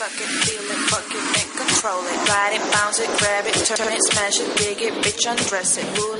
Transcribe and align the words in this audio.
suck 0.00 0.18
it, 0.18 0.28
feel 0.46 0.62
it. 0.62 0.79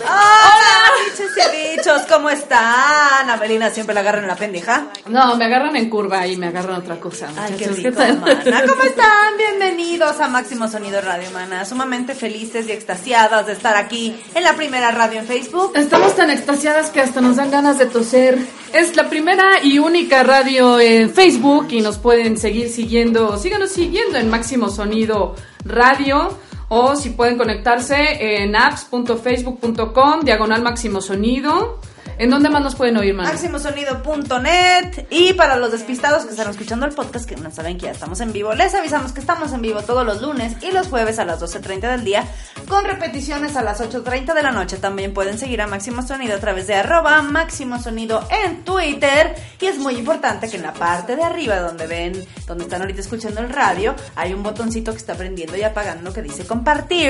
Hola, 0.04 0.92
bichos 1.04 1.30
y 1.36 1.76
bichos, 1.76 2.02
¿cómo 2.08 2.30
están? 2.30 3.28
Amelina 3.28 3.68
siempre 3.68 3.94
la 3.94 4.00
agarran 4.00 4.22
en 4.22 4.28
la 4.28 4.36
pendeja. 4.36 4.86
No, 5.06 5.36
me 5.36 5.44
agarran 5.44 5.76
en 5.76 5.90
curva 5.90 6.26
y 6.26 6.38
me 6.38 6.46
agarran 6.46 6.76
otra 6.76 6.98
cosa. 6.98 7.28
Ay, 7.36 7.56
qué 7.58 7.66
rico, 7.68 7.92
tal? 7.92 8.20
mana. 8.20 8.64
¿Cómo 8.66 8.82
están? 8.84 9.36
Bienvenidos 9.36 10.18
a 10.20 10.28
Máximo 10.28 10.66
Sonido 10.66 11.02
Radio, 11.02 11.30
mana. 11.32 11.66
Sumamente 11.66 12.14
felices 12.14 12.66
y 12.66 12.72
extasiadas 12.72 13.46
de 13.46 13.52
estar 13.52 13.76
aquí 13.76 14.18
en 14.34 14.42
la 14.42 14.56
primera 14.56 14.90
radio 14.92 15.20
en 15.20 15.26
Facebook. 15.26 15.72
Estamos 15.74 16.16
tan 16.16 16.30
extasiadas 16.30 16.88
que 16.88 17.00
hasta 17.00 17.20
nos 17.20 17.36
dan 17.36 17.50
ganas 17.50 17.76
de 17.76 17.84
toser. 17.84 18.38
Es 18.72 18.96
la 18.96 19.10
primera 19.10 19.62
y 19.62 19.78
única 19.78 20.22
radio 20.22 20.80
en 20.80 21.10
Facebook 21.12 21.66
y 21.70 21.82
nos 21.82 21.98
pueden 21.98 22.38
seguir 22.38 22.70
siguiendo. 22.70 23.36
Síganos 23.36 23.72
siguiendo 23.72 24.16
en 24.16 24.30
Máximo 24.30 24.70
Sonido 24.70 25.34
Radio 25.64 26.36
o 26.68 26.94
si 26.94 27.10
pueden 27.10 27.36
conectarse 27.36 28.42
en 28.42 28.54
apps.facebook.com, 28.54 30.20
diagonal 30.22 30.62
Máximo 30.62 31.00
Sonido. 31.00 31.80
¿En 32.20 32.28
dónde 32.28 32.50
más 32.50 32.62
nos 32.62 32.74
pueden 32.74 32.98
oír, 32.98 33.14
man? 33.14 33.24
Máximosonido.net 33.24 35.06
y 35.08 35.32
para 35.32 35.56
los 35.56 35.72
despistados 35.72 36.26
que 36.26 36.32
están 36.32 36.50
escuchando 36.50 36.84
el 36.84 36.92
podcast 36.92 37.26
que 37.26 37.34
no 37.34 37.50
saben 37.50 37.78
que 37.78 37.86
ya 37.86 37.92
estamos 37.92 38.20
en 38.20 38.30
vivo, 38.34 38.52
les 38.54 38.74
avisamos 38.74 39.12
que 39.12 39.20
estamos 39.20 39.54
en 39.54 39.62
vivo 39.62 39.80
todos 39.80 40.04
los 40.04 40.20
lunes 40.20 40.54
y 40.60 40.70
los 40.70 40.88
jueves 40.88 41.18
a 41.18 41.24
las 41.24 41.40
12.30 41.40 41.80
del 41.92 42.04
día 42.04 42.26
con 42.68 42.84
repeticiones 42.84 43.56
a 43.56 43.62
las 43.62 43.80
8.30 43.80 44.34
de 44.34 44.42
la 44.42 44.50
noche. 44.50 44.76
También 44.76 45.14
pueden 45.14 45.38
seguir 45.38 45.62
a 45.62 45.66
Máximo 45.66 46.02
Sonido 46.02 46.36
a 46.36 46.40
través 46.40 46.66
de 46.66 46.74
arroba 46.74 47.22
Máximo 47.22 47.80
Sonido 47.80 48.28
en 48.44 48.64
Twitter 48.64 49.34
y 49.58 49.64
es 49.64 49.78
muy 49.78 49.96
importante 49.96 50.50
que 50.50 50.56
en 50.56 50.62
la 50.62 50.74
parte 50.74 51.16
de 51.16 51.22
arriba 51.22 51.58
donde 51.60 51.86
ven, 51.86 52.22
donde 52.46 52.64
están 52.64 52.82
ahorita 52.82 53.00
escuchando 53.00 53.40
el 53.40 53.48
radio, 53.48 53.94
hay 54.14 54.34
un 54.34 54.42
botoncito 54.42 54.92
que 54.92 54.98
está 54.98 55.14
prendiendo 55.14 55.56
y 55.56 55.62
apagando 55.62 56.12
que 56.12 56.20
dice 56.20 56.46
compartir. 56.46 57.00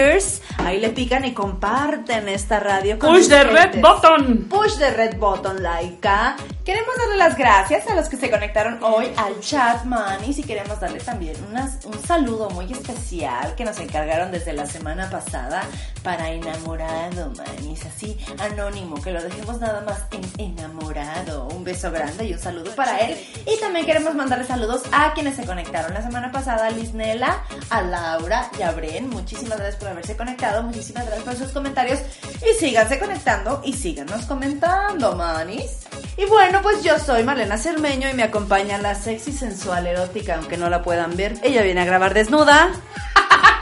Ahí 0.59 0.79
le 0.79 0.91
pican 0.91 1.25
y 1.25 1.35
comparten 1.35 2.29
esta 2.29 2.61
radio. 2.61 2.97
con 2.97 3.13
Push 3.13 3.29
the 3.29 3.43
red 3.43 3.81
button. 3.81 4.47
Push 4.49 4.79
the 4.79 4.91
red 4.93 5.00
button, 5.09 5.63
Laika. 5.63 6.37
Queremos 6.65 6.95
darle 6.99 7.17
las 7.17 7.37
gracias 7.37 7.89
a 7.89 7.95
los 7.95 8.09
que 8.09 8.17
se 8.17 8.31
conectaron 8.31 8.83
hoy 8.83 9.11
al 9.17 9.41
chat, 9.41 9.85
manis, 9.85 10.39
y 10.39 10.43
queremos 10.43 10.79
darle 10.79 11.01
también 11.01 11.37
un 11.85 12.07
saludo 12.07 12.51
muy 12.51 12.71
especial 12.71 13.55
que 13.57 13.65
nos 13.65 13.79
encargaron 13.81 14.31
desde 14.31 14.53
la 14.53 14.67
semana 14.67 15.09
pasada 15.11 15.63
para 16.03 16.31
enamorado, 16.31 17.33
manis, 17.37 17.85
así 17.87 18.19
anónimo, 18.39 19.01
que 19.03 19.11
lo 19.11 19.23
dejemos 19.23 19.59
nada 19.61 19.81
más 19.81 20.05
en 20.13 20.59
enamorado. 20.59 21.49
Un 21.49 21.65
beso 21.65 21.91
grande 21.91 22.27
y 22.27 22.35
un 22.35 22.39
saludo 22.39 22.75
para 22.75 22.99
él. 22.99 23.17
Y 23.47 23.59
también 23.59 23.87
queremos 23.87 24.15
mandarle 24.15 24.47
saludos 24.47 24.83
a 24.93 25.13
quienes 25.15 25.37
se 25.37 25.47
conectaron 25.47 25.95
la 25.95 26.03
semana 26.03 26.31
pasada, 26.31 26.67
a 26.67 26.71
Lisnela, 26.71 27.43
a 27.71 27.83
Laura 27.83 28.51
y 28.59 28.63
a 28.63 28.73
Bren. 28.73 29.09
Muchísimas 29.09 29.59
gracias 29.59 29.77
por 29.77 29.89
haberse 29.89 30.17
conectado, 30.17 30.63
muchísimas 30.63 31.07
gracias 31.07 31.25
por 31.25 31.37
sus 31.37 31.53
comentarios 31.53 32.01
y 32.43 32.59
síganse 32.59 32.99
conectando 32.99 33.61
y 33.65 33.73
síganos 33.73 34.25
comentando, 34.27 34.90
manis. 34.99 35.71
Y 36.17 36.25
bueno, 36.27 36.61
pues 36.63 36.83
yo 36.83 36.99
soy 36.99 37.23
Malena 37.25 37.57
Cermeño 37.57 38.09
y 38.09 38.15
me 38.15 38.23
acompaña 38.23 38.79
la 38.79 38.95
sexy 38.95 39.33
sensual 39.33 39.87
erótica, 39.87 40.37
aunque 40.37 40.57
no 40.57 40.69
la 40.69 40.83
puedan 40.83 41.17
ver. 41.17 41.35
Ella 41.43 41.63
viene 41.63 41.81
a 41.81 41.85
grabar 41.85 42.13
desnuda. 42.15 42.71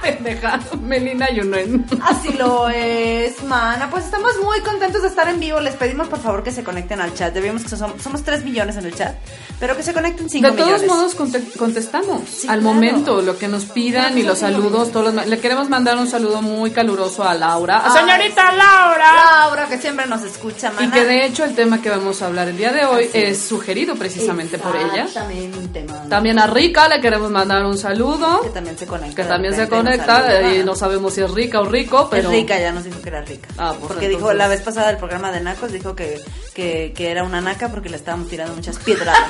Pendeja, 0.03 0.61
Melina 0.81 1.29
Yunen. 1.31 1.85
Así 2.03 2.33
lo 2.33 2.69
es, 2.69 3.43
mana. 3.43 3.91
Pues 3.91 4.05
estamos 4.05 4.33
muy 4.43 4.61
contentos 4.61 5.03
de 5.03 5.09
estar 5.09 5.29
en 5.29 5.41
vivo. 5.41 5.61
Les 5.61 5.75
pedimos 5.75 6.09
por 6.09 6.21
favor 6.21 6.43
que 6.45 6.53
se 6.53 6.63
conecten 6.65 7.01
al 7.01 7.15
chat. 7.15 7.35
Debemos 7.35 7.65
que 7.65 7.71
somos, 7.77 8.01
somos 8.01 8.23
3 8.23 8.45
millones 8.45 8.77
en 8.77 8.87
el 8.87 8.95
chat, 8.95 9.17
pero 9.59 9.77
que 9.77 9.83
se 9.83 9.93
conecten 9.93 10.31
5 10.31 10.51
De 10.51 10.57
todos 10.57 10.67
millones. 10.83 10.89
modos 10.89 11.15
conte- 11.17 11.59
contestamos 11.59 12.23
Sí, 12.29 12.49
al 12.49 12.61
claro. 12.61 12.75
momento 12.75 13.21
lo 13.23 13.37
que 13.39 13.49
nos 13.49 13.65
pidan 13.67 14.17
y 14.17 14.23
los 14.23 14.39
saludos. 14.39 14.93
Todos 14.93 15.13
los 15.13 15.27
le 15.27 15.39
queremos 15.41 15.69
mandar 15.69 15.97
un 15.99 16.07
saludo 16.09 16.43
muy 16.43 16.71
caluroso 16.71 17.25
a 17.25 17.35
Laura. 17.35 17.85
Señorita 17.93 18.53
Laura. 18.53 19.13
Laura, 19.43 19.67
que 19.69 19.79
siempre 19.79 20.07
nos 20.07 20.23
escucha, 20.23 20.71
mana. 20.71 20.87
Y 20.87 20.91
que 20.91 21.05
de 21.09 21.27
hecho 21.27 21.45
el 21.45 21.55
tema 21.55 21.83
que 21.83 21.91
vamos 21.91 22.23
a 22.23 22.27
hablar 22.27 22.49
el 22.49 22.57
día 22.57 22.73
de 22.73 22.85
hoy 22.85 23.07
Así 23.09 23.19
es 23.19 23.41
sugerido 23.43 23.95
precisamente 23.97 24.59
por 24.59 24.77
ella. 24.77 25.05
Exactamente. 25.05 25.85
También 26.09 26.39
a 26.39 26.47
Rica 26.47 26.89
le 26.89 27.01
queremos 27.01 27.31
mandar 27.31 27.65
un 27.65 27.77
saludo. 27.77 28.43
Que 28.43 28.51
también 28.51 28.79
se 28.79 28.87
conecta. 28.87 29.17
Que 29.23 29.29
también 29.29 29.55
se 29.55 29.63
nos 29.63 29.71
conecta 29.71 30.53
y 30.53 30.63
no 30.65 30.75
sabemos 30.77 31.15
si 31.15 31.23
es 31.23 31.31
rica 31.33 31.61
o 31.61 31.65
rico, 31.65 32.09
pero 32.11 32.29
Es 32.31 32.37
rica, 32.37 32.59
ya 32.59 32.71
nos 32.73 32.85
dijo 32.85 33.01
que 33.03 33.09
era 33.09 33.23
rica. 33.23 33.49
Ah, 33.59 33.75
pues 33.79 33.93
porque 33.93 34.09
dijo 34.09 34.33
la 34.33 34.47
vez 34.49 34.61
pasada 34.63 34.89
del 34.89 34.99
programa 34.99 35.33
de 35.33 35.41
Nacos, 35.41 35.73
dijo 35.73 35.97
que, 35.97 36.21
que, 36.55 36.93
que 36.95 37.11
era 37.11 37.25
una 37.25 37.41
naca 37.41 37.69
porque 37.71 37.89
le 37.89 37.97
estábamos 37.97 38.29
tirando 38.29 38.55
muchas 38.55 38.79
piedras. 38.79 39.17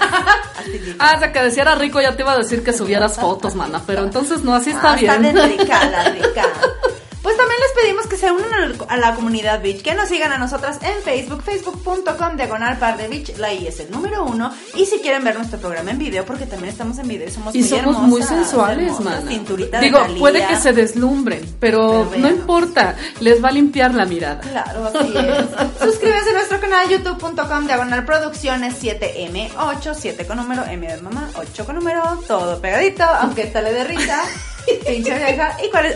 Ah, 0.99 1.15
o 1.17 1.19
sea, 1.21 1.33
que 1.33 1.41
decía 1.41 1.63
era 1.63 1.77
rico, 1.77 2.01
ya 2.01 2.15
te 2.17 2.23
iba 2.23 2.33
a 2.33 2.37
decir 2.37 2.63
que 2.65 2.73
subieras 2.73 3.17
fotos, 3.17 3.55
mana, 3.55 3.81
pero 3.87 4.03
entonces 4.03 4.43
no, 4.43 4.55
así 4.55 4.71
está 4.71 4.93
Ah, 4.93 4.97
bien. 4.97 5.25
Está 5.25 5.47
de 5.47 5.57
rica, 5.57 5.89
la 5.89 6.09
rica. 6.11 6.43
Pues 7.29 7.37
también 7.37 7.61
les 7.61 7.85
pedimos 7.85 8.07
que 8.07 8.17
se 8.17 8.33
unan 8.33 8.75
a 8.89 8.97
la 8.97 9.15
comunidad 9.15 9.61
Beach, 9.63 9.83
que 9.83 9.95
nos 9.95 10.09
sigan 10.09 10.33
a 10.33 10.39
nosotras 10.39 10.79
en 10.81 11.03
Facebook, 11.03 11.43
facebook.com 11.43 12.37
diagonal 12.37 12.79
par 12.79 12.97
de 12.97 13.07
Beach, 13.07 13.37
la 13.37 13.53
I 13.53 13.67
es 13.67 13.81
el 13.81 13.91
número 13.91 14.25
uno. 14.25 14.51
Y 14.75 14.87
si 14.87 15.01
quieren 15.01 15.25
ver 15.25 15.37
nuestro 15.37 15.59
programa 15.59 15.91
en 15.91 15.99
video, 15.99 16.25
porque 16.25 16.47
también 16.47 16.71
estamos 16.71 16.97
en 16.97 17.07
video, 17.07 17.31
somos 17.31 17.55
Y 17.55 17.59
muy 17.59 17.69
somos 17.69 17.85
hermosas, 17.85 18.09
muy 18.09 18.23
sensuales, 18.23 19.01
mana. 19.01 19.21
cinturita 19.29 19.79
de 19.79 19.85
Digo, 19.85 19.99
Thalía. 19.99 20.19
puede 20.19 20.47
que 20.47 20.57
se 20.57 20.73
deslumbren, 20.73 21.57
pero, 21.61 22.09
Pero 22.11 22.23
no 22.23 22.31
importa, 22.31 22.97
les 23.21 23.45
va 23.45 23.51
a 23.51 23.53
limpiar 23.53 23.93
la 23.93 24.07
mirada. 24.07 24.41
Claro, 24.41 24.87
así 24.87 25.13
es. 25.15 25.83
Suscríbete 25.85 26.31
a 26.31 26.33
nuestro 26.33 26.61
canal 26.63 26.89
youtube.com 26.89 27.67
diagonal 27.67 28.07
producciones 28.07 28.83
7M8, 28.83 29.95
7 29.95 30.27
con 30.27 30.39
número, 30.39 30.65
M 30.65 30.87
de 30.89 31.03
mamá, 31.03 31.29
8 31.37 31.67
con 31.67 31.75
número, 31.75 32.03
todo 32.27 32.59
pegadito, 32.63 33.05
aunque 33.05 33.43
esta 33.43 33.61
le 33.61 33.75
de 33.75 33.85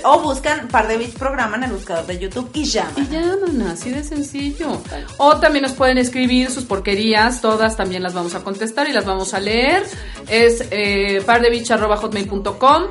o 0.04 0.20
buscan 0.20 0.68
par 0.68 0.88
de 0.88 0.98
bits 0.98 1.14
programa 1.14 1.56
en 1.56 1.64
el 1.64 1.72
buscador 1.72 2.06
de 2.06 2.18
YouTube 2.18 2.50
y 2.54 2.64
llaman. 2.64 2.94
Y 2.96 3.12
ya, 3.12 3.36
mana, 3.44 3.72
así 3.72 3.90
de 3.90 4.04
sencillo. 4.04 4.80
O 5.18 5.38
también 5.38 5.62
nos 5.62 5.72
pueden 5.72 5.98
escribir 5.98 6.50
sus 6.50 6.64
porquerías, 6.64 7.40
todas 7.40 7.76
también 7.76 8.02
las 8.02 8.14
vamos 8.14 8.34
a 8.34 8.42
contestar 8.42 8.88
y 8.88 8.92
las 8.92 9.04
vamos 9.04 9.34
a 9.34 9.40
leer. 9.40 9.84
Es 10.28 10.64
eh, 10.70 11.22
pardebich.hotmail.com 11.24 12.82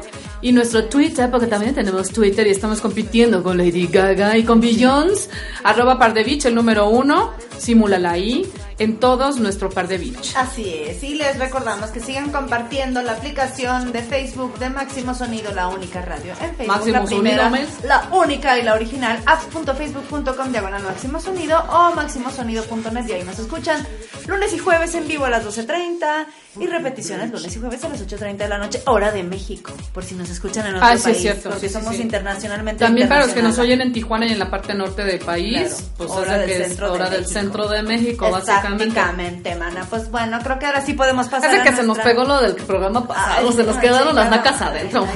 y 0.41 0.51
nuestro 0.51 0.85
Twitter, 0.85 1.29
porque 1.29 1.47
también 1.47 1.75
tenemos 1.75 2.09
Twitter 2.09 2.47
y 2.47 2.51
estamos 2.51 2.81
compitiendo 2.81 3.43
con 3.43 3.57
Lady 3.57 3.87
Gaga 3.87 4.37
y 4.37 4.43
con 4.43 4.59
Beyoncé. 4.59 5.29
Arroba 5.63 5.99
pardebich, 5.99 6.45
el 6.45 6.55
número 6.55 6.89
uno, 6.89 7.33
simúlala 7.57 8.11
ahí, 8.11 8.51
en 8.81 8.97
todos 8.99 9.39
nuestro 9.39 9.69
pardebich. 9.69 10.33
Así 10.35 10.73
es, 10.87 11.03
y 11.03 11.13
les 11.15 11.37
recordamos 11.37 11.91
que 11.91 11.99
sigan 11.99 12.31
compartiendo 12.31 13.01
la 13.01 13.13
aplicación 13.13 13.91
de 13.91 14.01
Facebook 14.01 14.57
de 14.57 14.69
Máximo 14.69 15.13
Sonido, 15.13 15.53
la 15.53 15.67
única 15.67 16.01
radio 16.01 16.33
en 16.41 16.55
Facebook, 16.55 16.67
Máximo 16.67 16.97
la 16.97 17.03
primera, 17.05 17.51
la 17.83 18.07
única 18.11 18.57
y 18.57 18.63
la 18.63 18.73
original, 18.73 19.19
apps.facebook.com 19.25 20.51
diagonal 20.51 20.83
Máximo 20.83 21.19
Sonido 21.19 21.59
o 21.69 21.93
máximosonido.net 21.95 23.05
y 23.07 23.11
ahí 23.13 23.23
nos 23.23 23.37
escuchan 23.39 23.85
lunes 24.27 24.53
y 24.53 24.57
jueves 24.57 24.95
en 24.95 25.07
vivo 25.07 25.25
a 25.25 25.29
las 25.29 25.45
12.30 25.45 26.25
y 26.59 26.67
repeticiones 26.67 27.31
lunes 27.31 27.55
y 27.55 27.59
jueves 27.59 27.83
a 27.83 27.89
las 27.89 28.05
8.30 28.05 28.37
de 28.37 28.47
la 28.47 28.57
noche, 28.57 28.81
hora 28.85 29.11
de 29.11 29.23
México, 29.23 29.71
por 29.93 30.03
si 30.03 30.15
nos 30.15 30.29
escuchan 30.29 30.67
en 30.67 30.75
otro 30.75 30.87
Ah, 30.87 30.97
sí, 30.97 31.11
es 31.11 31.21
cierto, 31.21 31.49
porque 31.49 31.67
sí, 31.67 31.73
somos 31.73 31.95
sí. 31.95 32.01
internacionalmente 32.01 32.83
También 32.83 33.07
para 33.07 33.25
los 33.25 33.33
que 33.33 33.41
nos 33.41 33.57
oyen 33.59 33.81
en 33.81 33.93
Tijuana 33.93 34.25
y 34.27 34.31
en 34.33 34.39
la 34.39 34.49
parte 34.49 34.73
norte 34.73 35.03
del 35.03 35.19
país, 35.19 35.67
Claro, 35.69 35.85
pues 35.97 36.11
hora 36.11 36.37
del 36.39 36.47
que 36.49 36.61
es 36.61 36.67
centro 36.67 36.87
de 36.87 36.91
hora 36.93 37.09
del 37.09 37.21
México. 37.21 37.33
centro 37.39 37.67
de 37.69 37.83
México, 37.83 38.25
Exactamente, 38.73 39.51
Prácticamente, 39.51 39.55
mana. 39.55 39.87
Pues 39.89 40.09
bueno, 40.11 40.39
creo 40.43 40.59
que 40.59 40.65
ahora 40.65 40.81
sí 40.81 40.93
podemos 40.93 41.27
pasar. 41.27 41.55
A 41.55 41.63
que 41.63 41.73
se 41.73 41.83
nos 41.83 41.99
pegó 41.99 42.23
lo 42.23 42.41
del 42.41 42.55
programa 42.55 43.07
pasado, 43.07 43.47
Ay, 43.49 43.53
se 43.53 43.63
nos 43.63 43.75
no, 43.75 43.81
quedaron 43.81 44.15
las 44.15 44.29
nacas 44.29 44.61
adentro. 44.61 45.07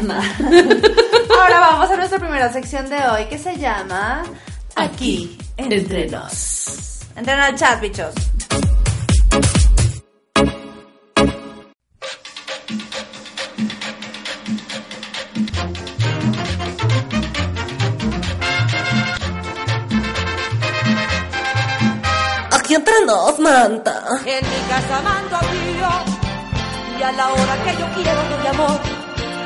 Ahora 1.41 1.59
vamos 1.59 1.89
a 1.91 1.95
nuestra 1.97 2.19
primera 2.19 2.51
sección 2.51 2.89
de 2.89 2.97
hoy 3.07 3.25
que 3.25 3.37
se 3.37 3.57
llama 3.57 4.23
Aquí, 4.75 5.37
entre, 5.57 5.79
entre 5.79 6.07
nos. 6.09 7.01
Entren 7.15 7.39
al 7.39 7.55
chat, 7.55 7.79
bichos. 7.79 8.13
En 24.25 24.43
mi 24.49 24.61
casa 24.67 25.01
mando 25.03 25.37
yo 25.79 25.93
y 26.97 27.03
a 27.03 27.11
la 27.11 27.27
hora 27.29 27.63
que 27.63 27.71
yo 27.79 27.85
quiero 27.93 28.21
doy 28.31 28.47
amor. 28.47 28.79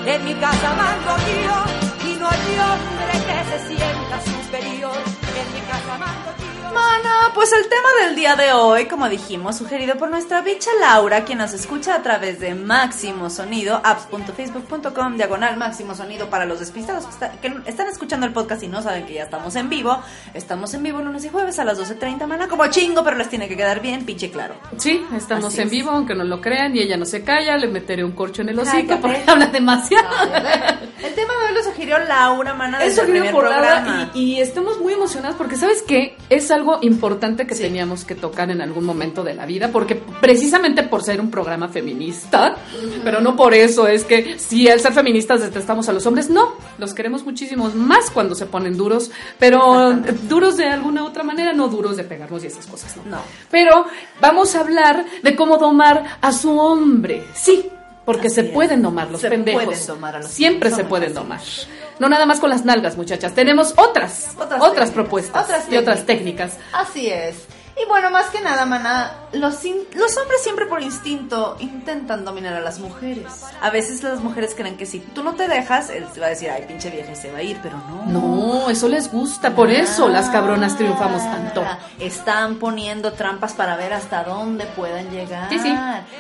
En 0.06 0.24
mi 0.24 0.34
casa 0.36 0.74
mando 0.76 1.18
yo 1.44 2.10
y 2.10 2.16
no 2.16 2.28
hay 2.30 2.60
hombre 2.68 3.16
que 3.28 3.38
se 3.50 3.58
sienta 3.68 4.22
superior. 4.22 4.96
En 4.96 5.54
mi 5.54 5.60
casa 5.68 5.98
mando 5.98 6.32
yo. 6.38 6.39
Mana, 6.74 7.32
pues 7.34 7.52
el 7.54 7.64
tema 7.68 7.90
del 8.06 8.16
día 8.16 8.36
de 8.36 8.54
hoy, 8.54 8.86
como 8.86 9.10
dijimos, 9.10 9.58
sugerido 9.58 9.96
por 9.98 10.10
nuestra 10.10 10.42
bicha 10.42 10.70
Laura, 10.80 11.24
quien 11.26 11.38
nos 11.40 11.54
escucha 11.54 11.96
a 11.96 12.04
través 12.04 12.40
de 12.40 12.54
Máximo 12.56 13.30
Sonido, 13.30 13.82
apps.facebook.com, 13.84 15.18
diagonal 15.18 15.58
Máximo 15.58 15.96
Sonido 15.96 16.30
para 16.30 16.46
los 16.46 16.60
despistados 16.60 17.06
que, 17.06 17.12
está- 17.12 17.32
que 17.42 17.54
están 17.66 17.88
escuchando 17.88 18.26
el 18.26 18.34
podcast 18.34 18.64
y 18.64 18.68
no 18.68 18.82
saben 18.82 19.06
que 19.06 19.14
ya 19.16 19.24
estamos 19.24 19.56
en 19.56 19.70
vivo. 19.70 20.00
Estamos 20.34 20.74
en 20.74 20.84
vivo 20.84 21.00
lunes 21.02 21.26
y 21.26 21.30
jueves 21.30 21.58
a 21.60 21.64
las 21.66 21.80
12.30, 21.80 22.28
mana, 22.28 22.48
como 22.48 22.68
chingo, 22.68 23.04
pero 23.04 23.18
les 23.18 23.30
tiene 23.30 23.48
que 23.48 23.58
quedar 23.58 23.82
bien, 23.82 24.06
pinche 24.06 24.30
claro. 24.32 24.56
Sí, 24.78 25.06
estamos 25.16 25.46
Así 25.54 25.62
en 25.62 25.68
es. 25.68 25.72
vivo, 25.72 25.92
aunque 25.92 26.16
no 26.16 26.24
lo 26.24 26.40
crean, 26.42 26.76
y 26.76 26.80
ella 26.82 26.98
no 26.98 27.06
se 27.06 27.24
calla, 27.24 27.58
le 27.58 27.68
meteré 27.68 28.04
un 28.04 28.12
corcho 28.12 28.42
en 28.42 28.50
el 28.50 28.60
hocico 28.60 28.88
Cállate. 28.88 29.02
porque 29.02 29.24
habla 29.28 29.46
demasiado. 29.48 30.08
El 31.04 31.14
tema 31.16 31.34
de 31.34 31.50
hoy 31.50 31.56
lo 31.56 31.64
sugirió 31.64 31.98
Laura, 32.00 32.54
mana, 32.54 32.80
desde 32.80 32.92
Eso 32.92 33.02
el 33.02 33.08
vino 33.08 33.20
primer 33.26 33.34
por 33.34 33.46
programa. 33.46 34.12
Y, 34.14 34.20
y 34.20 34.42
estamos 34.42 34.80
muy 34.80 34.94
emocionadas 34.94 35.36
porque 35.38 35.56
sabes 35.56 35.82
que 35.82 36.18
es 36.30 36.52
algo 36.52 36.80
importante 36.82 37.48
que 37.48 37.56
teníamos 37.56 38.06
que 38.06 38.16
tocar 38.16 38.52
en 38.52 38.62
algún 38.62 38.86
momento 38.86 39.24
de 39.24 39.34
la 39.34 39.46
vida 39.46 39.70
porque 39.72 39.96
precisamente 39.96 40.84
por 40.84 41.04
ser 41.04 41.22
un 41.22 41.32
programa 41.32 41.70
feminista, 41.70 42.58
pero 43.04 43.22
no 43.22 43.36
por 43.36 43.54
eso 43.54 43.88
es 43.88 44.04
que 44.04 44.38
si 44.40 44.68
al 44.68 44.80
ser 44.80 44.94
feministas 44.94 45.42
detestamos 45.42 45.88
a 45.90 45.94
los 45.94 46.06
hombres, 46.06 46.30
no, 46.30 46.54
los 46.78 46.94
queremos 46.94 47.24
muchísimos 47.26 47.76
más 47.76 48.12
cuando 48.12 48.36
se 48.36 48.46
ponen 48.46 48.78
duros, 48.78 49.12
pero 49.38 49.94
duros 50.28 50.58
de 50.58 50.68
alguna 50.68 51.06
otra 51.06 51.24
manera, 51.24 51.54
no 51.54 51.68
duros 51.68 51.98
de 51.98 52.04
pegarnos 52.04 52.44
y 52.44 52.48
esas 52.48 52.66
cosas, 52.68 52.98
no. 52.98 53.04
No. 53.10 53.22
Pero 53.50 53.86
vamos 54.22 54.56
a 54.56 54.62
hablar 54.62 55.06
de 55.24 55.36
cómo 55.36 55.58
domar 55.58 56.18
a 56.22 56.32
su 56.32 56.58
hombre. 56.58 57.24
Sí, 57.34 57.70
porque 58.10 58.26
Así 58.26 58.36
se 58.38 58.42
es. 58.42 58.50
pueden 58.54 58.82
domar 58.82 59.12
los 59.12 59.22
Se 59.22 59.30
pendejos. 59.30 59.66
pueden 59.66 59.86
domar 59.86 60.16
a 60.16 60.20
los 60.20 60.32
Siempre 60.32 60.72
se 60.72 60.84
pueden 60.84 61.14
domar. 61.14 61.40
No 62.00 62.10
nada 62.10 62.26
más 62.26 62.40
con 62.40 62.50
las 62.50 62.66
nalgas, 62.66 62.98
muchachas. 62.98 63.36
Tenemos 63.36 63.76
otras, 63.78 64.30
Otras 64.36 64.64
otras, 64.64 64.90
propuestas 64.90 65.44
otras 65.44 65.72
y 65.72 65.78
otras 65.78 66.08
técnicas. 66.08 66.58
Así 66.74 67.08
es. 67.08 67.36
Y 67.82 67.88
bueno, 67.88 68.10
más 68.10 68.26
que 68.28 68.42
nada, 68.42 68.66
mana, 68.66 69.12
los, 69.32 69.64
los 69.64 70.18
hombres 70.18 70.44
siempre 70.44 70.66
por 70.66 70.82
instinto 70.82 71.56
intentan 71.60 72.26
dominar 72.26 72.54
a 72.54 72.60
las 72.60 72.80
mujeres. 72.80 73.44
A 73.62 73.70
veces 73.70 74.04
las 74.04 74.20
mujeres 74.20 74.54
creen 74.54 74.76
que 74.76 74.86
si 74.86 75.00
tú 75.00 75.24
no 75.24 75.36
te 75.36 75.48
dejas, 75.48 75.90
él 75.90 76.06
te 76.14 76.20
va 76.20 76.26
a 76.26 76.30
decir, 76.30 76.50
ay, 76.50 76.66
pinche 76.68 76.90
vieja, 76.90 77.14
y 77.14 77.16
se 77.16 77.32
va 77.32 77.38
a 77.38 77.44
ir, 77.44 77.58
pero 77.64 77.78
no. 77.78 78.06
No, 78.06 78.70
eso 78.70 78.90
les 78.90 79.10
gusta, 79.10 79.56
por 79.56 79.72
eso 79.72 80.10
las 80.10 80.30
cabronas 80.30 80.76
triunfamos 80.76 81.24
tanto. 81.24 81.64
Están 82.00 82.56
poniendo 82.56 83.14
trampas 83.14 83.54
para 83.54 83.78
ver 83.78 83.94
hasta 83.94 84.24
dónde 84.24 84.66
puedan 84.66 85.10
llegar. 85.12 85.48
Sí, 85.50 85.60
sí. 85.60 85.74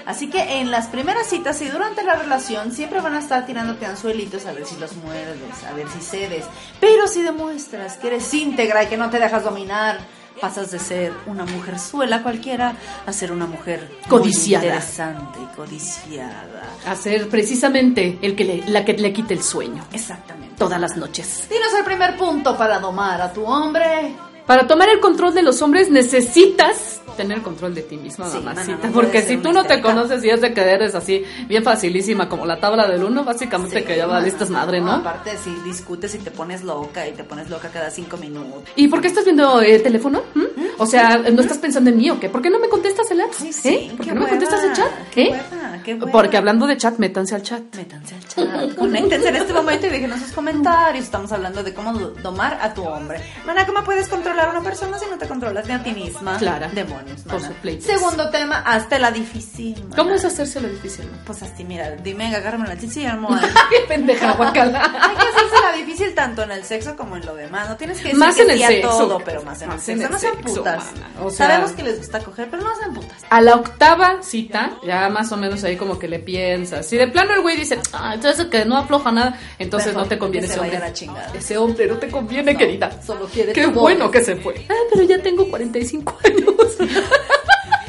Así 0.05 0.29
que 0.29 0.59
en 0.59 0.71
las 0.71 0.87
primeras 0.87 1.27
citas 1.27 1.61
y 1.61 1.67
durante 1.67 2.03
la 2.03 2.15
relación 2.15 2.71
siempre 2.71 3.01
van 3.01 3.15
a 3.15 3.19
estar 3.19 3.45
tirándote 3.45 3.85
anzuelitos 3.85 4.45
a 4.45 4.53
ver 4.53 4.65
si 4.65 4.77
los 4.77 4.95
muerdes, 4.95 5.63
a 5.69 5.73
ver 5.73 5.89
si 5.89 5.99
cedes. 5.99 6.45
Pero 6.79 7.07
si 7.07 7.21
demuestras 7.21 7.97
que 7.97 8.07
eres 8.07 8.33
íntegra 8.33 8.83
y 8.83 8.87
que 8.87 8.97
no 8.97 9.09
te 9.09 9.19
dejas 9.19 9.43
dominar, 9.43 9.97
pasas 10.39 10.71
de 10.71 10.79
ser 10.79 11.13
una 11.25 11.45
mujer 11.45 11.79
suela 11.79 12.23
cualquiera 12.23 12.73
a 13.05 13.13
ser 13.13 13.31
una 13.31 13.45
mujer 13.45 13.89
muy 14.01 14.09
Codiciada. 14.09 14.65
interesante 14.65 15.39
y 15.41 15.55
codiciada. 15.55 16.63
Hacer 16.87 17.29
precisamente 17.29 18.17
el 18.21 18.35
que 18.35 18.45
le, 18.45 18.63
la 18.67 18.85
que 18.85 18.93
le 18.93 19.11
quite 19.13 19.33
el 19.33 19.43
sueño. 19.43 19.83
Exactamente. 19.91 20.55
Todas 20.57 20.79
las 20.79 20.95
noches. 20.97 21.47
Dinos 21.49 21.73
el 21.77 21.83
primer 21.85 22.17
punto 22.17 22.57
para 22.57 22.79
domar 22.79 23.21
a 23.21 23.31
tu 23.33 23.43
hombre. 23.45 24.13
Para 24.49 24.65
tomar 24.65 24.89
el 24.89 24.99
control 24.99 25.35
de 25.35 25.43
los 25.43 25.61
hombres 25.61 25.91
necesitas 25.91 27.01
tener 27.15 27.43
control 27.43 27.75
de 27.75 27.83
ti 27.83 27.97
misma, 27.97 28.27
Sí, 28.31 28.39
mamacita. 28.39 28.87
no 28.87 28.93
porque 28.93 29.21
si 29.21 29.37
tú 29.37 29.51
no 29.53 29.63
te 29.65 29.79
conoces 29.79 30.23
y 30.23 30.29
es 30.31 30.41
de 30.41 30.55
que 30.55 30.61
eres 30.61 30.95
así, 30.95 31.23
bien 31.47 31.63
facilísima 31.63 32.27
como 32.27 32.47
la 32.47 32.59
tabla 32.59 32.87
del 32.87 33.03
uno, 33.03 33.23
básicamente 33.23 33.77
Sí, 33.81 33.85
que 33.85 33.95
ya 33.95 34.07
valistas 34.07 34.49
madre, 34.49 34.81
¿no? 34.81 34.93
Aparte, 34.93 35.37
si 35.37 35.51
discutes 35.63 36.15
y 36.15 36.17
te 36.17 36.31
pones 36.31 36.63
loca 36.63 37.07
y 37.07 37.11
te 37.11 37.23
pones 37.23 37.47
loca 37.51 37.69
cada 37.69 37.91
cinco 37.91 38.17
minutos. 38.17 38.63
¿Y 38.75 38.87
por 38.87 39.01
qué 39.01 39.09
estás 39.09 39.23
viendo 39.25 39.61
el 39.61 39.83
teléfono? 39.83 40.23
¿Mm? 40.33 40.45
O 40.79 40.85
sea, 40.87 41.17
¿no 41.31 41.41
estás 41.41 41.59
pensando 41.59 41.91
en 41.91 41.97
mí 41.97 42.09
o 42.09 42.19
qué? 42.19 42.27
¿Por 42.29 42.41
qué 42.41 42.49
no 42.49 42.57
me 42.57 42.69
contestas 42.69 43.11
el 43.11 43.21
app? 43.21 43.33
Sí, 43.33 43.51
¿Eh? 43.65 43.91
¿Por 43.95 44.05
qué 44.05 44.09
qué 44.13 44.15
no 44.15 44.21
me 44.23 44.29
contestas 44.29 44.63
el 44.63 44.73
chat? 44.73 44.87
qué 45.11 45.23
¿Eh? 45.23 45.31
hueva, 45.31 45.58
qué. 45.83 45.95
Porque 45.95 46.37
hablando 46.37 46.67
de 46.67 46.77
chat, 46.77 46.97
métanse 46.97 47.35
al 47.35 47.43
chat. 47.43 47.61
Métanse 47.75 48.15
al 48.15 48.27
chat. 48.27 48.75
Conéctense 48.75 49.29
en 49.29 49.35
este 49.35 49.53
momento 49.53 49.87
y 49.87 49.89
déjenos 49.89 50.19
sus 50.19 50.31
comentarios. 50.31 51.05
Estamos 51.05 51.31
hablando 51.31 51.63
de 51.63 51.73
cómo 51.73 51.93
do- 51.93 52.11
domar 52.21 52.59
a 52.61 52.73
tu 52.73 52.83
hombre. 52.83 53.21
Mana, 53.45 53.65
¿cómo 53.65 53.83
puedes 53.83 54.07
controlar 54.07 54.47
a 54.47 54.51
una 54.51 54.61
persona 54.61 54.97
si 54.99 55.05
no 55.09 55.17
te 55.17 55.27
controlas 55.27 55.67
ni 55.67 55.73
a 55.73 55.83
ti 55.83 55.91
misma? 55.91 56.37
Clara. 56.37 56.67
Demonios, 56.69 57.21
Por 57.21 57.33
mana. 57.35 57.47
su 57.47 57.53
pleito. 57.55 57.85
Segundo 57.85 58.29
tema, 58.29 58.59
hazte 58.59 58.99
la 58.99 59.11
difícil. 59.11 59.75
mana. 59.83 59.95
¿Cómo 59.95 60.11
es 60.15 60.25
hacérselo 60.25 60.67
difícil? 60.67 61.09
Pues 61.25 61.41
así, 61.43 61.63
mira, 61.63 61.91
dime, 61.97 62.33
agárrame 62.35 62.67
la 62.67 62.77
chichi 62.77 63.01
y 63.03 63.05
almohada. 63.05 63.47
¡Qué 63.69 63.85
pendeja, 63.87 64.33
guacala! 64.33 64.81
Hay 65.01 65.15
que 65.15 65.21
hacerse 65.27 65.55
la 65.63 65.71
difícil 65.73 66.13
tanto 66.15 66.43
en 66.43 66.51
el 66.51 66.63
sexo 66.63 66.95
como 66.95 67.17
en 67.17 67.25
lo 67.25 67.35
demás. 67.35 67.69
No 67.69 67.77
tienes 67.77 67.97
que 67.97 68.03
decir 68.05 68.19
Más 68.19 68.35
que 68.35 68.43
en 68.43 68.49
el 68.51 68.57
sí 68.57 68.63
a 68.63 68.67
sexo. 68.67 68.89
todo, 68.89 69.19
pero 69.23 69.43
más 69.43 69.61
en 69.61 69.69
Más 69.69 69.87
el 69.89 69.93
en 69.93 69.99
sexo. 70.01 70.05
el 70.07 70.11
no 70.13 70.19
sean 70.19 70.35
sexo, 70.43 70.55
putas. 70.55 70.85
mana. 70.93 71.07
O 71.23 71.29
sea- 71.29 71.47
Sabemos 71.47 71.71
que 71.71 71.83
les 71.83 71.97
gusta 71.97 72.19
coger, 72.19 72.47
pero 72.49 72.63
no 72.63 72.75
sean 72.77 72.93
putas. 72.93 73.17
A 73.29 73.41
la 73.41 73.55
octava 73.55 74.21
cita, 74.23 74.71
ya 74.85 75.09
más 75.09 75.31
o 75.31 75.37
menos 75.37 75.63
ahí 75.69 75.77
como 75.77 75.97
que 75.97 76.07
le 76.07 76.19
piensas. 76.19 76.85
Si 76.85 76.97
de 76.97 77.07
plano 77.07 77.33
el 77.33 77.41
güey 77.41 77.55
dice, 77.57 77.79
ah, 77.93 78.11
entonces 78.15 78.45
que 78.47 78.65
no 78.65 78.77
afloja 78.77 79.11
nada, 79.11 79.39
entonces 79.57 79.87
Mejor 79.89 80.03
no 80.03 80.09
te 80.09 80.17
conviene 80.17 80.47
ese 80.47 80.59
hombre. 80.59 80.77
a 80.77 80.79
la 80.79 80.93
chingada. 80.93 81.31
Ese 81.33 81.57
hombre 81.57 81.87
no 81.87 81.97
te 81.97 82.09
conviene, 82.09 82.55
querida. 82.57 82.91
solo 83.05 83.25
quiere 83.27 83.53
Qué 83.53 83.65
bueno 83.67 84.05
voz. 84.05 84.11
que 84.11 84.23
se 84.23 84.35
fue. 84.35 84.65
Ah, 84.69 84.73
pero 84.91 85.03
ya 85.03 85.21
tengo 85.21 85.47
45 85.49 86.17
años. 86.25 86.77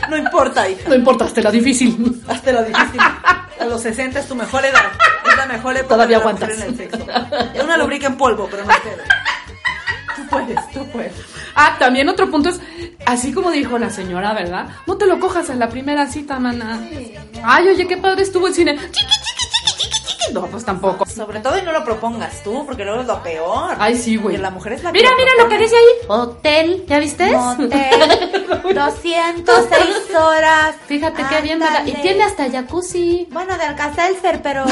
No 0.09 0.17
importa, 0.17 0.69
hija. 0.69 0.88
no 0.88 0.97
importa, 0.97 1.25
hazte 1.27 1.41
la 1.41 1.53
difícil. 1.53 2.21
Hazte 2.27 2.53
la 2.53 2.65
difícil. 2.65 2.99
A 3.00 3.65
los 3.65 3.81
60 3.81 4.19
es 4.19 4.27
tu 4.27 4.35
mejor 4.35 4.65
edad. 4.65 4.87
Es 5.31 5.37
la 5.37 5.47
mejor 5.47 5.77
época 5.77 5.94
Todavía 5.94 6.17
aguantas. 6.17 6.51
en 6.51 6.63
el 6.63 6.77
sexo. 6.77 6.99
Es 7.55 7.63
una 7.63 7.77
lubrica 7.77 8.08
en 8.08 8.17
polvo, 8.17 8.49
pero 8.51 8.65
no 8.65 8.70
queda. 8.82 9.05
Puedes, 10.31 10.70
tú 10.72 10.87
puedes. 10.87 11.13
Ah, 11.55 11.77
también 11.79 12.08
otro 12.08 12.31
punto 12.31 12.51
es, 12.51 12.60
así 13.05 13.32
como 13.32 13.51
dijo 13.51 13.79
la 13.79 13.91
señora, 13.91 14.32
¿verdad? 14.32 14.69
No 14.87 14.96
te 14.96 15.06
lo 15.06 15.19
cojas 15.19 15.51
en 15.51 15.58
la 15.58 15.69
primera 15.69 16.06
cita, 16.06 16.39
mana. 16.39 16.81
Ay, 17.43 17.69
oye, 17.69 17.87
qué 17.87 17.96
padre 17.96 18.22
estuvo 18.22 18.46
el 18.46 18.55
cine. 18.55 18.77
Chiqui, 18.77 18.93
chiqui. 18.93 19.40
No, 20.32 20.46
pues 20.46 20.65
tampoco. 20.65 21.05
Sobre 21.06 21.41
todo 21.41 21.58
y 21.58 21.63
no 21.63 21.72
lo 21.72 21.84
propongas 21.84 22.43
tú, 22.43 22.65
porque 22.67 22.84
luego 22.84 23.01
es 23.03 23.06
lo 23.06 23.22
peor. 23.22 23.75
Ay, 23.79 23.96
sí, 23.96 24.17
güey. 24.17 24.37
Y 24.37 24.39
la 24.39 24.51
mujer 24.51 24.75
es 24.75 24.82
la 24.82 24.93
Mira, 24.93 25.10
que 25.10 25.17
mira 25.17 25.31
lo 25.39 25.49
que 25.49 25.56
propone. 25.56 25.65
dice 25.65 25.77
ahí. 25.77 26.06
Hotel, 26.08 26.84
¿ya 26.87 26.99
viste? 26.99 27.31
Motel, 27.31 27.70
206 28.75 30.15
horas. 30.17 30.77
Fíjate 30.87 31.22
qué 31.29 31.41
bien. 31.43 31.60
Y 31.87 31.93
tiene 31.94 32.25
hasta 32.25 32.51
jacuzzi. 32.51 33.29
Bueno, 33.31 33.56
de 33.56 33.65
Alcacelser, 33.65 34.41
pero, 34.43 34.65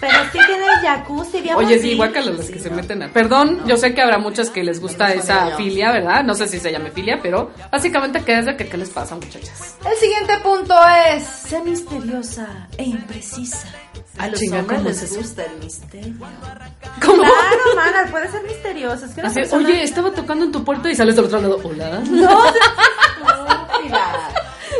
pero 0.00 0.14
sí 0.32 0.38
tiene 0.46 0.66
jacuzzi, 0.82 1.40
bien 1.40 1.56
Oye, 1.56 1.78
sí, 1.78 1.96
guácala 1.96 2.32
las 2.32 2.48
que 2.50 2.58
se 2.58 2.70
meten 2.70 3.02
a... 3.02 3.08
Perdón, 3.12 3.62
yo 3.66 3.76
sé 3.76 3.94
que 3.94 4.02
habrá 4.02 4.18
muchas 4.18 4.50
que 4.50 4.62
les 4.62 4.80
gusta 4.80 5.12
esa 5.12 5.56
filia, 5.56 5.92
¿verdad? 5.92 6.22
No 6.24 6.34
sé 6.34 6.48
si 6.48 6.58
se 6.58 6.70
llame 6.72 6.90
filia, 6.90 7.18
pero 7.22 7.50
básicamente, 7.70 8.22
¿qué 8.24 8.38
es 8.38 8.46
de 8.46 8.56
que 8.56 8.68
qué 8.68 8.76
les 8.76 8.90
pasa, 8.90 9.14
muchachas? 9.14 9.76
El 9.88 9.96
siguiente 9.96 10.36
punto 10.42 10.74
es, 11.14 11.24
sé 11.24 11.60
misteriosa 11.62 12.68
e 12.76 12.84
imprecisa. 12.84 13.68
A 14.18 14.24
Ah, 14.24 14.28
los 14.28 14.40
chinga, 14.40 14.60
hombres 14.60 14.78
¿cómo 14.78 14.88
les 15.02 15.12
es 15.12 15.16
gusta 15.18 15.44
el 15.44 15.58
misterio. 15.58 16.14
¿Cómo? 17.04 17.22
Claro, 17.22 17.74
mana, 17.76 18.10
puede 18.10 18.30
ser 18.30 18.42
misteriosa. 18.44 19.06
Es 19.06 19.12
que 19.12 19.20
Así, 19.22 19.34
persona- 19.40 19.66
oye, 19.68 19.82
estaba 19.82 20.10
tocando 20.12 20.44
en 20.44 20.52
tu 20.52 20.64
puerto 20.64 20.88
y 20.88 20.94
sales 20.94 21.16
del 21.16 21.24
otro 21.26 21.40
lado. 21.40 21.60
Hola. 21.62 22.00
No. 22.08 22.40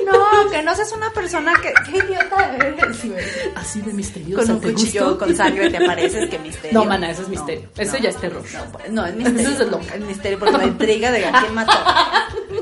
No, 0.05 0.51
que 0.51 0.63
no 0.63 0.75
seas 0.75 0.93
una 0.93 1.11
persona 1.11 1.53
que... 1.61 1.73
¡Qué 1.91 1.99
idiota 1.99 2.57
eres, 2.57 3.05
güey! 3.05 3.25
Así 3.57 3.81
de 3.81 3.93
misteriosa. 3.93 4.43
Con 4.47 4.55
un 4.57 4.61
¿te 4.61 4.73
cuchillo 4.73 5.19
con 5.19 5.35
sangre 5.37 5.71
te 5.71 5.77
apareces, 5.83 6.29
que 6.31 6.39
misterio. 6.39 6.79
No, 6.79 6.85
mana, 6.85 7.11
eso 7.11 7.23
es 7.23 7.29
misterio. 7.29 7.69
Eso 7.77 7.97
ya 7.97 8.11
es 8.11 8.17
terror. 8.17 8.43
No, 8.53 8.65
pues, 8.73 8.93
no, 8.93 9.07
es 9.07 9.15
misterio. 9.17 9.41
Eso 9.51 9.63
es 9.65 9.71
loca. 9.71 9.95
Es 9.95 10.01
misterio 10.01 10.39
porque 10.39 10.59
la 10.59 10.65
intriga 10.65 11.11
de 11.11 11.27
a 11.27 11.33
quién 11.41 11.55
mató. 11.55 11.73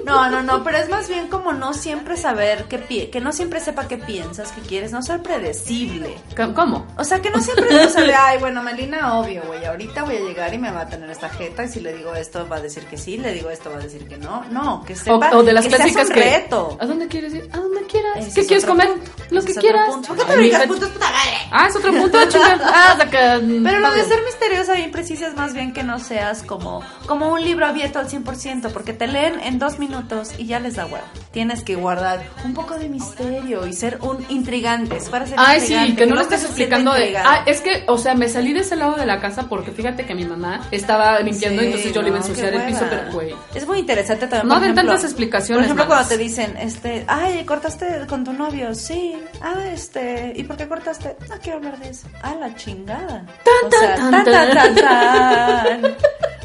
No, 0.04 0.30
no, 0.30 0.42
no, 0.42 0.62
pero 0.64 0.78
es 0.78 0.88
más 0.88 1.08
bien 1.08 1.28
como 1.28 1.52
no 1.52 1.72
siempre 1.74 2.16
saber 2.16 2.64
qué 2.68 2.78
pi- 2.78 3.06
que 3.08 3.20
no 3.20 3.32
siempre 3.32 3.60
sepa 3.60 3.88
qué 3.88 3.96
piensas, 3.98 4.52
qué 4.52 4.60
quieres, 4.60 4.92
no 4.92 5.02
ser 5.02 5.22
predecible. 5.22 6.16
¿Cómo? 6.54 6.86
O 6.96 7.04
sea, 7.04 7.20
que 7.22 7.30
no 7.30 7.40
siempre 7.40 7.74
o 7.84 7.88
sea, 7.88 8.02
de, 8.02 8.14
ay, 8.14 8.38
bueno, 8.38 8.62
Melina, 8.62 9.18
obvio, 9.18 9.42
güey, 9.46 9.64
ahorita 9.64 10.04
voy 10.04 10.16
a 10.16 10.20
llegar 10.20 10.52
y 10.54 10.58
me 10.58 10.70
va 10.70 10.82
a 10.82 10.88
tener 10.88 11.08
esta 11.10 11.28
jeta 11.28 11.64
y 11.64 11.68
si 11.68 11.80
le 11.80 11.92
digo 11.94 12.14
esto 12.14 12.46
va 12.48 12.56
a 12.56 12.60
decir 12.60 12.84
que 12.86 12.96
sí, 12.98 13.16
le 13.16 13.32
digo 13.32 13.50
esto 13.50 13.70
va 13.70 13.76
a 13.76 13.80
decir 13.80 14.06
que 14.06 14.16
no. 14.18 14.44
No, 14.50 14.82
que 14.84 14.94
sepa 14.96 15.30
o 15.36 15.42
de 15.42 15.52
las 15.52 15.64
que 15.64 15.70
sea 15.70 15.78
clásicas 15.78 16.08
un 16.08 16.14
que. 16.14 16.20
reto. 16.20 16.76
¿A 16.80 16.86
dónde 16.86 17.08
quieres 17.08 17.34
ir? 17.34 17.48
A 17.52 17.56
donde 17.58 17.82
quieras. 17.86 18.16
Ese 18.18 18.34
¿Qué 18.34 18.40
es 18.42 18.46
quieres 18.46 18.66
comer? 18.66 18.88
punto. 18.88 19.10
Lo 19.30 19.42
que 19.42 19.54
quieras. 19.54 19.88
¿Por 20.06 20.16
qué 20.16 20.24
te 20.24 20.36
brincas, 20.36 20.66
puto, 20.66 20.88
puta 20.88 21.06
madre? 21.10 21.30
Ah, 21.50 21.66
es 21.68 21.76
otro 21.76 21.92
punto, 21.92 22.18
chinga. 22.28 22.60
Ah, 22.64 22.92
hasta 22.92 23.08
que. 23.10 23.18
Pero 23.62 23.78
lo 23.80 23.90
de 23.92 24.04
ser 24.04 24.22
misteriosa 24.24 24.74
e 24.76 24.80
imprecisa 24.82 25.26
es 25.28 25.34
más 25.34 25.54
bien 25.54 25.72
que 25.72 25.82
no 25.82 25.98
seas 25.98 26.42
como, 26.42 26.82
como 27.06 27.32
un 27.32 27.42
libro 27.42 27.66
abierto 27.66 27.98
al 27.98 28.08
100%, 28.08 28.72
porque 28.72 28.92
te 28.92 29.06
leen 29.06 29.40
en 29.40 29.58
dos 29.58 29.78
minutos 29.78 29.93
y 30.38 30.46
ya 30.46 30.60
les 30.60 30.76
da 30.76 30.86
huevo. 30.86 31.04
Tienes 31.32 31.62
que 31.62 31.76
guardar 31.76 32.22
un 32.44 32.54
poco 32.54 32.78
de 32.78 32.88
misterio 32.88 33.66
y 33.66 33.72
ser 33.72 33.98
un 34.02 34.24
intrigante. 34.28 34.96
Es 34.96 35.08
para 35.08 35.26
ser 35.26 35.36
Ay, 35.38 35.60
sí, 35.60 35.94
que 35.96 36.06
no 36.06 36.14
lo 36.14 36.20
estés 36.20 36.44
explicando 36.44 36.92
de. 36.92 37.16
Ah, 37.16 37.44
es 37.46 37.60
que, 37.60 37.84
o 37.86 37.98
sea, 37.98 38.14
me 38.14 38.28
salí 38.28 38.52
de 38.52 38.60
ese 38.60 38.76
lado 38.76 38.96
de 38.96 39.06
la 39.06 39.20
casa 39.20 39.48
porque 39.48 39.70
fíjate 39.70 40.04
que 40.06 40.14
mi 40.14 40.24
mamá 40.24 40.66
estaba 40.70 41.20
limpiando, 41.20 41.60
Sí, 41.60 41.66
entonces 41.66 41.92
yo 41.92 42.02
le 42.02 42.08
iba 42.08 42.18
a 42.18 42.20
ensuciar 42.20 42.54
el 42.54 42.62
piso, 42.62 42.84
pero 42.88 43.12
güey. 43.12 43.34
Es 43.54 43.66
muy 43.66 43.78
interesante 43.78 44.26
también. 44.26 44.48
No 44.48 44.60
den 44.60 44.74
tantas 44.74 45.04
explicaciones, 45.04 45.66
Por 45.66 45.76
ejemplo, 45.76 45.86
cuando 45.86 46.08
te 46.08 46.18
dicen, 46.18 46.56
este, 46.56 47.04
ay, 47.06 47.44
cortaste 47.44 48.06
con 48.08 48.24
tu 48.24 48.32
novio, 48.32 48.74
sí. 48.74 49.16
Ah, 49.40 49.64
este, 49.72 50.32
¿y 50.36 50.44
por 50.44 50.56
qué 50.56 50.68
cortaste? 50.68 51.16
No 51.28 51.36
quiero 51.40 51.58
hablar 51.58 51.78
de 51.78 51.90
eso. 51.90 52.06
Ah, 52.22 52.34
la 52.38 52.54
chingada. 52.54 53.24
Tan, 53.44 53.66
o 53.66 53.70
sea, 53.70 53.94
tan, 53.94 54.10
tan, 54.10 54.24
tan, 54.24 54.54
tan, 54.54 54.74
tan, 54.74 55.82
tan. 55.82 55.96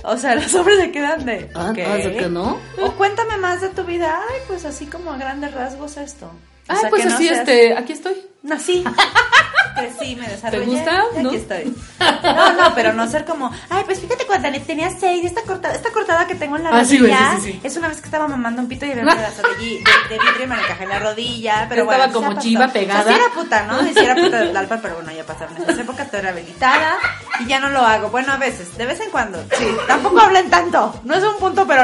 O 0.04 0.18
sea, 0.18 0.36
los 0.36 0.54
hombres 0.56 0.80
se 0.80 0.92
quedan 0.92 1.26
de. 1.26 1.50
Ah, 1.54 1.70
ah, 1.70 1.74
¿de 1.74 2.16
que 2.16 2.30
no? 2.30 2.58
O 2.82 2.92
cuéntame 2.94 3.38
más 3.40 3.62
de 3.62 3.70
tu 3.70 3.84
vida. 3.84 4.20
Ay, 4.30 4.40
pues 4.48 4.66
así 4.66 4.86
como 4.86 5.12
a 5.12 5.18
grandes 5.18 5.54
rasgos 5.54 5.98
esto. 5.98 6.26
O 6.28 6.32
Ah, 6.72 6.76
sea, 6.76 6.90
pues 6.90 7.02
que 7.04 7.10
no 7.10 7.16
así, 7.16 7.28
seas- 7.28 7.40
este, 7.40 7.76
aquí 7.78 7.94
estoy. 7.94 8.14
Nací. 8.44 8.84
Crecí, 9.76 10.16
me 10.16 10.28
desarrollé. 10.28 10.66
¿Te 10.66 10.72
gusta? 10.72 11.02
Aquí 11.14 11.24
¿No? 11.24 11.32
estoy. 11.32 11.76
No, 12.24 12.54
no, 12.54 12.76
pero 12.76 12.94
no 12.94 13.08
ser 13.10 13.26
como, 13.26 13.52
ay, 13.70 13.84
pues 13.86 14.00
fíjate 14.00 14.26
cuando 14.26 14.50
tenía 14.62 14.90
seis, 14.92 15.26
esta 15.26 15.42
cortada, 15.44 15.74
esta 15.76 15.92
cortada 15.92 16.28
que 16.28 16.36
tengo 16.36 16.58
en 16.58 16.64
la 16.64 16.70
Ah, 16.70 16.82
rodilla, 16.82 17.32
sí, 17.36 17.42
sí, 17.42 17.52
sí. 17.54 17.60
es 17.64 17.78
una 17.78 17.88
vez 17.88 18.00
que 18.00 18.06
estaba 18.06 18.28
mamando 18.28 18.62
un 18.62 18.68
pito 18.68 18.86
y 18.86 18.92
había 18.92 19.04
un 19.04 19.10
pedazo 19.10 19.42
de, 19.42 19.58
de, 19.58 19.76
de 20.10 20.20
vidrio 20.20 20.44
y 20.44 20.48
me 20.48 20.56
encajé 20.56 20.84
en 20.84 20.90
la 20.90 21.00
rodilla, 21.00 21.66
pero 21.70 21.84
Estaba 21.84 21.98
bueno, 22.08 22.14
como 22.14 22.30
ya 22.30 22.36
pasó. 22.36 22.48
chiva 22.48 22.66
O 22.66 22.70
sea, 22.70 22.74
pegada. 22.82 23.04
sí 23.14 23.20
era 23.20 23.34
puta, 23.34 23.64
¿no? 23.64 23.82
Sí 23.84 23.94
era 24.00 24.16
puta 24.16 24.38
de 24.40 24.48
Tlalpan, 24.52 24.82
pero 24.82 24.96
bueno, 24.96 25.12
ya 25.12 25.26
pasaron 25.26 25.58
esas 25.58 25.78
épocas, 25.80 26.06
estoy 26.06 26.22
rehabilitada 26.22 26.98
y 27.40 27.48
ya 27.48 27.60
no 27.60 27.70
lo 27.70 27.80
hago. 27.80 28.10
Bueno, 28.10 28.34
a 28.34 28.38
veces, 28.38 28.78
de 28.78 28.86
vez 28.86 29.00
en 29.00 29.10
cuando, 29.12 29.42
sí. 29.58 29.68
Tampoco 29.88 30.20
hablen 30.20 30.50
tanto, 30.50 30.94
no 31.04 31.16
es 31.16 31.24
un 31.24 31.38
punto, 31.38 31.66
pero 31.68 31.84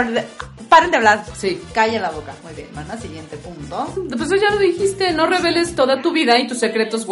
paren 0.69 0.91
de 0.91 0.97
hablar. 0.97 1.23
Sí. 1.37 1.61
Calle 1.73 1.99
la 1.99 2.09
boca. 2.11 2.33
Muy 2.43 2.53
bien, 2.53 2.67
mana, 2.73 2.97
siguiente 2.97 3.37
punto. 3.37 3.87
Pues 4.17 4.29
ya 4.41 4.49
lo 4.49 4.57
dijiste, 4.57 5.13
no 5.13 5.27
reveles 5.27 5.75
toda 5.75 6.01
tu 6.01 6.11
vida 6.11 6.37
y 6.37 6.47
tus 6.47 6.59
secretos. 6.59 7.07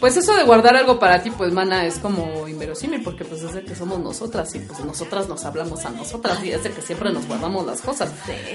Pues 0.00 0.16
eso 0.16 0.34
de 0.34 0.44
guardar 0.44 0.76
algo 0.76 0.98
para 0.98 1.22
ti, 1.22 1.30
pues, 1.30 1.52
mana, 1.52 1.84
es 1.84 1.98
como 1.98 2.48
inverosímil, 2.48 3.02
porque 3.02 3.24
pues 3.24 3.42
es 3.42 3.52
de 3.52 3.62
que 3.64 3.74
somos 3.74 3.98
nosotras 3.98 4.54
y 4.54 4.60
pues 4.60 4.80
nosotras 4.80 5.28
nos 5.28 5.44
hablamos 5.44 5.84
a 5.84 5.90
nosotras 5.90 6.42
y 6.44 6.52
es 6.52 6.62
de 6.62 6.70
que 6.70 6.82
siempre 6.82 7.12
nos 7.12 7.26
guardamos 7.26 7.66
las 7.66 7.80
cosas. 7.80 8.10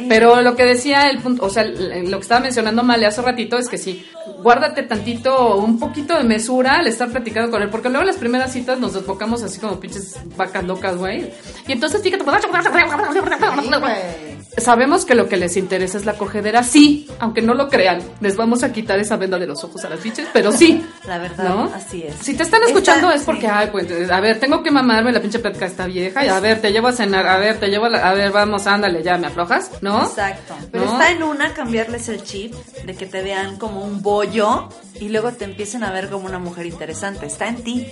Pero 0.08 0.42
lo 0.42 0.56
que 0.56 0.66
decía 0.66 1.10
el 1.10 1.22
punto, 1.22 1.46
o 1.46 1.50
sea, 1.50 1.64
lo 1.64 2.18
que 2.18 2.24
estaba 2.24 2.42
mencionando 2.42 2.84
Male 2.84 3.06
hace 3.06 3.22
ratito 3.22 3.58
es 3.58 3.68
que 3.68 3.78
sí, 3.78 4.10
guárdate 4.42 4.84
tantito, 4.84 5.56
un 5.58 5.80
poquito 5.80 6.18
de 6.18 6.24
mesura 6.24 6.78
al 6.78 6.88
estar 6.88 7.10
platicando 7.10 7.52
con 7.52 7.62
él, 7.62 7.70
porque 7.70 7.90
luego 7.90 8.06
las 8.06 8.18
primeras 8.18 8.52
citas 8.52 8.80
nos 8.80 8.94
desbocamos 8.94 9.44
así 9.44 9.60
como 9.60 9.80
pinches 9.80 10.18
vacas 10.36 10.64
locas, 10.64 10.98
güey. 10.98 11.32
Y 11.68 11.72
entonces, 11.72 12.02
fíjate, 12.02 12.24
Sabemos 14.58 15.06
que 15.06 15.16
lo 15.16 15.30
que 15.30 15.38
les 15.38 15.56
interesa 15.56 15.98
es 15.98 16.06
la 16.06 16.14
cogedera, 16.14 16.62
sí, 16.64 17.08
aunque 17.20 17.42
no 17.42 17.54
lo 17.54 17.70
crean. 17.70 18.02
Les 18.20 18.36
vamos 18.36 18.64
a 18.64 18.74
quitar 18.74 19.00
esa 19.00 19.16
venda 19.16 19.40
de 19.40 19.48
los 19.48 19.64
ojos 19.64 19.84
a 19.86 19.90
las 19.90 20.04
biches, 20.04 20.28
pero 20.34 20.52
sí. 20.52 20.84
La 21.08 21.18
verdad, 21.20 21.44
¿no? 21.50 21.72
así 21.74 22.04
es. 22.04 22.16
Si 22.16 22.34
te 22.34 22.44
están 22.44 22.62
escuchando 22.64 23.08
Esta- 23.08 23.20
es 23.20 23.24
porque, 23.26 23.42
sí. 23.42 23.48
ay, 23.50 23.70
pues, 23.72 24.12
a 24.12 24.20
ver, 24.20 24.40
tengo 24.40 24.62
que 24.62 24.70
mamarme 24.70 25.12
la 25.14 25.22
pinche 25.22 25.40
plática 25.40 25.66
esta 25.66 25.86
vieja, 25.88 26.26
y 26.26 26.28
a 26.28 26.40
ver, 26.42 26.60
te 26.62 26.72
llevo 26.72 26.88
a 26.90 26.92
cenar, 26.94 27.26
a 27.28 27.38
ver, 27.38 27.60
te 27.60 27.68
llevo 27.70 27.86
a, 27.86 27.90
la- 27.90 28.10
a 28.10 28.14
ver, 28.14 28.32
vamos, 28.32 28.68
ándale, 28.68 29.02
ya, 29.04 29.18
¿me 29.18 29.28
aflojas? 29.28 29.72
¿No? 29.82 30.04
Exacto. 30.06 30.54
Pero 30.72 30.86
¿No? 30.86 30.92
está 30.94 31.12
en 31.12 31.24
una 31.24 31.54
cambiarles 31.54 32.10
el 32.10 32.22
chip 32.24 32.54
de 32.86 32.94
que 32.94 33.06
te 33.06 33.22
vean 33.22 33.58
como 33.58 33.84
un 33.86 34.02
bollo 34.02 34.68
y 35.00 35.10
luego 35.10 35.32
te 35.32 35.46
empiecen 35.46 35.84
a 35.84 35.92
ver 35.92 36.10
como 36.10 36.26
una 36.26 36.40
mujer 36.40 36.66
interesante. 36.66 37.26
Está 37.26 37.48
en 37.48 37.64
ti. 37.64 37.88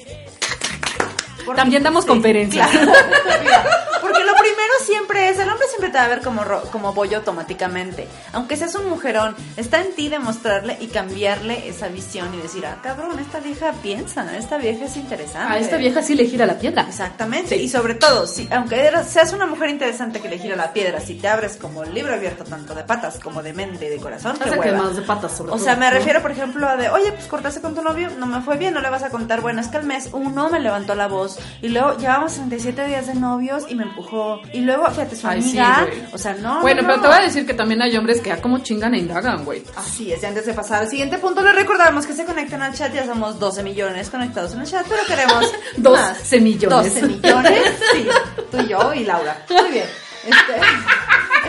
También 1.56 1.84
damos 1.84 2.06
conferencias. 2.06 2.70
claro. 2.70 2.92
Porque 4.02 4.24
lo 4.24 4.34
primero 4.36 4.74
siempre 4.86 5.30
es, 5.30 5.38
el 5.40 5.50
hombre 5.50 5.68
siempre 5.68 5.90
te 5.90 5.98
va 5.98 6.06
a 6.06 6.08
ver 6.08 6.22
como, 6.22 6.42
como 6.72 6.94
bollo 6.94 7.18
automáticamente. 7.18 8.08
Aunque 8.32 8.56
seas 8.56 8.74
un 8.76 8.90
mujerón, 8.90 9.36
está 9.58 9.82
en 9.82 9.94
ti 9.94 10.08
demostrarle 10.10 10.78
y 10.80 10.88
cambiarle 10.88 11.68
esa 11.68 11.90
visión 11.90 12.34
y 12.34 12.38
decir, 12.42 12.66
ah, 12.66 12.78
cabrón, 12.82 13.20
esta 13.20 13.40
vieja 13.40 13.74
piensa, 13.84 14.26
esta 14.38 14.58
vieja 14.58 14.86
es 14.86 14.96
interesante. 14.98 15.54
A 15.54 15.60
esta 15.60 15.78
vieja 15.78 16.02
sí 16.02 16.16
le 16.16 16.26
gira 16.26 16.46
la 16.46 16.58
piedra. 16.58 16.86
Exactamente. 16.88 17.58
Y 17.58 17.68
sobre 17.70 17.94
todo, 17.96 18.26
si, 18.26 18.48
aunque 18.52 18.80
eras- 18.86 19.10
seas 19.10 19.34
una 19.34 19.46
mujer 19.46 19.70
interesante 19.70 20.22
que 20.22 20.30
le 20.30 20.40
gira 20.40 20.56
la 20.56 20.72
piedra, 20.74 21.02
si 21.02 21.16
te 21.16 21.28
abres 21.28 21.58
como 21.58 21.84
el 21.84 21.94
libro 21.94 22.14
abierto 22.14 22.46
tanto 22.46 22.74
de 22.74 22.84
patas 22.84 23.20
como 23.20 23.44
de 23.44 23.54
mente 23.54 23.86
y 23.88 23.90
de 23.90 23.98
corazón, 23.98 24.38
Hace 24.42 24.60
que 24.60 24.72
más 24.72 24.96
de 24.96 25.02
patas, 25.02 25.34
sobre 25.36 25.52
O 25.52 25.56
todo, 25.56 25.64
sea, 25.66 25.76
me 25.76 25.86
¿no? 25.88 25.92
refiero, 25.92 26.22
por 26.22 26.32
ejemplo, 26.32 26.68
a 26.68 26.78
de, 26.78 26.90
oye, 26.90 27.12
pues 27.12 27.26
cortaste 27.28 27.60
con 27.62 27.76
tu 27.76 27.82
novio, 27.84 28.10
no 28.18 28.26
me 28.26 28.42
fue 28.42 28.56
bien, 28.58 28.74
no 28.74 28.80
le 28.82 28.90
vas 28.90 29.04
a 29.04 29.10
contar, 29.10 29.42
bueno, 29.42 29.60
es 29.62 29.68
que 29.68 29.78
al 29.78 29.84
mes 29.86 30.10
uno 30.14 30.50
me 30.50 30.60
levantó 30.62 30.96
la 30.96 31.08
voz 31.08 31.29
y 31.62 31.70
luego 31.70 31.98
llevamos 31.98 32.32
67 32.34 32.88
días 32.88 33.08
de 33.08 33.16
novios 33.16 33.64
y 33.70 33.76
me 33.76 33.84
empujó 33.84 34.42
y 34.54 34.62
luego, 34.62 34.88
fíjate, 34.90 35.16
su 35.16 35.28
Ay, 35.28 35.40
amiga, 35.42 35.88
o 36.14 36.18
sea, 36.18 36.34
no. 36.36 36.62
Bueno, 36.62 36.82
no, 36.82 36.88
pero 36.88 36.98
no. 36.98 37.02
te 37.04 37.08
voy 37.10 37.18
a 37.18 37.22
decir 37.22 37.46
que 37.46 37.54
también 37.54 37.82
hay 37.82 37.96
hombres 37.98 38.22
que 38.22 38.32
a 38.32 38.42
como 38.42 38.60
chingan 38.60 38.94
e 38.94 39.00
indagan, 39.00 39.44
güey. 39.46 39.64
Así 39.76 40.12
es, 40.12 40.22
y 40.24 40.26
antes 40.26 40.46
de 40.46 40.54
pasar 40.54 40.84
al 40.84 40.90
siguiente 40.90 41.18
punto, 41.18 41.42
les 41.42 41.56
recordamos 41.56 42.06
que 42.06 42.14
se 42.14 42.26
conecten 42.26 42.62
al 42.62 42.74
chat. 42.74 42.94
Ya 42.94 43.06
somos 43.06 43.40
12 43.40 43.64
millones 43.64 44.10
conectados 44.10 44.54
en 44.54 44.62
el 44.62 44.68
chat, 44.68 44.86
pero 44.88 45.04
queremos 45.06 45.46
Dos 45.78 46.00
más. 46.00 46.18
semillones. 46.20 46.94
12 46.96 47.08
millones, 47.08 47.62
sí. 47.94 48.08
Tú 48.52 48.58
y 48.60 48.68
yo 48.68 48.94
y 48.94 49.04
Laura. 49.06 49.46
Muy 49.50 49.72
bien. 49.72 49.86
Este, 50.26 50.54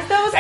estamos. 0.00 0.31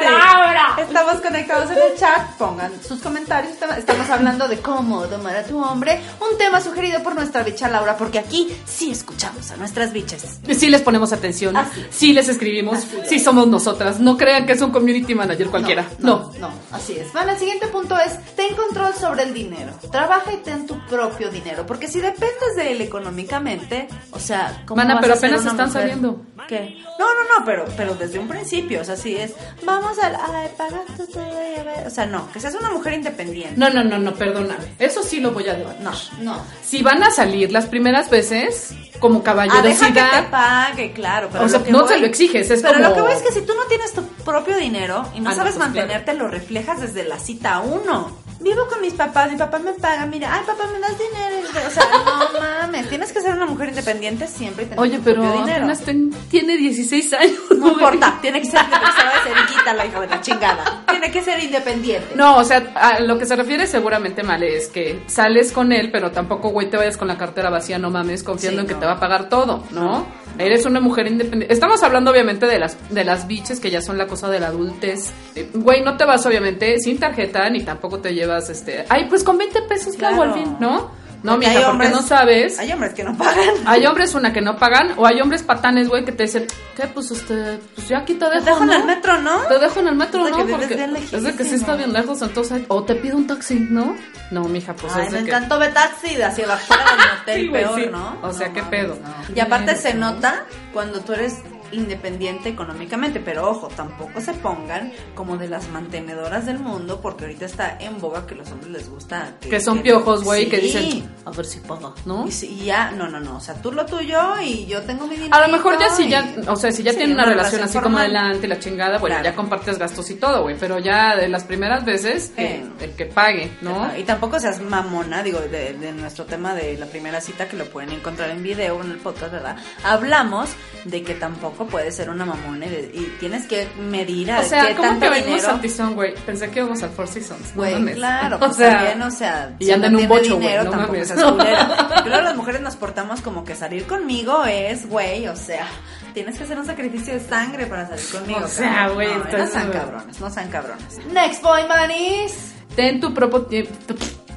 Laura. 0.00 0.76
Estamos 0.78 1.20
conectados 1.20 1.70
en 1.70 1.78
el 1.78 1.98
chat. 1.98 2.30
Pongan 2.38 2.72
sus 2.86 3.00
comentarios. 3.00 3.52
Estamos- 3.76 4.10
hablando 4.10 4.46
de 4.48 4.58
cómo 4.60 5.06
domar 5.06 5.36
a 5.36 5.42
tu 5.44 5.58
hombre. 5.62 6.00
Un 6.20 6.36
tema 6.38 6.60
sugerido 6.60 7.02
por 7.02 7.14
nuestra 7.14 7.42
bicha 7.42 7.68
Laura, 7.68 7.96
porque 7.96 8.18
aquí 8.18 8.54
sí 8.66 8.90
escuchamos 8.90 9.50
a 9.50 9.56
nuestras 9.56 9.92
bichas. 9.92 10.38
Sí 10.52 10.68
les 10.68 10.82
ponemos 10.82 11.12
atención, 11.12 11.56
Así 11.56 11.84
sí 11.90 12.12
les 12.12 12.28
escribimos, 12.28 12.78
Así 12.78 12.96
es. 13.02 13.08
sí 13.08 13.18
somos 13.18 13.48
nosotras. 13.48 13.98
No 13.98 14.16
crean 14.16 14.46
que 14.46 14.52
es 14.52 14.60
un 14.60 14.70
community 14.70 15.14
manager 15.14 15.48
cualquiera. 15.48 15.86
No. 15.98 16.30
No, 16.38 16.48
no, 16.48 16.50
así 16.70 16.92
es. 16.96 17.12
Bueno, 17.12 17.32
el 17.32 17.38
siguiente 17.38 17.66
punto 17.68 17.98
es, 17.98 18.18
ten 18.36 18.54
control 18.54 18.94
sobre 18.94 19.22
el 19.24 19.34
dinero. 19.34 19.72
Trabaja 19.90 20.32
y 20.32 20.36
ten 20.38 20.66
tu 20.66 20.78
propio 20.86 21.30
dinero. 21.30 21.66
Porque 21.66 21.88
si 21.88 22.00
dependes 22.00 22.54
de 22.56 22.72
él 22.72 22.80
económicamente, 22.82 23.88
o 24.12 24.18
sea, 24.18 24.62
¿cómo 24.66 24.76
Mana, 24.82 25.00
pero 25.00 25.14
apenas 25.14 25.40
están 25.40 25.56
mujer? 25.68 25.70
saliendo. 25.72 26.20
¿Qué? 26.58 26.84
No, 26.98 27.06
no, 27.06 27.38
no, 27.38 27.44
pero, 27.44 27.64
pero 27.76 27.94
desde 27.94 28.18
un 28.18 28.28
principio, 28.28 28.80
o 28.80 28.84
sea, 28.84 28.96
sí 28.96 29.16
es, 29.16 29.32
vamos 29.64 29.98
al, 29.98 30.14
ay, 30.14 30.48
pagas 30.56 30.86
tú 30.96 31.06
todo 31.06 31.22
y 31.24 31.58
a 31.58 31.64
ver. 31.64 31.86
O 31.86 31.90
sea, 31.90 32.06
no, 32.06 32.30
que 32.32 32.38
seas 32.40 32.54
una 32.54 32.70
mujer 32.70 32.92
independiente. 32.94 33.54
No, 33.56 33.68
no, 33.70 33.82
no, 33.82 33.98
no, 33.98 34.14
perdona. 34.14 34.56
Eso 34.78 35.02
sí 35.02 35.20
lo 35.20 35.32
voy 35.32 35.48
a 35.48 35.54
debatir. 35.54 35.82
No, 35.82 35.92
no. 36.20 36.42
Si 36.62 36.82
van 36.82 37.02
a 37.02 37.10
salir 37.10 37.50
las 37.52 37.66
primeras 37.66 38.08
veces, 38.10 38.72
como 39.00 39.22
Ah, 39.26 39.32
deja 39.62 39.86
que 39.88 39.92
te 39.92 40.00
caballerosidad, 40.00 40.30
pague, 40.30 40.92
claro. 40.92 41.28
Pero 41.32 41.44
O 41.44 41.48
sea, 41.48 41.60
no 41.68 41.80
voy- 41.80 41.88
se 41.88 41.98
lo 41.98 42.06
exiges, 42.06 42.50
es 42.50 42.62
pero 42.62 42.74
como- 42.74 42.88
lo 42.88 42.94
que 42.94 43.00
voy 43.00 43.12
es 43.12 43.22
que 43.22 43.32
si 43.32 43.40
tú 43.42 43.54
no 43.54 43.64
tienes 43.64 43.92
tu 43.92 44.02
propio 44.24 44.56
dinero 44.56 45.04
y 45.14 45.20
no 45.20 45.30
Ah, 45.30 45.34
sabes 45.34 45.54
pues, 45.56 45.66
mantenerte, 45.66 46.14
lo 46.14 46.28
reflejas 46.28 46.80
desde 46.80 47.04
la 47.04 47.18
cita 47.18 47.60
uno. 47.60 48.22
Vivo 48.40 48.66
con 48.68 48.80
mis 48.82 48.92
papás, 48.92 49.30
mi 49.32 49.38
papá 49.38 49.58
me 49.58 49.72
paga, 49.72 50.04
mira, 50.06 50.28
ay 50.34 50.42
papá, 50.46 50.64
me 50.72 50.78
das 50.78 50.92
dinero. 50.98 51.66
O 51.66 51.70
sea, 51.70 51.84
no 52.32 52.40
mames, 52.62 52.88
tienes 52.88 53.12
que 53.12 53.20
ser 53.20 53.34
una 53.34 53.46
mujer 53.46 53.70
independiente 53.70 54.26
siempre 54.26 54.64
y 54.64 54.66
tener 54.66 54.80
oye, 54.80 54.98
tu 54.98 55.02
pero 55.04 55.22
propio 55.22 55.40
dinero. 55.40 55.58
apenas 55.60 55.80
ten- 55.82 56.10
tiene 56.30 56.56
16 56.56 57.12
años. 57.14 57.32
No 57.56 57.68
importa, 57.68 58.18
tiene 58.20 58.40
que 58.40 58.46
ser 58.50 58.60
independiente, 58.64 59.74
la 59.74 59.86
hija 59.86 60.00
de 60.00 60.06
la 60.08 60.20
chingada. 60.20 60.84
Tiene 60.90 61.10
que 61.10 61.22
ser 61.22 61.42
independiente. 61.42 62.14
No, 62.16 62.36
o 62.36 62.44
sea, 62.44 62.72
a 62.74 63.00
lo 63.00 63.18
que 63.18 63.24
se 63.26 63.34
refiere 63.36 63.66
seguramente 63.66 64.22
mal 64.22 64.42
es 64.42 64.68
que 64.68 65.02
sales 65.06 65.50
con 65.52 65.72
él, 65.72 65.90
pero 65.90 66.10
tampoco, 66.10 66.50
güey, 66.50 66.68
te 66.68 66.76
vayas 66.76 66.96
con 66.96 67.08
la 67.08 67.16
cartera 67.16 67.48
vacía, 67.50 67.78
no 67.78 67.90
mames, 67.90 68.22
confiando 68.22 68.60
Sí, 68.60 68.64
en 68.64 68.68
que 68.68 68.74
no. 68.74 68.80
te 68.80 68.86
va 68.86 68.92
a 68.92 69.00
pagar 69.00 69.28
todo, 69.30 69.64
¿no? 69.70 70.06
Eres 70.36 70.66
una 70.66 70.80
mujer 70.80 71.06
independiente. 71.06 71.54
Estamos 71.54 71.82
hablando 71.84 72.10
obviamente 72.10 72.46
de 72.46 72.58
las 72.58 72.76
de 72.90 73.04
las 73.04 73.28
biches 73.28 73.60
que 73.60 73.70
ya 73.70 73.80
son 73.80 73.96
la 73.96 74.08
cosa 74.08 74.28
de 74.28 74.40
la 74.40 74.48
adultez. 74.48 75.12
Eh, 75.36 75.48
Güey, 75.54 75.82
no 75.82 75.96
te 75.96 76.04
vas 76.04 76.26
obviamente 76.26 76.78
sin 76.80 76.98
tarjeta 76.98 77.48
ni 77.50 77.62
tampoco 77.62 78.00
te 78.00 78.12
llevas 78.12 78.23
este, 78.50 78.84
ay, 78.88 79.06
pues 79.08 79.22
con 79.24 79.38
20 79.38 79.62
pesos 79.62 79.96
¿qué 79.96 80.06
hago 80.06 80.16
Claro. 80.22 80.34
al 80.34 80.38
fin, 80.40 80.56
¿no? 80.60 81.04
No, 81.24 81.32
Porque 81.36 81.46
mija, 81.48 81.58
hay 81.60 81.64
porque 81.64 81.86
hombres- 81.86 81.90
no 81.92 82.02
sabes. 82.02 82.58
Hay 82.58 82.70
hombres 82.70 82.92
que 82.92 83.02
no 83.02 83.16
pagan. 83.16 83.48
Hay 83.64 83.86
hombres 83.86 84.14
una 84.14 84.30
que 84.34 84.42
no 84.42 84.58
pagan 84.58 84.92
o 84.98 85.06
hay 85.06 85.22
hombres 85.22 85.42
patanes, 85.42 85.88
güey, 85.88 86.04
que 86.04 86.12
te 86.12 86.24
dicen, 86.24 86.46
¿qué? 86.76 86.86
Pues 86.86 87.10
este, 87.12 87.58
pues 87.74 87.88
yo 87.88 87.96
aquí 87.96 88.12
te 88.12 88.26
Te 88.26 88.34
dejo, 88.42 88.44
dejo 88.44 88.64
en 88.64 88.70
el 88.72 88.84
metro, 88.84 89.18
¿no? 89.22 89.38
Te 89.48 89.58
dejo 89.58 89.80
en 89.80 89.88
el 89.88 89.94
metro, 89.94 90.28
¿no? 90.28 90.36
que 90.36 90.52
Porque 90.52 90.74
es 91.12 91.22
de 91.22 91.34
que 91.34 91.44
sí 91.44 91.54
está 91.54 91.76
bien 91.76 91.94
lejos, 91.94 92.20
entonces, 92.20 92.64
o 92.68 92.84
te 92.84 92.94
pido 92.96 93.16
un 93.16 93.26
taxi, 93.26 93.54
¿no? 93.58 93.96
No, 94.32 94.44
mija, 94.48 94.74
pues 94.74 94.92
Ay, 94.94 95.06
es 95.06 95.12
me 95.12 95.22
de 95.22 95.28
encantó 95.28 95.58
ver 95.58 95.72
taxi 95.72 96.14
de 96.14 96.24
hacia 96.24 96.52
afuera 96.52 96.84
del 97.24 97.36
Sí, 97.40 97.48
güey, 97.48 97.62
peor, 97.64 97.80
sí. 97.80 97.86
¿no? 97.90 98.18
O 98.22 98.30
sea, 98.34 98.48
No 98.48 98.52
¿qué 98.54 98.60
mames, 98.62 98.80
pedo? 98.82 98.98
no. 99.02 99.34
Y 99.34 99.40
aparte 99.40 99.76
se 99.76 99.94
nota 99.94 100.44
cuando 100.74 101.00
tú 101.00 101.14
eres 101.14 101.36
independiente 101.72 102.48
económicamente, 102.48 103.20
pero 103.20 103.48
ojo, 103.50 103.68
tampoco 103.68 104.20
se 104.20 104.32
pongan 104.34 104.92
como 105.14 105.36
de 105.36 105.48
las 105.48 105.68
mantenedoras 105.68 106.46
del 106.46 106.58
mundo, 106.58 107.00
porque 107.00 107.24
ahorita 107.24 107.44
está 107.46 107.76
en 107.80 108.00
boga 108.00 108.26
que 108.26 108.34
los 108.34 108.50
hombres 108.50 108.70
les 108.72 108.88
gusta. 108.88 109.34
Que 109.40 109.60
son 109.60 109.80
piojos, 109.82 110.24
güey, 110.24 110.48
que 110.48 110.58
dicen, 110.58 111.10
a 111.24 111.30
ver 111.30 111.44
si 111.46 111.60
paga, 111.60 111.92
¿no? 112.04 112.26
Y, 112.26 112.32
si- 112.32 112.64
ya, 112.64 112.90
no, 112.92 113.08
no, 113.08 113.20
no, 113.20 113.36
o 113.36 113.40
sea, 113.40 113.54
tú 113.60 113.72
lo 113.72 113.84
tuyo 113.86 114.40
y 114.42 114.66
yo 114.66 114.82
tengo 114.82 115.06
mi 115.06 115.16
dinero. 115.16 115.34
A 115.34 115.46
lo 115.46 115.52
mejor 115.52 115.78
ya 115.78 115.90
si 115.90 116.08
ya, 116.08 116.34
o 116.48 116.56
sea, 116.56 116.70
si 116.72 116.82
ya 116.82 116.92
Sí, 116.92 116.98
tienen 116.98 117.14
una 117.16 117.24
una 117.24 117.32
relación 117.32 117.60
relación 117.60 117.78
así 117.80 117.84
como 117.84 117.98
adelante, 117.98 118.48
la 118.48 118.58
chingada, 118.58 118.98
bueno, 118.98 119.16
Claro. 119.16 119.30
ya 119.30 119.34
compartes 119.36 119.78
gastos 119.78 120.10
y 120.10 120.14
todo, 120.16 120.42
güey, 120.42 120.56
pero 120.58 120.78
ya 120.78 121.16
de 121.16 121.28
las 121.28 121.44
primeras 121.44 121.84
veces, 121.84 122.32
Eh. 122.36 122.64
el 122.80 122.90
que 122.92 123.06
pague, 123.06 123.52
¿no? 123.60 123.90
Y 123.98 124.04
tampoco 124.04 124.38
seas 124.40 124.60
mamona, 124.60 125.22
digo, 125.22 125.40
de, 125.40 125.74
de 125.74 125.92
nuestro 125.92 126.24
tema 126.24 126.54
de 126.54 126.76
la 126.78 126.86
primera 126.86 127.20
cita 127.20 127.48
que 127.48 127.56
lo 127.56 127.64
pueden 127.66 127.90
encontrar 127.90 128.30
en 128.30 128.42
video 128.42 128.80
en 128.82 128.90
el 128.90 128.98
podcast, 128.98 129.32
¿verdad? 129.32 129.56
Hablamos 129.84 130.50
de 130.84 131.02
que 131.02 131.14
tampoco 131.14 131.63
puedes 131.66 131.94
ser 131.96 132.10
una 132.10 132.24
mamona 132.24 132.66
y, 132.66 132.68
de- 132.70 132.90
y 132.94 133.16
tienes 133.20 133.46
que 133.46 133.66
medir 133.78 134.30
a 134.32 134.40
O 134.40 134.42
sea, 134.44 134.66
qué 134.68 134.74
¿cómo 134.74 134.88
tanto 134.90 135.06
que 135.06 135.20
venimos 135.20 135.44
al 135.44 135.60
tizón, 135.60 135.94
güey? 135.94 136.14
Pensé 136.26 136.50
que 136.50 136.58
íbamos 136.60 136.82
al 136.82 136.90
Four 136.90 137.08
Seasons. 137.08 137.48
no 137.50 137.54
Güey, 137.54 137.74
mames. 137.74 137.94
claro, 137.96 138.36
o 138.40 138.40
pues 138.40 138.56
sea, 138.56 138.72
también, 138.78 139.02
o 139.02 139.10
sea, 139.10 139.56
y 139.58 139.70
anda 139.70 139.86
en 139.88 139.92
no 139.94 139.98
un 140.00 140.08
bocho, 140.08 140.34
dinero, 140.36 140.64
no 140.64 140.70
tampoco 140.70 140.92
mames. 140.92 141.08
seas 141.08 141.22
culera. 141.24 142.02
Luego 142.06 142.22
las 142.24 142.36
mujeres 142.36 142.60
nos 142.60 142.76
portamos 142.76 143.20
como 143.20 143.44
que 143.44 143.54
salir 143.54 143.84
conmigo 143.86 144.44
es, 144.44 144.88
güey, 144.88 145.26
o 145.28 145.36
sea, 145.36 145.66
tienes 146.14 146.36
que 146.38 146.44
hacer 146.44 146.58
un 146.58 146.66
sacrificio 146.66 147.14
de 147.14 147.20
sangre 147.20 147.66
para 147.66 147.86
salir 147.88 148.04
conmigo. 148.10 148.40
O 148.44 148.48
sea, 148.48 148.88
güey, 148.88 149.08
no, 149.08 149.38
no 149.38 149.46
sean 149.46 149.70
cabrones, 149.70 150.20
no 150.20 150.30
sean 150.30 150.48
cabrones. 150.50 150.98
Next 151.12 151.42
boy 151.42 151.62
manis. 151.68 152.52
Ten 152.76 153.00
tu 153.00 153.12
propio 153.14 153.42
tiempo. 153.42 153.72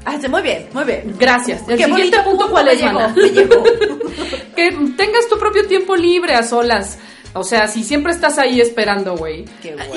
Ah, 0.06 0.16
muy 0.30 0.42
bien, 0.42 0.70
muy 0.74 0.86
bien. 0.86 1.16
Gracias. 1.20 1.62
El 1.68 1.78
Qué 1.78 1.84
siguiente 1.84 1.92
bonito 1.92 2.18
punto, 2.24 2.30
punto 2.46 2.52
¿cuál 2.52 2.68
es, 2.70 2.80
llegó, 2.80 2.94
mana? 2.94 3.14
me 3.16 3.30
llegó. 3.30 3.64
que 4.56 4.72
tengas 4.96 5.28
tu 5.28 5.38
propio 5.38 5.68
tiempo 5.68 5.96
libre 5.96 6.34
a 6.36 6.44
solas. 6.44 6.98
O 7.34 7.44
sea, 7.44 7.68
si 7.68 7.84
siempre 7.84 8.12
estás 8.14 8.38
ahí 8.38 8.60
esperando, 8.62 9.16
güey. 9.16 9.46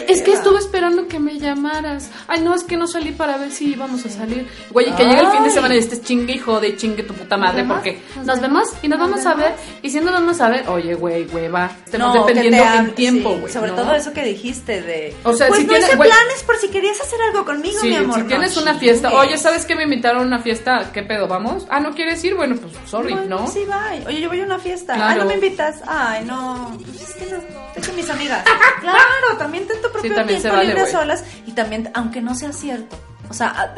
Es 0.08 0.22
que 0.22 0.32
estuve 0.32 0.58
esperando 0.58 1.08
que 1.08 1.18
me 1.18 1.38
llamaras. 1.38 2.10
Ay, 2.28 2.40
no, 2.42 2.54
es 2.54 2.64
que 2.64 2.76
no 2.76 2.86
salí 2.86 3.12
para 3.12 3.36
ver 3.38 3.50
si 3.50 3.72
íbamos 3.72 4.04
a 4.06 4.10
salir. 4.10 4.46
Güey, 4.70 4.88
y 4.90 4.92
que 4.92 5.04
llegue 5.04 5.20
el 5.20 5.28
fin 5.30 5.44
de 5.44 5.50
semana 5.50 5.74
y 5.74 5.78
estés 5.78 6.02
chingue 6.02 6.34
y 6.34 6.38
jode 6.38 6.68
y 6.68 6.76
chingue 6.76 7.02
tu 7.02 7.14
puta 7.14 7.36
madre. 7.36 7.64
Porque 7.64 8.00
¿Nos 8.16 8.26
nos 8.26 8.40
vemos 8.40 8.68
y 8.82 8.88
nos 8.88 8.98
¿Nos 8.98 9.08
vamos 9.10 9.26
a 9.26 9.34
ver. 9.34 9.54
Y 9.82 9.90
si 9.90 9.98
no 10.00 10.06
nos 10.10 10.14
vamos 10.20 10.40
a 10.40 10.48
ver, 10.50 10.68
oye, 10.68 10.94
güey, 10.94 11.24
hueva. 11.26 11.70
Estamos 11.84 12.14
No, 12.14 12.26
que 12.26 12.34
dependiendo 12.34 12.74
en 12.74 12.94
tiempo, 12.94 13.32
sí, 13.34 13.40
güey. 13.40 13.52
sobre 13.52 13.70
¿no? 13.70 13.76
todo 13.76 13.94
eso 13.94 14.12
que 14.12 14.22
dijiste 14.24 14.82
de. 14.82 15.14
O 15.24 15.32
sea, 15.32 15.48
pues 15.48 15.60
si 15.60 15.66
no 15.66 15.72
tienes- 15.72 15.90
planes 15.96 16.42
por 16.44 16.56
si 16.56 16.68
querías 16.68 17.00
hacer 17.00 17.18
algo 17.22 17.44
conmigo, 17.46 17.78
Sí, 17.80 17.88
mi 17.88 17.96
amor. 17.96 18.16
si 18.16 18.20
No 18.22 18.26
tienes 18.28 18.56
una 18.58 18.74
fiesta, 18.74 19.08
chingues. 19.08 19.26
oye, 19.28 19.38
¿sabes 19.38 19.64
qué 19.64 19.74
me 19.74 19.84
invitaron 19.84 20.22
a 20.22 20.26
una 20.26 20.38
fiesta? 20.40 20.90
¿Qué 20.92 21.02
pedo? 21.02 21.26
¿Vamos? 21.28 21.66
Ah, 21.70 21.80
¿no 21.80 21.92
quieres 21.94 22.22
ir? 22.24 22.34
Bueno, 22.34 22.56
pues 22.60 22.74
sorry, 22.90 23.14
¿no? 23.26 23.46
Sí, 23.48 23.60
bye. 23.66 24.06
Oye, 24.06 24.20
yo 24.20 24.28
voy 24.28 24.40
a 24.40 24.44
una 24.44 24.58
fiesta. 24.58 24.94
Claro. 24.94 25.12
Ay, 25.12 25.18
no 25.18 25.24
me 25.26 25.34
invitas. 25.34 25.76
Ay, 25.86 26.24
no. 26.26 26.76
Pues 26.84 27.00
es 27.08 27.14
que 27.14 27.29
no. 27.38 27.60
Es 27.74 27.86
que 27.88 27.92
mis 27.94 28.08
amigas. 28.10 28.44
claro, 28.80 29.36
también 29.38 29.66
ten 29.66 29.80
tu 29.82 29.90
propio 29.90 30.14
también 30.14 30.38
se 30.40 30.48
tiempo 30.48 30.56
vale, 30.58 30.74
libre 30.74 30.90
solas. 30.90 31.24
Y 31.46 31.52
también, 31.52 31.90
aunque 31.94 32.20
no 32.20 32.34
sea 32.34 32.52
cierto. 32.52 32.98
O 33.28 33.32
sea, 33.34 33.72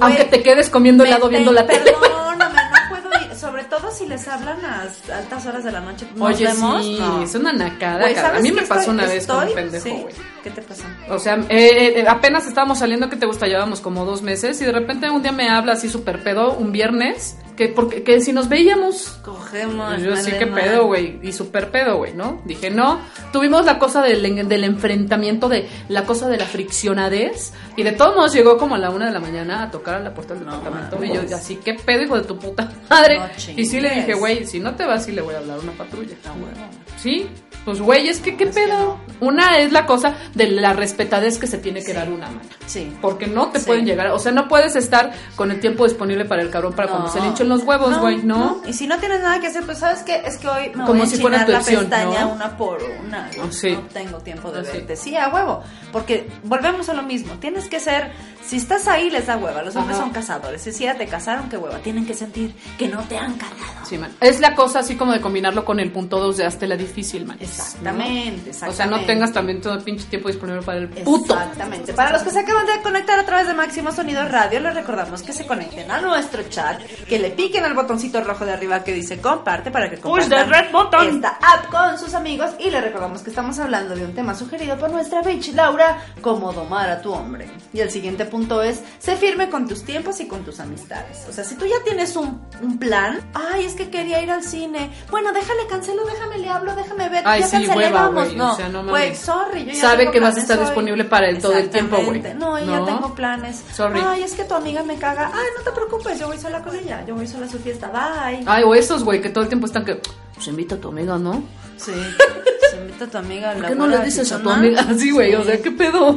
Aunque 0.00 0.24
te 0.24 0.42
quedes 0.42 0.68
comiendo 0.68 1.04
helado 1.04 1.28
viendo 1.28 1.52
la 1.52 1.64
tele. 1.66 1.92
Perdóname, 2.00 2.54
no 2.60 2.88
puedo 2.88 3.08
ir. 3.24 3.36
Sobre 3.36 3.62
todo 3.64 3.90
si 3.92 4.04
les 4.06 4.26
hablan 4.26 4.64
a 4.64 4.82
altas 5.16 5.46
horas 5.46 5.62
de 5.62 5.70
la 5.70 5.80
noche. 5.80 6.08
¿Nos 6.16 6.28
Oye, 6.34 6.46
vemos? 6.46 6.82
sí, 6.84 6.96
No. 6.98 7.22
es 7.22 7.34
una 7.36 7.52
nacada. 7.52 8.04
A 8.08 8.14
¿sabes 8.14 8.42
mí 8.42 8.50
me 8.50 8.62
pasó 8.62 8.80
estoy- 8.80 8.94
una 8.94 9.04
vez 9.06 9.26
con 9.26 9.36
un 9.36 9.42
estoy? 9.44 9.54
pendejo, 9.62 9.84
Sí. 9.84 9.90
güey. 10.02 10.14
¿Qué 10.42 10.50
te 10.50 10.62
pasó? 10.62 10.82
O 11.08 11.18
sea, 11.20 11.34
eh, 11.48 12.00
eh, 12.00 12.04
apenas 12.08 12.46
estábamos 12.48 12.78
saliendo, 12.80 13.08
que 13.08 13.14
te 13.16 13.26
gusta? 13.26 13.46
Llevábamos 13.46 13.80
como 13.80 14.04
dos 14.04 14.22
meses 14.22 14.60
y 14.60 14.64
de 14.64 14.72
repente 14.72 15.08
un 15.10 15.22
día 15.22 15.30
me 15.32 15.48
habla 15.50 15.74
así 15.74 15.88
súper 15.88 16.24
pedo, 16.24 16.54
un 16.54 16.72
viernes, 16.72 17.36
que 17.56 17.68
porque 17.68 18.02
que 18.02 18.20
si 18.20 18.32
nos 18.32 18.48
veíamos... 18.48 19.18
Cogemos. 19.22 19.98
Y 19.98 20.02
yo 20.02 20.16
sí, 20.16 20.30
mía. 20.32 20.54
pedo, 20.54 20.86
güey. 20.86 21.18
Y 21.22 21.32
súper 21.32 21.70
pedo, 21.70 21.96
güey, 21.96 22.12
¿no? 22.14 22.40
Dije, 22.44 22.70
no. 22.70 23.00
Tuvimos 23.32 23.64
la 23.64 23.78
cosa 23.78 24.02
del, 24.02 24.22
del 24.48 24.64
enfrentamiento, 24.64 25.48
de 25.48 25.68
la 25.88 26.04
cosa 26.04 26.28
de 26.28 26.36
la 26.36 26.44
friccionadez. 26.44 27.52
Y 27.76 27.82
de 27.82 27.92
todos 27.92 28.14
modos 28.14 28.32
llegó 28.32 28.58
como 28.58 28.74
a 28.74 28.78
la 28.78 28.90
una 28.90 29.06
de 29.06 29.12
la 29.12 29.20
mañana 29.20 29.62
a 29.64 29.70
tocar 29.70 29.96
a 29.96 30.00
la 30.00 30.14
puerta 30.14 30.34
del 30.34 30.46
No 30.46 30.58
departamento. 30.58 31.04
y 31.04 31.28
yo, 31.28 31.36
así, 31.36 31.56
qué 31.56 31.74
pedo, 31.74 32.02
hijo 32.02 32.16
de 32.16 32.24
tu 32.26 32.38
puta 32.38 32.70
madre. 32.90 33.18
No 33.18 33.26
y 33.56 33.64
sí 33.66 33.80
le 33.80 33.90
dije, 33.90 34.14
güey, 34.14 34.46
si 34.46 34.60
no 34.60 34.74
te 34.74 34.84
vas, 34.84 35.04
sí 35.04 35.12
le 35.12 35.22
voy 35.22 35.34
a 35.34 35.38
hablar 35.38 35.58
a 35.58 35.62
una 35.62 35.72
patrulla. 35.72 36.14
Ah, 36.26 36.32
bueno. 36.38 36.56
Sí, 36.96 37.26
pues 37.64 37.80
güey, 37.80 38.08
es 38.08 38.20
que 38.20 38.36
qué 38.36 38.44
Es 38.44 38.54
que 38.54 38.64
pedo. 38.66 38.98
Una 39.20 39.58
es 39.58 39.72
la 39.72 39.86
cosa 39.86 40.14
de 40.34 40.48
la 40.50 40.72
respetadez 40.72 41.38
que 41.38 41.46
se 41.46 41.58
tiene 41.58 41.82
que 41.82 41.92
dar 41.94 42.08
una 42.10 42.26
mano. 42.26 42.40
Sí. 42.66 42.92
Porque 43.00 43.26
no 43.26 43.48
te 43.50 43.60
Sí. 43.60 43.66
pueden 43.66 43.84
llegar, 43.86 44.08
o 44.08 44.18
sea, 44.18 44.32
no 44.32 44.46
puedes 44.48 44.76
estar 44.76 45.12
con 45.36 45.50
el 45.50 45.60
tiempo 45.60 45.84
disponible 45.84 46.24
para 46.24 46.42
el 46.42 46.50
cabrón 46.50 46.72
para 46.74 46.88
cuando 46.88 47.08
se 47.08 47.20
le 47.20 47.26
hinchen 47.46 47.58
los 47.58 47.62
huevos, 47.66 47.98
güey, 47.98 48.22
¿no? 48.22 48.60
Y 48.66 48.72
si 48.72 48.86
no 48.86 48.98
tienes 48.98 49.20
nada 49.20 49.40
que 49.40 49.46
hacer, 49.48 49.64
pues 49.64 49.78
sabes 49.78 50.02
qué, 50.02 50.22
es 50.24 50.36
que 50.38 50.48
hoy 50.48 50.68
me 50.68 50.84
Como 50.84 50.94
voy 50.94 51.00
a 51.02 51.06
si 51.06 51.16
fuera 51.16 51.46
tu 51.46 51.52
la 51.52 51.58
opción, 51.58 51.80
pestaña 51.88 52.20
¿no? 52.22 52.32
una 52.32 52.56
por 52.56 52.78
una. 53.04 53.30
Sí. 53.50 53.72
No 53.72 53.80
tengo 53.92 54.18
tiempo 54.18 54.50
de 54.50 54.60
Ah, 54.60 54.64
sí. 54.64 54.70
verte. 54.78 54.96
Sí, 54.96 55.16
a 55.16 55.28
huevo. 55.28 55.62
Porque 55.92 56.28
volvemos 56.44 56.88
a 56.88 56.94
lo 56.94 57.02
mismo. 57.02 57.34
Tienes 57.34 57.68
que 57.68 57.80
ser, 57.80 58.12
si 58.44 58.56
estás 58.56 58.86
ahí 58.88 59.10
les 59.10 59.26
da 59.26 59.36
hueva. 59.36 59.62
Los 59.62 59.76
hombres 59.76 59.96
Ajá. 59.96 60.04
son 60.06 60.12
cazadores. 60.14 60.62
Si 60.62 60.84
ya 60.84 60.96
te 60.96 61.06
casaron, 61.06 61.48
qué 61.48 61.56
hueva. 61.56 61.78
Tienen 61.78 62.06
que 62.06 62.14
sentir 62.14 62.54
que 62.78 62.88
no 62.88 63.02
te 63.04 63.16
han 63.18 63.34
cargado. 63.34 63.86
Sí, 63.86 63.98
man. 63.98 64.12
Es 64.20 64.40
la 64.40 64.54
cosa 64.54 64.80
así 64.80 64.96
como 64.96 65.12
de 65.12 65.20
combinarlo 65.20 65.64
con 65.64 65.78
el 65.80 65.92
punto 65.92 66.18
2 66.18 66.36
de 66.38 66.44
hazte 66.46 66.66
la 66.66 66.76
difícil, 66.76 67.24
man. 67.24 67.36
Exactamente, 67.40 68.50
exactamente. 68.50 68.66
O 68.68 68.72
sea, 68.72 68.86
no 68.86 69.00
tengas 69.04 69.32
también 69.32 69.60
todo 69.60 69.74
el 69.74 69.82
pinche 69.82 70.04
tiempo 70.06 70.28
disponible 70.28 70.62
para 70.62 70.78
el 70.78 70.88
puto. 70.88 71.34
Exactamente. 71.34 71.92
Para 71.92 72.12
los 72.12 72.22
que 72.22 72.30
se 72.30 72.40
acaban 72.40 72.66
de 72.66 72.80
conectar 72.82 73.18
a 73.18 73.24
través 73.24 73.46
de 73.46 73.54
Máximo 73.54 73.92
Sonido 73.92 74.26
Radio, 74.28 74.60
les 74.60 74.74
recordamos 74.74 75.22
que 75.22 75.32
se 75.32 75.46
conecten 75.46 75.90
a 75.90 76.00
nuestro 76.00 76.42
chat, 76.44 76.80
que 77.08 77.18
le 77.18 77.30
piquen 77.36 77.64
al 77.64 77.74
botoncito 77.74 78.20
rojo 78.22 78.44
de 78.44 78.52
arriba 78.52 78.82
que 78.82 78.92
dice 78.92 79.20
comparte 79.20 79.70
para 79.70 79.88
que 79.90 79.96
Push 79.98 80.22
compartan 80.22 80.50
the 80.50 80.62
red 80.62 80.72
button. 80.72 81.16
esta 81.16 81.38
app 81.40 81.66
con 81.70 81.98
sus 81.98 82.14
amigos 82.14 82.50
y 82.58 82.70
les 82.70 82.82
recordamos 82.82 83.22
que 83.22 83.30
estamos 83.30 83.58
hablando 83.58 83.94
de 83.94 84.04
un 84.04 84.14
tema 84.14 84.34
sugerido 84.34 84.76
por 84.78 84.90
nuestra 84.90 85.22
bitch 85.22 85.52
Laura, 85.54 85.98
cómo 86.20 86.52
domar 86.52 86.88
a 86.90 87.00
tu 87.02 87.12
hombre. 87.12 87.48
Y 87.72 87.80
el 87.80 87.90
siguiente 87.90 88.24
punto 88.24 88.62
es, 88.62 88.82
sé 88.98 89.16
firme 89.16 89.48
con 89.50 89.68
tus 89.68 89.84
tiempos 89.84 90.18
y 90.20 90.26
con 90.26 90.44
tus 90.44 90.60
amistades. 90.60 91.26
O 91.28 91.32
sea, 91.32 91.44
si 91.44 91.54
tú 91.56 91.66
ya 91.66 91.76
tienes 91.84 92.16
un, 92.16 92.40
un 92.62 92.78
plan, 92.78 93.20
ay, 93.34 93.64
es 93.64 93.74
que 93.74 93.90
quería 93.90 94.22
ir 94.22 94.30
al 94.30 94.42
cine, 94.42 94.90
bueno, 95.10 95.32
déjale, 95.32 95.66
cancelo, 95.68 96.04
déjame, 96.06 96.38
le 96.38 96.48
hablo, 96.48 96.74
déjame 96.74 97.08
ver, 97.08 97.22
Ay, 97.26 97.40
ya 97.40 97.46
sí, 97.46 97.52
cancelé, 97.56 97.76
hueva, 97.76 98.02
vamos. 98.02 98.24
güey, 98.24 98.36
No, 98.36 98.52
o 98.52 98.56
sea, 98.56 98.68
no 98.68 98.84
güey, 98.84 99.14
sorry, 99.14 99.64
yo 99.66 99.72
ya 99.72 99.80
Sabe 99.80 100.10
que 100.10 100.20
vas 100.20 100.36
a 100.36 100.40
estar 100.40 100.58
hoy. 100.58 100.64
disponible 100.64 101.04
para 101.04 101.28
él 101.28 101.38
todo 101.40 101.52
el 101.54 101.68
tiempo, 101.70 101.96
güey. 102.04 102.22
No, 102.34 102.58
yo 102.58 102.66
ya 102.66 102.78
¿No? 102.80 102.84
tengo 102.86 103.14
planes. 103.14 103.62
Sorry. 103.74 104.00
Ay, 104.04 104.22
es 104.22 104.34
que 104.34 104.44
tu 104.44 104.54
amiga 104.54 104.82
me 104.82 104.96
caga. 104.96 105.30
Ay, 105.34 105.46
no 105.56 105.62
te 105.64 105.70
preocupes, 105.72 106.18
yo 106.18 106.28
voy 106.28 106.38
sola 106.38 106.62
con 106.62 106.74
ella. 106.74 107.04
Yo 107.06 107.14
voy 107.14 107.25
sola 107.28 107.46
a 107.46 107.48
su 107.48 107.58
fiesta. 107.58 107.88
Bye. 107.88 108.42
Ay, 108.46 108.62
o 108.64 108.74
esos, 108.74 109.04
güey, 109.04 109.20
que 109.20 109.28
todo 109.30 109.44
el 109.44 109.48
tiempo 109.48 109.66
están 109.66 109.84
que. 109.84 110.00
Pues 110.34 110.46
invita 110.48 110.74
a 110.74 110.78
tu 110.78 110.88
amiga, 110.88 111.18
¿no? 111.18 111.42
Sí. 111.76 111.92
Se 112.70 112.76
invita 112.78 113.04
a 113.04 113.08
tu 113.08 113.18
amiga 113.18 113.52
¿Por 113.52 113.62
la 113.62 113.68
qué 113.68 113.74
no 113.74 113.86
le 113.86 113.98
dices 114.00 114.30
a 114.32 114.42
tu 114.42 114.50
amiga 114.50 114.80
así, 114.88 115.10
güey? 115.12 115.34
O 115.34 115.44
sea, 115.44 115.60
¿qué 115.62 115.70
pedo? 115.70 116.12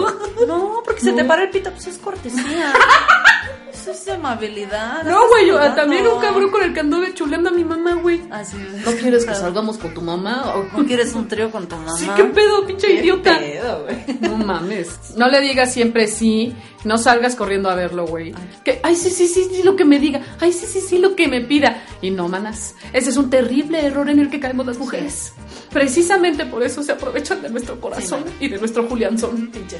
No, 0.47 0.81
porque 0.83 1.01
se 1.01 1.11
No. 1.11 1.17
te 1.17 1.25
para 1.25 1.43
el 1.43 1.49
pito, 1.51 1.71
pues 1.71 1.87
es 1.87 1.97
cortesía. 1.99 2.73
Eso 3.79 3.91
es 3.91 4.07
amabilidad. 4.09 5.03
No, 5.03 5.27
güey, 5.29 5.47
yo- 5.47 5.59
también 5.73 6.05
un 6.07 6.19
cabrón 6.19 6.49
con 6.51 6.61
el 6.63 6.73
que 6.73 6.81
anduve 6.81 7.13
chuleando 7.13 7.49
a 7.49 7.51
mi 7.53 7.63
mamá, 7.63 7.93
güey. 7.95 8.21
Así 8.29 8.57
es. 8.57 8.85
¿No 8.85 8.91
quieres 8.93 9.25
que 9.25 9.33
salgamos 9.35 9.77
con 9.77 9.93
tu 9.93 10.01
mamá? 10.01 10.53
O- 10.55 10.77
¿No 10.77 10.85
quieres 10.85 11.13
un 11.15 11.27
trío 11.27 11.49
con 11.51 11.67
tu 11.67 11.75
mamá? 11.77 11.91
Sí, 11.97 12.07
qué 12.15 12.23
pedo, 12.25 12.65
pinche 12.67 12.87
¿Qué 12.87 12.93
idiota. 12.95 13.39
pedo, 13.39 13.83
güey? 13.85 14.17
No 14.21 14.37
mames. 14.37 14.89
No 15.15 15.27
le 15.29 15.39
digas 15.41 15.71
siempre 15.73 16.07
sí. 16.07 16.53
No 16.83 16.97
salgas 16.97 17.35
corriendo 17.35 17.69
a 17.69 17.75
verlo, 17.75 18.05
güey. 18.05 18.33
Que, 18.63 18.79
ay, 18.83 18.95
sí, 18.95 19.09
sí, 19.09 19.27
sí, 19.27 19.49
sí, 19.51 19.63
lo 19.63 19.75
que 19.75 19.83
me 19.85 19.99
diga. 19.99 20.21
Ay, 20.39 20.53
sí, 20.53 20.65
sí, 20.65 20.79
sí, 20.81 20.97
lo 20.97 21.15
que 21.15 21.27
me 21.27 21.41
pida. 21.41 21.83
Y 22.01 22.11
no, 22.11 22.27
manas. 22.29 22.75
Ese 22.93 23.09
es 23.09 23.17
un 23.17 23.29
terrible 23.29 23.85
error 23.85 24.09
en 24.09 24.19
el 24.19 24.29
que 24.29 24.39
caemos 24.39 24.65
las 24.65 24.77
mujeres. 24.77 25.33
Precisamente 25.71 26.45
por 26.45 26.63
eso 26.63 26.81
se 26.83 26.91
aprovechan 26.93 27.41
de 27.41 27.49
nuestro 27.49 27.79
corazón 27.79 28.23
Sí, 28.25 28.45
y 28.45 28.47
de 28.49 28.57
nuestro 28.59 28.87
Julianzón. 28.87 29.47
Pinche 29.51 29.77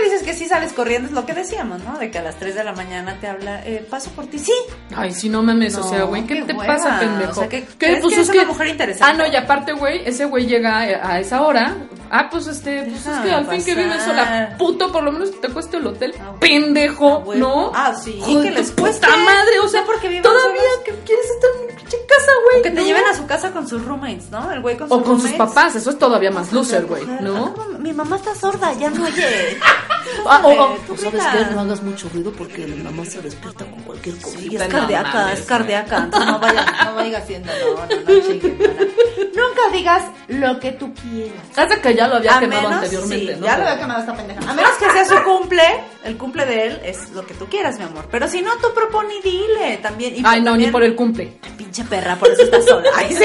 que 0.00 0.06
si 0.08 0.10
dices 0.12 0.26
que 0.26 0.34
sí 0.34 0.46
sales 0.48 0.72
corriendo, 0.72 1.08
es 1.08 1.14
lo 1.14 1.26
que 1.26 1.34
decíamos, 1.34 1.82
¿no? 1.84 1.98
De 1.98 2.10
que 2.10 2.18
a 2.18 2.22
las 2.22 2.36
3 2.36 2.54
de 2.54 2.64
la 2.64 2.72
mañana 2.72 3.16
te 3.20 3.26
habla, 3.28 3.64
eh, 3.66 3.86
paso 3.88 4.10
por 4.10 4.26
ti. 4.26 4.38
Sí, 4.38 4.52
Ay, 4.94 5.12
sí, 5.12 5.28
no 5.28 5.42
mames, 5.42 5.76
o 5.76 5.80
No, 5.80 5.88
sea, 5.88 6.02
güey, 6.04 6.26
¿qué, 6.26 6.34
qué 6.36 6.42
te 6.42 6.52
hueva. 6.52 6.66
pasa, 6.74 6.98
pendejo? 6.98 7.30
O 7.32 7.34
sea, 7.34 7.48
¿qué- 7.48 7.64
¿Qué? 7.64 7.76
crees 8.00 8.04
que 8.06 8.20
es 8.20 8.28
una 8.30 8.44
mujer 8.44 8.66
interesante? 8.68 9.12
Ah, 9.12 9.16
no, 9.16 9.32
y 9.32 9.36
aparte, 9.36 9.72
güey, 9.72 10.02
ese 10.06 10.24
güey 10.24 10.46
llega 10.46 10.78
a 10.80 11.20
esa 11.20 11.42
hora. 11.42 11.76
Ah, 12.12 12.28
pues 12.28 12.48
este, 12.48 12.82
pues 12.82 13.06
es 13.06 13.18
que 13.20 13.30
al 13.30 13.46
fin 13.46 13.64
que 13.64 13.74
vives 13.74 14.02
sola, 14.02 14.56
puto, 14.58 14.90
por 14.90 15.04
lo 15.04 15.12
menos 15.12 15.30
que 15.30 15.38
te 15.46 15.48
cueste 15.52 15.76
el 15.76 15.86
hotel. 15.86 16.12
Ah, 16.20 16.32
pendejo, 16.40 17.24
ah. 17.30 17.34
¿no? 17.36 17.70
Ah, 17.74 17.94
sí, 17.94 18.18
Joder, 18.20 18.42
que 18.52 18.58
les 18.58 18.70
puta 18.72 19.08
madre, 19.16 19.60
o 19.62 19.68
sea, 19.68 19.84
porque 19.84 20.08
vivan 20.08 20.24
todavía 20.24 20.60
solos. 20.60 20.84
que 20.84 20.94
quieres 21.04 21.26
estar 21.30 21.50
en 21.60 21.66
mi 21.68 21.72
pinche 21.74 21.96
casa, 22.08 22.32
güey. 22.50 22.62
que 22.62 22.70
te 22.70 22.80
¿no? 22.80 22.86
lleven 22.86 23.04
a 23.06 23.14
su 23.14 23.26
casa 23.26 23.52
con 23.52 23.68
sus 23.68 23.84
roommates, 23.84 24.28
¿no? 24.30 24.50
El 24.50 24.60
güey 24.60 24.76
con 24.76 24.88
sus 24.88 24.96
O 24.98 25.02
con 25.04 25.20
sus 25.20 25.30
papás, 25.32 25.76
eso 25.76 25.90
es 25.90 25.98
todavía 25.98 26.32
más 26.32 26.52
loser, 26.52 26.84
güey, 26.86 27.04
¿no? 27.20 27.54
ah, 27.56 27.78
Mi 27.78 27.92
mamá 27.92 28.16
está 28.16 28.34
sorda, 28.34 28.72
ya 28.72 28.90
no 28.90 29.04
oye. 29.04 29.58
Ah, 30.26 30.40
o- 30.44 30.50
o- 30.50 30.76
tú 30.86 30.96
¿Sabes 30.96 31.22
qué? 31.32 31.54
No 31.54 31.60
hagas 31.60 31.82
mucho 31.82 32.08
ruido 32.12 32.32
porque 32.32 32.66
la 32.66 32.84
mamá 32.90 33.04
se 33.04 33.20
despierta 33.22 33.64
con 33.64 33.80
cualquier 33.82 34.16
Sí, 34.16 34.22
cosilla. 34.22 34.64
es 34.64 34.68
cardíaca, 34.72 35.32
es 35.32 35.40
cardíaca. 35.42 36.00
No 36.06 36.38
vaya, 36.38 36.66
no 36.84 36.94
vaya 36.94 37.18
haciendo, 37.18 37.50
no, 37.52 37.66
no, 37.66 37.74
no 37.74 37.78
mana. 37.80 38.86
Nunca 39.34 39.62
digas 39.72 40.02
lo 40.28 40.58
que 40.60 40.72
tú 40.72 40.92
quieras. 40.94 41.40
Hace 41.56 41.80
que 41.80 41.94
ya 41.94 42.08
lo 42.08 42.16
había 42.16 42.36
A 42.36 42.40
quemado 42.40 42.62
menos, 42.62 42.74
anteriormente, 42.84 43.34
sí, 43.34 43.40
¿no? 43.40 43.46
ya 43.46 43.56
lo 43.58 43.62
había 43.64 43.78
quemado 43.78 44.00
esta 44.00 44.14
pendeja. 44.16 44.50
A 44.50 44.54
menos 44.54 44.70
que 44.72 44.90
sea 44.92 45.04
su 45.04 45.22
cumple, 45.24 45.62
el 46.04 46.16
cumple 46.16 46.46
de 46.46 46.66
él 46.66 46.80
es 46.84 47.10
lo 47.10 47.26
que 47.26 47.34
tú 47.34 47.46
quieras, 47.46 47.78
mi 47.78 47.84
amor. 47.84 48.06
Pero 48.10 48.28
si 48.28 48.42
no, 48.42 48.52
tú 48.56 48.68
propone 48.74 49.14
y 49.16 49.22
dile 49.22 49.78
también. 49.82 50.16
Y 50.16 50.22
Ay, 50.24 50.40
no, 50.42 50.56
ni 50.56 50.66
por 50.68 50.82
el 50.82 50.94
cumple. 50.94 51.38
Pinche 51.56 51.84
perra, 51.84 52.16
por 52.16 52.28
eso 52.30 52.42
estás 52.42 52.64
sola. 52.64 52.88
Ay, 52.96 53.14
sí. 53.14 53.24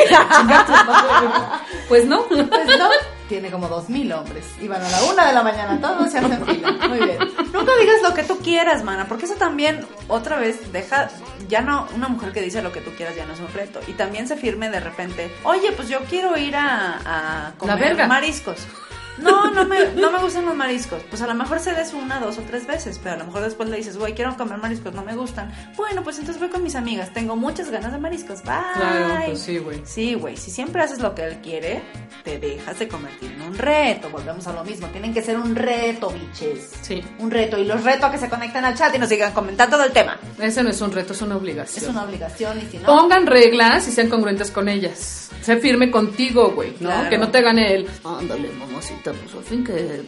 Pues 1.88 2.06
no. 2.06 2.24
Pues 2.26 2.40
no, 2.78 2.90
tiene 3.28 3.52
como 3.52 3.68
dos 3.68 3.90
mil 3.90 4.12
hombres. 4.12 4.46
Y 4.62 4.68
van 4.68 4.82
a 4.82 4.90
la 4.90 5.04
una 5.04 5.28
de 5.28 5.34
la 5.34 5.44
mañana, 5.44 5.80
todos 5.80 6.12
se 6.12 6.20
hacen 6.20 6.46
fila. 6.46 6.72
Muy 6.88 7.00
bien. 7.00 7.18
Nunca 7.54 7.72
digas 7.80 8.02
lo 8.04 8.14
que 8.14 8.24
tú 8.24 8.38
quieras, 8.40 8.84
mana, 8.84 9.08
porque 9.08 9.26
eso 9.26 9.36
también, 9.36 9.86
otra 10.08 10.38
vez, 10.38 10.72
deja, 10.72 11.10
ya 11.48 11.62
no, 11.62 11.88
una 11.96 12.08
mujer 12.08 12.32
que 12.32 12.42
dice 12.42 12.62
lo 12.62 12.72
que 12.72 12.82
tú 12.82 12.92
quieras 12.92 13.16
ya 13.16 13.26
no 13.26 13.34
es 13.34 13.40
un 13.40 13.52
reto. 13.54 13.80
Y 13.88 13.94
también 13.94 14.28
se 14.28 14.38
firme 14.38 14.70
de 14.70 14.80
repente, 14.80 15.32
oye, 15.44 15.72
pues 15.72 15.90
yo 15.90 16.00
quiero 16.10 16.38
ir 16.38 16.56
a, 16.56 17.48
a 17.48 17.54
comer 17.58 18.08
mariscos. 18.08 18.68
No, 19.17 19.49
no 19.51 19.65
me, 19.65 19.93
no 19.93 20.12
me 20.12 20.19
gustan 20.19 20.45
los 20.45 20.56
mariscos. 20.56 21.01
Pues 21.10 21.21
a 21.21 21.28
lo 21.28 21.34
mejor 21.34 21.60
cedes 21.60 21.93
una, 21.93 22.19
dos 22.19 22.38
o 22.38 22.41
tres 22.41 22.67
veces, 22.67 22.99
pero 23.01 23.15
a 23.15 23.17
lo 23.19 23.25
mejor 23.25 23.41
después 23.43 23.69
le 23.69 23.78
dices, 23.78 23.97
güey, 23.97 24.13
quiero 24.13 24.36
comer 24.36 24.58
mariscos, 24.58 24.93
no 24.93 25.04
me 25.04 25.15
gustan. 25.15 25.51
Bueno, 25.78 26.04
pues 26.04 26.19
entonces 26.19 26.41
voy 26.41 26.49
con 26.49 26.63
mis 26.63 26.75
amigas, 26.75 27.13
tengo 27.13 27.36
muchas 27.36 27.69
ganas 27.69 27.91
de 27.91 27.97
mariscos. 27.97 28.41
Bye. 28.43 28.54
Claro, 28.75 29.23
pues 29.28 29.39
sí, 29.39 29.58
güey. 29.58 29.82
Sí, 29.86 30.13
güey, 30.15 30.36
si 30.38 30.51
siempre 30.51 30.82
haces 30.82 30.99
lo 30.99 31.15
que 31.15 31.23
él 31.23 31.38
quiere, 31.41 31.82
te 32.23 32.39
dejas 32.39 32.78
de 32.80 32.88
convertir 32.88 33.32
en 33.32 33.41
un 33.41 33.58
reto. 33.58 34.10
Volvemos 34.10 34.45
a 34.47 34.54
lo 34.54 34.63
mismo, 34.63 34.88
tienen 34.88 35.13
que 35.13 35.21
ser 35.21 35.38
un 35.38 35.56
reto, 35.56 36.10
biches. 36.10 36.71
Sí. 36.82 37.04
Un 37.19 37.32
reto. 37.32 37.58
Y 37.58 37.65
los 37.65 37.84
reto 37.84 38.06
a 38.08 38.12
que 38.12 38.17
se 38.17 38.30
conecten 38.30 38.65
al 38.65 38.75
chat 38.75 38.93
y 38.95 38.99
nos 38.99 39.10
sigan 39.10 39.32
comentando 39.34 39.78
del 39.78 39.91
tema. 39.91 40.19
Ese 40.39 40.63
no 40.63 40.69
es 40.69 40.82
un 40.82 40.91
reto, 40.91 41.13
es 41.13 41.21
una 41.21 41.36
Es 41.36 41.41
obligación. 41.41 41.91
una 41.91 42.04
obligación 42.04 42.58
y 42.60 42.65
si 42.69 42.78
no... 42.80 42.86
Pongan 42.86 43.25
reglas 43.28 43.88
y 43.88 43.91
sean 43.91 44.10
congruentes 44.10 44.51
con 44.51 44.67
ellas. 44.67 45.30
Sé 45.41 45.58
firme 45.58 45.91
contigo, 45.91 46.51
güey, 46.51 46.71
¿no? 46.80 46.89
Claro. 46.89 47.10
Que 47.10 47.17
no 47.17 47.30
te 47.30 47.41
gane 47.41 47.75
el... 47.75 47.88
Ándale, 48.04 48.49
mamacita, 48.51 49.05
pues 49.13 49.34
al 49.36 49.44
fin 49.44 49.63
que. 49.63 50.04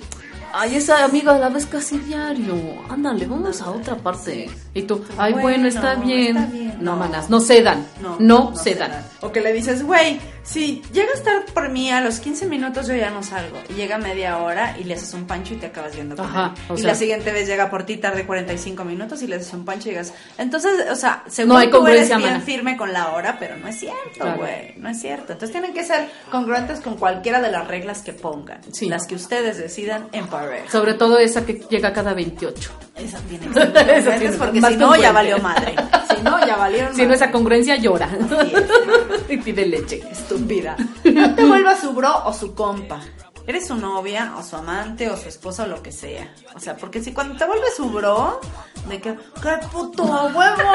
Ay, 0.54 0.76
esa 0.78 1.04
amiga 1.04 1.38
la 1.38 1.50
ves 1.50 1.66
casi 1.66 1.98
diario. 1.98 2.56
Ándale, 2.90 3.26
vamos 3.26 3.62
a 3.62 3.70
otra 3.70 3.96
parte. 3.98 4.50
Y 4.74 4.84
tú, 4.84 5.04
ay, 5.18 5.34
bueno, 5.34 5.68
está, 5.68 5.96
bien. 5.96 6.38
está 6.38 6.52
bien. 6.52 6.78
No, 6.80 6.94
No. 6.94 6.98
manas, 6.98 7.30
no 7.30 7.42
cedan. 7.42 7.86
No, 8.20 8.56
cedan. 8.56 8.92
O 9.22 9.32
que 9.32 9.42
le 9.42 9.52
dices, 9.52 9.84
güey, 9.84 10.20
si 10.48 10.82
llega 10.94 11.12
a 11.12 11.16
estar 11.16 11.46
por 11.54 11.70
mí 11.70 11.92
a 11.92 12.00
los 12.00 12.20
15 12.22 12.46
minutos 12.48 12.88
yo 12.88 12.96
ya 12.96 13.10
no 13.10 13.22
salgo. 13.22 13.58
Y 13.70 13.74
llega 13.74 13.98
media 13.98 14.38
hora 14.38 14.78
y 14.80 14.86
le 14.86 14.94
haces 14.94 15.14
un 15.14 15.28
pancho 15.28 15.54
y 15.54 15.58
te 15.58 15.66
acabas 15.68 15.94
viendo 15.94 16.16
con 16.16 16.26
Ajá, 16.26 16.54
él. 16.70 16.76
y 16.76 16.78
sea- 16.80 16.88
la 16.88 16.96
siguiente 16.96 17.32
vez 17.34 17.48
llega 17.48 17.70
por 17.70 17.84
ti 17.86 17.98
tarde 17.98 18.26
45 18.26 18.86
minutos 18.86 19.22
y 19.22 19.28
le 19.28 19.36
haces 19.36 19.52
un 19.54 19.66
pancho 19.66 19.90
y 19.90 19.92
digas... 19.92 20.14
Entonces, 20.38 20.72
o 20.90 20.96
sea, 20.96 21.24
según 21.28 21.50
No 21.54 21.58
hay 21.58 21.70
tú 21.70 21.86
eres 21.86 22.08
bien 22.08 22.22
mana. 22.22 22.40
firme 22.40 22.78
con 22.78 22.94
la 22.94 23.10
hora, 23.10 23.38
pero 23.40 23.58
no 23.58 23.68
es 23.68 23.78
cierto, 23.78 24.00
Claro. 24.16 24.38
güey. 24.38 24.74
No 24.78 24.88
es 24.90 25.02
cierto. 25.02 25.34
Entonces 25.34 25.52
tienen 25.52 25.74
que 25.74 25.84
ser 25.84 26.10
congruentes 26.32 26.80
con 26.80 26.96
cualquiera 26.96 27.42
de 27.42 27.52
las 27.52 27.68
reglas 27.68 28.02
que 28.02 28.14
pongan. 28.14 28.62
Sí. 28.72 28.88
Las 28.88 29.06
que 29.06 29.16
ustedes 29.16 29.58
decidan 29.58 30.08
en 30.14 30.28
pareja. 30.28 30.72
Sobre 30.72 30.94
todo 30.94 31.20
esa 31.20 31.46
que 31.46 31.56
llega 31.70 31.92
cada 31.92 32.14
28. 32.14 32.72
Esa 33.00 33.20
tiene 33.20 33.48
que 33.54 34.02
ser 34.02 34.20
tiene- 34.20 34.38
porque 34.38 34.62
si 34.68 34.76
no, 34.78 34.96
ya 34.96 35.12
valió 35.12 35.38
madre. 35.40 35.76
Si 36.16 36.22
no, 36.24 36.46
ya 36.46 36.56
valieron 36.58 36.96
Si 36.96 37.06
no 37.06 37.14
esa 37.14 37.32
congruencia, 37.32 37.76
llora. 37.76 38.10
Es. 38.16 39.30
y 39.30 39.38
pide 39.38 39.66
leche. 39.66 40.02
estúpida. 40.12 40.76
No 41.04 41.36
te 41.36 41.46
vuelvas 41.46 41.80
su 41.82 41.94
bro 41.94 42.24
o 42.26 42.34
su 42.34 42.54
compa. 42.56 43.00
Eres 43.48 43.68
su 43.68 43.76
novia 43.76 44.34
o 44.38 44.44
su 44.44 44.58
amante 44.58 45.10
o 45.10 45.16
su 45.18 45.30
esposa 45.30 45.64
o 45.64 45.68
lo 45.68 45.82
que 45.82 45.92
sea. 45.94 46.32
O 46.54 46.60
sea, 46.60 46.76
porque 46.76 47.02
si 47.02 47.14
cuando 47.14 47.36
te 47.38 47.46
vuelves 47.46 47.76
su 47.78 47.90
bro, 47.90 48.42
de 48.90 49.00
que, 49.02 49.16
¡qué 49.42 49.58
puto 49.72 50.04
huevo! 50.04 50.72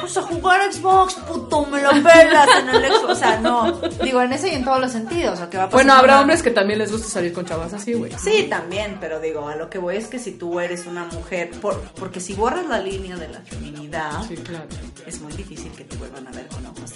Pues 0.00 0.16
a 0.16 0.22
jugar 0.22 0.72
Xbox, 0.72 1.14
puto, 1.14 1.64
me 1.66 1.80
lo 1.80 1.90
pelas 1.90 2.48
en 2.58 2.68
el 2.70 2.92
Xbox. 2.92 3.04
O 3.12 3.14
sea, 3.14 3.38
no. 3.38 3.72
Digo, 4.02 4.20
en 4.20 4.32
ese 4.32 4.48
y 4.48 4.54
en 4.56 4.64
todos 4.64 4.80
los 4.80 4.90
sentidos. 4.90 5.40
O 5.40 5.48
que 5.48 5.56
va 5.58 5.64
a 5.64 5.66
pasar 5.66 5.72
Bueno, 5.84 5.92
habrá 5.94 6.14
una- 6.14 6.20
hombres 6.22 6.42
que 6.42 6.50
también 6.50 6.80
les 6.80 6.90
gusta 6.90 7.06
salir 7.08 7.32
con 7.32 7.44
chavas 7.46 7.72
así, 7.72 7.94
güey. 7.94 8.12
Sí, 8.18 8.48
también, 8.50 8.98
pero 9.00 9.20
digo, 9.20 9.48
a 9.48 9.54
lo 9.54 9.70
que 9.70 9.78
voy 9.78 9.96
es 9.96 10.08
que 10.08 10.18
si 10.18 10.32
tú 10.32 10.58
eres 10.58 10.86
una 10.86 11.04
mujer, 11.04 11.50
por, 11.60 11.80
porque 11.92 12.18
si 12.18 12.34
borras 12.34 12.66
la 12.66 12.80
línea 12.80 13.16
de 13.16 13.28
la 13.28 13.40
feminidad, 13.42 14.22
Sí, 14.26 14.36
claro. 14.38 14.64
es 15.06 15.20
muy 15.20 15.32
difícil 15.34 15.70
que 15.72 15.84
te 15.84 15.96
vuelvan 15.96 16.26
a 16.26 16.32
ver 16.32 16.48
con 16.48 16.66
ojos. 16.66 16.94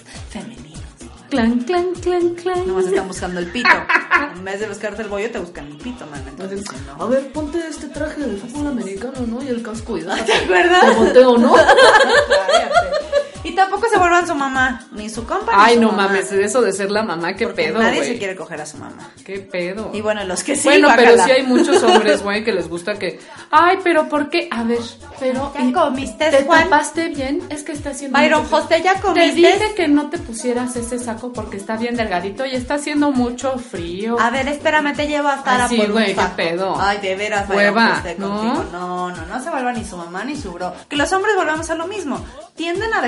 Clan, 1.31 1.59
clan, 1.65 1.93
clan, 1.95 2.35
clan. 2.35 2.67
Nomás 2.67 2.87
están 2.87 3.09
buscando 3.09 3.41
el 3.41 3.51
pito. 3.51 3.69
En 4.37 4.45
vez 4.45 4.61
de 4.61 4.69
buscarte 4.69 5.03
el 5.03 5.09
bollo, 5.09 5.31
te 5.31 5.39
buscan 5.39 5.67
el 5.67 5.77
pito, 5.77 6.07
man. 6.07 6.23
Entonces, 6.29 6.65
A 6.95 6.99
no. 6.99 7.09
ver, 7.09 7.33
ponte 7.33 7.59
este 7.69 7.89
traje 7.89 8.21
de 8.23 8.37
fútbol 8.37 8.69
americano, 8.69 9.27
¿no? 9.27 9.43
Y 9.43 9.49
el 9.49 9.63
casco 9.63 9.97
y 9.99 10.01
¿Te 10.01 10.07
date. 10.07 10.33
acuerdas? 10.33 10.81
Te 10.85 10.91
volteo, 10.95 11.39
¿no? 11.39 11.55
Y 13.47 13.55
tampoco 13.55 13.87
se 13.89 13.99
vuelvan 13.99 14.27
su 14.27 14.35
mamá, 14.35 14.87
ni 14.93 15.09
su 15.09 15.25
compa. 15.27 15.53
ni 15.57 15.59
Ay, 15.63 15.75
su 15.77 15.81
no 15.83 15.89
mamá. 15.93 16.09
mames, 16.09 16.33
eso 16.33 16.61
de 16.63 16.73
ser 16.73 16.91
la 16.91 17.03
mamá, 17.03 17.35
qué 17.35 17.47
Porque 17.47 17.65
pedo, 17.65 17.79
nadie 17.79 18.05
se 18.05 18.19
quiere 18.19 18.35
coger 18.37 18.61
a 18.61 18.67
su 18.67 18.77
mamá. 18.79 19.11
Qué 19.25 19.39
pedo. 19.41 19.91
Y 19.95 20.01
bueno, 20.01 20.25
los 20.25 20.43
que 20.43 20.57
sí, 20.57 20.65
bueno, 20.65 20.89
pero 20.97 21.23
sí 21.25 21.31
hay 21.31 21.43
muchos 21.45 21.83
hombres, 21.83 22.23
güey, 22.23 22.43
que 22.45 22.53
les 22.53 22.69
gusta 22.69 22.99
que. 22.99 23.21
Ay, 23.51 23.79
pero 23.85 24.09
¿por 24.09 24.29
qué? 24.31 24.49
A 24.51 24.63
ver, 24.65 24.79
pero. 25.21 25.53
¿Ya 25.55 25.63
¿y- 25.65 25.73
comiste, 25.73 26.31
¿Te 26.31 26.45
Juan? 26.45 26.65
tapaste 26.65 27.09
bien? 27.09 27.41
Es 27.51 27.63
que 27.63 27.73
está 27.73 27.91
haciendo. 27.91 28.19
Byron 28.19 28.43
mucho- 28.43 28.57
José, 28.63 28.83
¿ya 28.83 28.95
Te 28.95 29.01
comiste? 29.01 29.33
dije 29.35 29.75
que 29.77 29.89
no 29.89 30.11
te 30.11 30.19
pusieras 30.19 30.75
ese 30.77 30.99
saco 30.99 31.33
porque 31.33 31.57
está 31.57 31.77
bien 31.77 31.97
delgadito 31.97 32.45
y 32.47 32.55
está 32.55 32.75
haciendo 32.75 33.13
mucho 33.13 33.59
frío. 33.59 34.17
A 34.21 34.31
ver, 34.31 34.49
espérame, 34.49 34.95
te 34.95 35.07
llevo 35.07 35.29
a 35.29 35.37
estar 35.37 35.61
Ay, 35.61 35.67
a 35.67 35.69
sí, 35.69 35.87
güey, 35.91 36.15
qué 36.15 36.23
pedo. 36.37 36.77
Ay, 36.81 36.99
de 36.99 37.15
veras, 37.17 37.49
Hueva, 37.49 38.03
¿no? 38.19 38.29
contigo. 38.37 38.65
No, 38.73 39.11
no, 39.11 39.27
no 39.27 39.43
se 39.43 39.51
vuelva 39.51 39.73
ni 39.73 39.85
su 39.85 39.97
mamá 39.97 40.25
ni 40.25 40.37
su 40.37 40.51
bro. 40.53 40.73
Que 40.89 40.97
los 40.97 41.13
hombres 41.13 41.37
volvemos 41.37 41.71
a 41.71 41.75
lo 41.77 41.87
mismo. 41.87 42.25
Tienden 42.57 42.93
a 42.95 43.01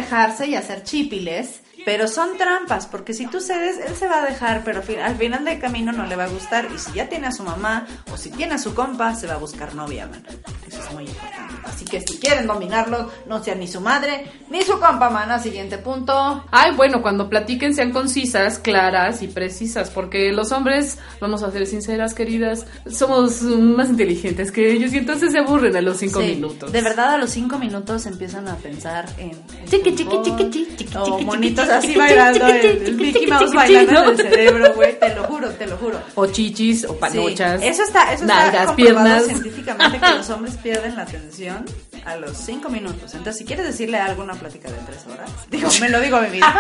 y 0.48 0.54
hacer 0.54 0.82
chípiles. 0.84 1.62
Pero 1.84 2.08
son 2.08 2.36
trampas, 2.36 2.86
porque 2.86 3.14
si 3.14 3.26
tú 3.26 3.40
cedes, 3.40 3.78
él 3.86 3.94
se 3.94 4.08
va 4.08 4.22
a 4.22 4.26
dejar, 4.26 4.62
pero 4.64 4.82
al 5.02 5.16
final 5.16 5.44
del 5.44 5.58
camino 5.60 5.92
no 5.92 6.06
le 6.06 6.16
va 6.16 6.24
a 6.24 6.28
gustar. 6.28 6.68
Y 6.74 6.78
si 6.78 6.92
ya 6.92 7.08
tiene 7.08 7.28
a 7.28 7.32
su 7.32 7.42
mamá 7.42 7.86
o 8.12 8.16
si 8.16 8.30
tiene 8.30 8.54
a 8.54 8.58
su 8.58 8.74
compa, 8.74 9.14
se 9.14 9.26
va 9.26 9.34
a 9.34 9.38
buscar 9.38 9.74
novia, 9.74 10.06
man. 10.06 10.22
Eso 10.66 10.80
es 10.82 10.92
muy 10.92 11.04
importante. 11.04 11.54
Así 11.64 11.84
que 11.84 12.00
si 12.00 12.18
quieren 12.18 12.46
dominarlo, 12.46 13.10
no 13.26 13.42
sean 13.42 13.60
ni 13.60 13.68
su 13.68 13.80
madre 13.80 14.30
ni 14.50 14.62
su 14.62 14.72
compa, 14.80 15.10
man. 15.10 15.28
Siguiente 15.42 15.78
punto. 15.78 16.44
Ay, 16.50 16.72
bueno, 16.74 17.02
cuando 17.02 17.28
platiquen 17.28 17.74
sean 17.74 17.92
concisas, 17.92 18.58
claras 18.58 19.22
y 19.22 19.28
precisas, 19.28 19.90
porque 19.90 20.32
los 20.32 20.52
hombres, 20.52 20.98
vamos 21.20 21.42
a 21.42 21.50
ser 21.50 21.66
sinceras, 21.66 22.14
queridas, 22.14 22.66
somos 22.90 23.42
más 23.42 23.90
inteligentes 23.90 24.50
que 24.50 24.72
ellos 24.72 24.92
y 24.92 24.98
entonces 24.98 25.32
se 25.32 25.38
aburren 25.38 25.76
a 25.76 25.80
los 25.80 25.98
cinco 25.98 26.20
Sí, 26.20 26.34
minutos. 26.34 26.72
De 26.72 26.80
verdad, 26.80 27.14
a 27.14 27.18
los 27.18 27.30
cinco 27.30 27.58
minutos 27.58 28.06
empiezan 28.06 28.48
a 28.48 28.56
pensar 28.56 29.06
en. 29.18 29.30
Chiqui, 29.68 29.94
chiqui, 29.94 30.22
chiqui, 30.22 30.50
chiqui, 30.50 30.76
chiqui, 30.76 30.84
chiqui, 30.86 31.24
así 31.68 31.94
bailando. 31.94 32.46
El, 32.46 32.66
el 32.86 32.94
Mickey 32.96 33.26
Mouse 33.26 33.52
bailando 33.54 34.04
en 34.04 34.10
el 34.10 34.16
cerebro, 34.16 34.74
güey. 34.74 34.98
Te 34.98 35.14
lo 35.14 35.24
juro, 35.24 35.48
te 35.50 35.66
lo 35.66 35.76
juro. 35.76 35.98
O 36.14 36.26
chichis, 36.26 36.84
o 36.84 36.88
Sí, 36.92 36.94
panochas. 37.00 37.62
eso 37.62 37.82
está, 37.82 38.12
eso 38.12 38.22
está 38.24 38.26
nalgas, 38.26 38.66
comprobado 38.66 38.76
piernas. 38.76 39.24
científicamente 39.26 39.98
que 40.00 40.14
los 40.14 40.30
hombres 40.30 40.56
pierden 40.56 40.96
la 40.96 41.02
atención 41.02 41.64
a 42.04 42.16
los 42.16 42.36
cinco 42.36 42.68
minutos. 42.68 43.14
Entonces, 43.14 43.36
si 43.38 43.44
quieres 43.44 43.66
decirle 43.66 43.98
algo 43.98 44.22
a 44.22 44.24
una 44.24 44.34
plática 44.34 44.68
de 44.70 44.76
tres 44.86 45.04
horas, 45.12 45.30
digo, 45.50 45.68
me 45.80 45.88
lo 45.88 46.00
digo 46.00 46.16
a 46.16 46.22
mí 46.22 46.30
misma. 46.30 46.54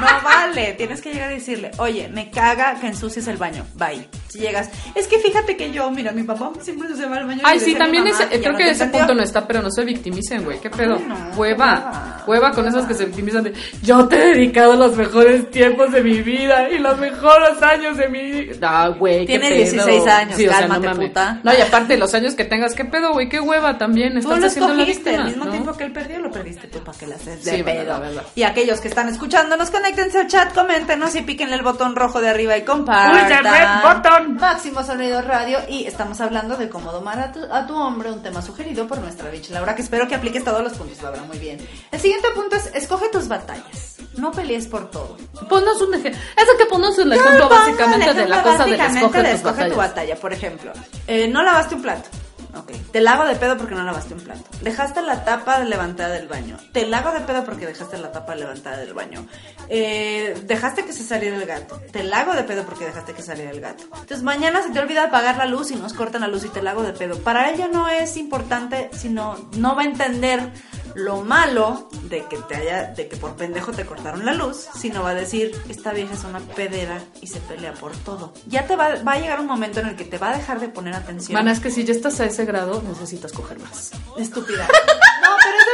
No 0.00 0.06
vale, 0.24 0.72
tienes 0.74 1.00
que 1.00 1.12
llegar 1.12 1.30
y 1.32 1.36
decirle, 1.36 1.70
oye, 1.78 2.08
me 2.08 2.30
caga 2.30 2.74
que 2.80 2.86
ensucies 2.88 3.26
el 3.28 3.36
baño. 3.36 3.64
Bye. 3.76 4.08
Si 4.28 4.38
llegas, 4.40 4.68
es 4.94 5.06
que 5.06 5.18
fíjate 5.18 5.56
que 5.56 5.70
yo, 5.70 5.90
mira, 5.90 6.10
mi 6.12 6.22
papá 6.24 6.50
siempre 6.60 6.88
se 6.96 7.06
va 7.06 7.16
al 7.18 7.26
baño. 7.26 7.40
Ay, 7.44 7.60
sí, 7.60 7.70
a 7.70 7.74
mi 7.74 7.78
también 7.78 8.06
ese- 8.08 8.26
creo 8.28 8.52
no 8.52 8.58
que 8.58 8.64
ese 8.70 8.84
entendió. 8.84 9.00
punto 9.00 9.14
no 9.14 9.22
está, 9.22 9.46
pero 9.46 9.62
no 9.62 9.70
se 9.70 9.84
victimicen, 9.84 10.44
güey. 10.44 10.60
¿Qué 10.60 10.70
pedo? 10.70 10.96
Ay, 10.96 11.04
no, 11.06 11.14
hueva. 11.36 11.66
hueva. 11.66 12.24
Hueva 12.26 12.50
con 12.52 12.66
esas 12.66 12.86
que 12.86 12.94
se 12.94 13.04
victimizan 13.04 13.44
de 13.44 13.52
yo 13.82 14.08
te 14.08 14.16
he 14.16 14.34
dedicado 14.34 14.74
los 14.76 14.96
mejores 14.96 15.50
tiempos 15.50 15.92
de 15.92 16.02
mi 16.02 16.22
vida 16.22 16.70
y 16.70 16.78
los 16.78 16.98
mejores 16.98 17.62
años 17.62 17.96
de 17.98 18.08
mi 18.08 18.22
vida. 18.22 18.56
Ah, 18.84 18.88
güey, 18.88 19.26
Tienes 19.26 19.48
pedo. 19.50 19.58
16 19.86 20.06
años, 20.08 20.34
o 20.34 20.38
sea, 20.38 20.50
cálmate, 20.50 20.86
mames. 20.88 21.08
puta. 21.08 21.40
No, 21.44 21.52
y 21.56 21.60
aparte 21.60 21.96
los 21.98 22.14
años 22.14 22.34
que 22.34 22.44
tengas, 22.44 22.74
qué 22.74 22.84
pedo, 22.86 23.12
güey, 23.12 23.28
qué 23.28 23.40
hueva 23.40 23.78
también. 23.78 24.16
Estás 24.16 24.42
haciendo 24.42 24.74
víctima, 24.86 25.16
al 25.18 25.24
mismo 25.28 25.44
¿no? 25.46 25.50
tiempo 25.50 25.72
que 25.74 25.84
él 25.84 25.92
perdió, 25.92 26.18
lo 26.18 26.30
perdiste 26.30 26.68
tú 26.68 26.80
para 26.82 26.96
que 26.98 27.06
la 27.06 27.16
haces 27.16 27.44
de 27.44 27.56
Sí, 27.56 27.62
pedo. 27.62 28.00
verdad. 28.00 28.22
Y 28.34 28.42
aquellos 28.42 28.80
que 28.80 28.88
están 28.88 29.08
escuchándonos, 29.08 29.70
conéctense 29.70 30.18
al 30.18 30.26
chat, 30.28 30.52
coméntenos 30.54 31.14
y 31.14 31.22
píquenle 31.22 31.56
el 31.56 31.62
botón 31.62 31.96
rojo 31.96 32.20
de 32.20 32.28
arriba 32.30 32.56
y 32.56 32.62
compartan. 32.62 33.44
Red 33.44 33.82
button. 33.82 34.34
Máximo 34.36 34.82
Sonido 34.82 35.22
Radio 35.22 35.58
y 35.68 35.86
estamos 35.86 36.20
hablando 36.20 36.56
de 36.56 36.68
cómo 36.68 36.92
domar 36.92 37.18
a 37.20 37.32
tu, 37.32 37.40
a 37.52 37.66
tu 37.66 37.74
hombre, 37.76 38.10
un 38.10 38.22
tema 38.22 38.42
sugerido 38.42 38.86
por 38.86 38.98
nuestra 38.98 39.30
bitch 39.30 39.50
Laura, 39.50 39.74
que 39.74 39.82
espero 39.82 40.06
que 40.08 40.14
apliques 40.14 40.44
todos 40.44 40.62
los 40.62 40.72
puntos, 40.74 41.00
Laura, 41.02 41.22
muy 41.22 41.38
bien. 41.38 41.58
El 41.90 42.00
siguiente 42.00 42.28
punto 42.34 42.56
es, 42.56 42.70
escoge 42.74 43.08
tus 43.10 43.28
batallas, 43.28 43.96
no 44.16 44.30
pelees 44.32 44.66
por 44.66 44.90
todo. 44.90 45.16
Ponnos 45.48 45.80
un 45.82 45.94
ejemplo. 45.94 46.20
Eso 46.36 46.52
que 46.58 46.66
ponnos 46.66 46.96
un 46.98 47.12
ejemplo 47.12 47.48
básicamente 47.48 48.14
de 48.14 48.28
la 48.28 48.42
cosa 48.42 48.64
de 48.64 48.76
básicamente 48.76 48.98
escoge 49.00 49.22
de 49.22 49.32
escoge 49.32 49.70
tu 49.70 49.76
batalla. 49.76 50.16
Por 50.16 50.32
ejemplo, 50.32 50.72
eh, 51.06 51.28
no 51.28 51.42
lavaste 51.42 51.74
un 51.74 51.82
plato. 51.82 52.08
Ok, 52.56 52.72
Te 52.92 53.00
la 53.00 53.24
de 53.24 53.36
pedo 53.36 53.56
porque 53.56 53.74
no 53.74 53.82
lavaste 53.82 54.14
un 54.14 54.20
plato. 54.20 54.42
Dejaste 54.62 55.02
la 55.02 55.24
tapa 55.24 55.60
levantada 55.60 56.14
del 56.14 56.28
baño. 56.28 56.56
Te 56.72 56.86
la 56.86 57.02
de 57.12 57.20
pedo 57.20 57.44
porque 57.44 57.66
dejaste 57.66 57.98
la 57.98 58.12
tapa 58.12 58.34
levantada 58.34 58.76
del 58.78 58.94
baño. 58.94 59.26
Eh, 59.68 60.40
dejaste 60.46 60.84
que 60.84 60.92
se 60.92 61.04
saliera 61.04 61.36
el 61.36 61.46
gato. 61.46 61.80
Te 61.92 62.04
la 62.04 62.20
hago 62.20 62.34
de 62.34 62.44
pedo 62.44 62.64
porque 62.64 62.84
dejaste 62.84 63.12
que 63.12 63.22
saliera 63.22 63.50
el 63.50 63.60
gato. 63.60 63.84
Entonces 63.84 64.22
mañana 64.22 64.62
se 64.62 64.70
te 64.70 64.78
olvida 64.78 65.04
apagar 65.04 65.36
la 65.36 65.46
luz 65.46 65.70
y 65.70 65.76
nos 65.76 65.92
cortan 65.92 66.22
la 66.22 66.28
luz 66.28 66.44
y 66.44 66.48
te 66.48 66.62
la 66.62 66.72
hago 66.72 66.82
de 66.82 66.92
pedo. 66.92 67.18
Para 67.18 67.50
ella 67.50 67.68
no 67.68 67.88
es 67.88 68.16
importante, 68.16 68.90
sino 68.92 69.36
no 69.56 69.74
va 69.74 69.82
a 69.82 69.86
entender 69.86 70.52
lo 70.94 71.22
malo 71.22 71.88
de 72.04 72.24
que 72.26 72.36
te 72.36 72.54
haya, 72.56 72.84
de 72.92 73.08
que 73.08 73.16
por 73.16 73.34
pendejo 73.34 73.72
te 73.72 73.84
cortaron 73.84 74.24
la 74.24 74.34
luz, 74.34 74.68
sino 74.76 75.02
va 75.02 75.10
a 75.10 75.14
decir, 75.14 75.52
esta 75.68 75.92
vieja 75.92 76.14
es 76.14 76.24
una 76.24 76.40
pedera 76.40 77.02
y 77.20 77.26
se 77.26 77.40
pelea 77.40 77.74
por 77.74 77.96
todo. 77.96 78.32
Ya 78.46 78.66
te 78.66 78.76
va, 78.76 79.02
va 79.02 79.12
a 79.12 79.18
llegar 79.18 79.40
un 79.40 79.46
momento 79.46 79.80
en 79.80 79.88
el 79.88 79.96
que 79.96 80.04
te 80.04 80.18
va 80.18 80.30
a 80.30 80.36
dejar 80.36 80.60
de 80.60 80.68
poner 80.68 80.94
atención. 80.94 81.34
Mana, 81.34 81.52
es 81.52 81.60
que 81.60 81.70
si 81.70 81.84
ya 81.84 81.92
estás 81.92 82.20
a 82.20 82.26
ese 82.26 82.44
grado, 82.44 82.82
necesitas 82.86 83.32
coger 83.32 83.58
más. 83.58 83.92
Estúpida. 84.16 84.68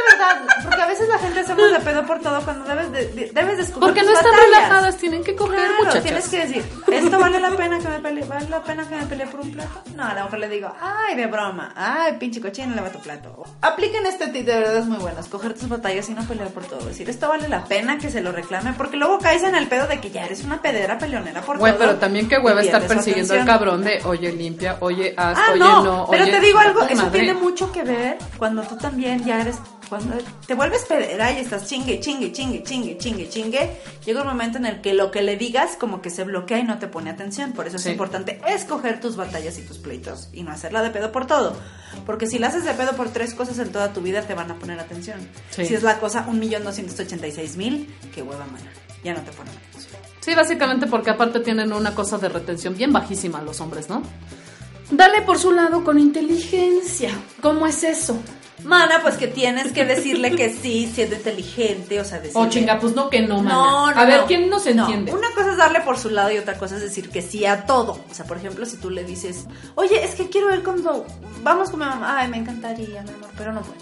De 0.01 0.17
verdad, 0.17 0.45
porque 0.63 0.81
a 0.81 0.85
veces 0.87 1.07
la 1.09 1.17
gente 1.19 1.39
hacemos 1.41 1.71
de 1.71 1.79
pedo 1.79 2.05
por 2.05 2.19
todo 2.21 2.41
cuando 2.41 2.65
debes 2.65 2.91
de, 2.91 3.07
de- 3.07 3.31
debes 3.33 3.57
de 3.57 3.63
escoger 3.63 3.79
Porque 3.81 4.03
no 4.03 4.11
están 4.11 4.31
batallas. 4.31 4.45
relajadas, 4.55 4.97
tienen 4.97 5.23
que 5.23 5.35
coger, 5.35 5.59
Claro, 5.59 5.73
muchachas. 5.79 6.03
tienes 6.03 6.29
que 6.29 6.37
decir, 6.39 6.65
¿esto 6.91 7.19
vale 7.19 7.39
la 7.39 7.51
pena 7.51 7.79
que 7.79 7.87
me 7.87 7.99
pelee? 7.99 8.23
¿Vale 8.25 8.49
la 8.49 8.63
pena 8.63 8.87
que 8.87 8.95
me 8.95 9.05
pelee 9.05 9.27
por 9.27 9.39
un 9.41 9.51
plato? 9.51 9.81
No, 9.95 10.03
a 10.05 10.13
lo 10.13 10.23
mejor 10.25 10.39
le 10.39 10.49
digo, 10.49 10.73
ay, 10.81 11.15
de 11.15 11.27
broma, 11.27 11.73
ay, 11.75 12.13
pinche 12.19 12.41
cochino, 12.41 12.75
lava 12.75 12.89
tu 12.89 12.99
plato. 12.99 13.43
Apliquen 13.61 14.05
este 14.05 14.27
tip, 14.27 14.45
de 14.45 14.55
verdad 14.59 14.77
es 14.77 14.85
muy 14.85 14.97
bueno, 14.97 15.19
escoger 15.19 15.53
tus 15.53 15.69
batallas 15.69 16.09
y 16.09 16.13
no 16.13 16.23
pelear 16.25 16.49
por 16.49 16.65
todo. 16.65 16.85
Decir, 16.85 17.09
¿esto 17.09 17.29
vale 17.29 17.47
la 17.47 17.63
pena 17.65 17.97
que 17.97 18.09
se 18.09 18.21
lo 18.21 18.31
reclame? 18.31 18.73
Porque 18.73 18.97
luego 18.97 19.19
caes 19.19 19.43
en 19.43 19.55
el 19.55 19.67
pedo 19.67 19.87
de 19.87 19.99
que 19.99 20.09
ya 20.11 20.25
eres 20.25 20.43
una 20.43 20.61
pedera 20.61 20.97
peleonera 20.97 21.41
por 21.41 21.57
Güey, 21.57 21.73
todo. 21.73 21.79
pero 21.85 21.95
también 21.97 22.27
qué 22.27 22.37
hueva 22.37 22.61
estar 22.61 22.85
persiguiendo 22.87 23.33
al 23.33 23.45
cabrón 23.45 23.83
de, 23.83 24.01
oye, 24.05 24.31
limpia, 24.31 24.77
oye, 24.79 25.13
haz, 25.17 25.37
Ah, 25.37 25.51
oye, 25.51 25.59
no, 25.59 25.83
no, 25.83 26.07
pero 26.09 26.23
oye, 26.23 26.31
te 26.31 26.39
digo 26.39 26.59
algo, 26.59 26.81
eso 26.83 27.03
madre. 27.05 27.19
tiene 27.19 27.33
mucho 27.33 27.71
que 27.71 27.83
ver 27.83 28.17
cuando 28.37 28.61
tú 28.63 28.75
también 28.77 29.23
ya 29.23 29.41
eres, 29.41 29.57
cuando 29.91 30.15
te 30.47 30.55
vuelves 30.55 30.85
pedera 30.85 31.33
y 31.33 31.39
estás 31.39 31.67
chingue, 31.67 31.99
chingue, 31.99 32.31
chingue, 32.31 32.63
chingue, 32.63 32.97
chingue, 32.97 33.27
chingue, 33.27 33.71
llega 34.05 34.21
un 34.21 34.27
momento 34.29 34.57
en 34.57 34.65
el 34.65 34.79
que 34.79 34.93
lo 34.93 35.11
que 35.11 35.21
le 35.21 35.35
digas 35.35 35.71
como 35.77 36.01
que 36.01 36.09
se 36.09 36.23
bloquea 36.23 36.59
y 36.59 36.63
no 36.63 36.79
te 36.79 36.87
pone 36.87 37.09
atención, 37.09 37.51
por 37.51 37.67
eso 37.67 37.75
es 37.75 37.83
Sí. 37.83 37.89
importante 37.89 38.39
escoger 38.47 39.01
tus 39.01 39.17
batallas 39.17 39.57
y 39.59 39.63
tus 39.63 39.79
pleitos 39.79 40.29
y 40.31 40.43
no 40.43 40.51
hacerla 40.51 40.81
de 40.81 40.91
pedo 40.91 41.11
por 41.11 41.27
todo, 41.27 41.57
porque 42.05 42.25
si 42.25 42.39
la 42.39 42.47
haces 42.47 42.63
de 42.63 42.71
pedo 42.73 42.93
por 42.95 43.09
tres 43.09 43.33
cosas 43.33 43.59
en 43.59 43.69
toda 43.73 43.91
tu 43.91 43.99
vida 43.99 44.21
te 44.21 44.33
van 44.33 44.49
a 44.49 44.55
poner 44.55 44.79
atención. 44.79 45.19
Sí. 45.49 45.65
Si 45.65 45.73
es 45.75 45.83
la 45.83 45.99
cosa 45.99 46.25
un 46.29 46.39
millón 46.39 46.63
doscientos 46.63 46.97
ochenta 46.97 47.27
y 47.27 47.33
seis 47.33 47.57
mil, 47.57 47.93
qué 48.15 48.21
hueva 48.21 48.45
mana, 48.45 48.71
ya 49.03 49.13
no 49.13 49.19
te 49.23 49.31
ponen 49.33 49.53
atención. 49.69 50.01
Sí, 50.21 50.33
básicamente 50.35 50.87
porque 50.87 51.09
aparte 51.09 51.41
tienen 51.41 51.73
una 51.73 51.93
cosa 51.93 52.17
de 52.17 52.29
retención 52.29 52.77
bien 52.77 52.93
bajísima 52.93 53.41
los 53.41 53.59
hombres, 53.59 53.89
¿no? 53.89 54.03
Dale 54.89 55.21
por 55.23 55.37
su 55.37 55.51
lado 55.51 55.83
con 55.83 55.99
inteligencia. 55.99 57.11
¿Cómo 57.41 57.67
es 57.67 57.83
eso? 57.83 58.17
Mana, 58.63 58.99
pues 59.01 59.15
que 59.17 59.27
tienes 59.27 59.71
que 59.71 59.85
decirle 59.85 60.35
que 60.35 60.51
sí, 60.53 60.89
siendo 60.93 61.15
inteligente, 61.15 61.99
o 61.99 62.05
sea, 62.05 62.19
decirle... 62.19 62.41
Oh, 62.41 62.49
chinga, 62.49 62.79
pues 62.79 62.95
no 62.95 63.09
que 63.09 63.21
no, 63.21 63.37
mana. 63.41 63.55
No, 63.55 63.91
no, 63.91 63.99
A 64.01 64.05
ver. 64.05 64.23
¿quién 64.27 64.49
nos 64.49 64.65
No, 64.65 64.83
entiende? 64.83 65.13
Una 65.13 65.29
cosa 65.35 65.51
es 65.51 65.57
darle 65.57 65.81
por 65.81 65.97
su 65.97 66.09
lado 66.09 66.31
y 66.31 66.37
otra 66.37 66.57
cosa 66.57 66.75
es 66.75 66.81
decir 66.81 67.09
que 67.09 67.21
sí 67.21 67.45
a 67.45 67.65
todo. 67.65 67.99
O 68.09 68.13
sea, 68.13 68.25
por 68.25 68.37
ejemplo, 68.37 68.65
si 68.65 68.77
tú 68.77 68.89
le 68.89 69.03
dices, 69.03 69.45
oye, 69.75 70.03
es 70.03 70.15
que 70.15 70.29
quiero 70.29 70.53
ir 70.53 70.63
cuando 70.63 71.05
vamos 71.43 71.69
con 71.69 71.79
mi 71.79 71.85
mamá. 71.85 72.19
Ay, 72.19 72.27
me 72.29 72.37
encantaría, 72.37 73.01
mi 73.01 73.09
amor, 73.09 73.29
pero 73.37 73.51
no 73.53 73.61
puedo. 73.61 73.81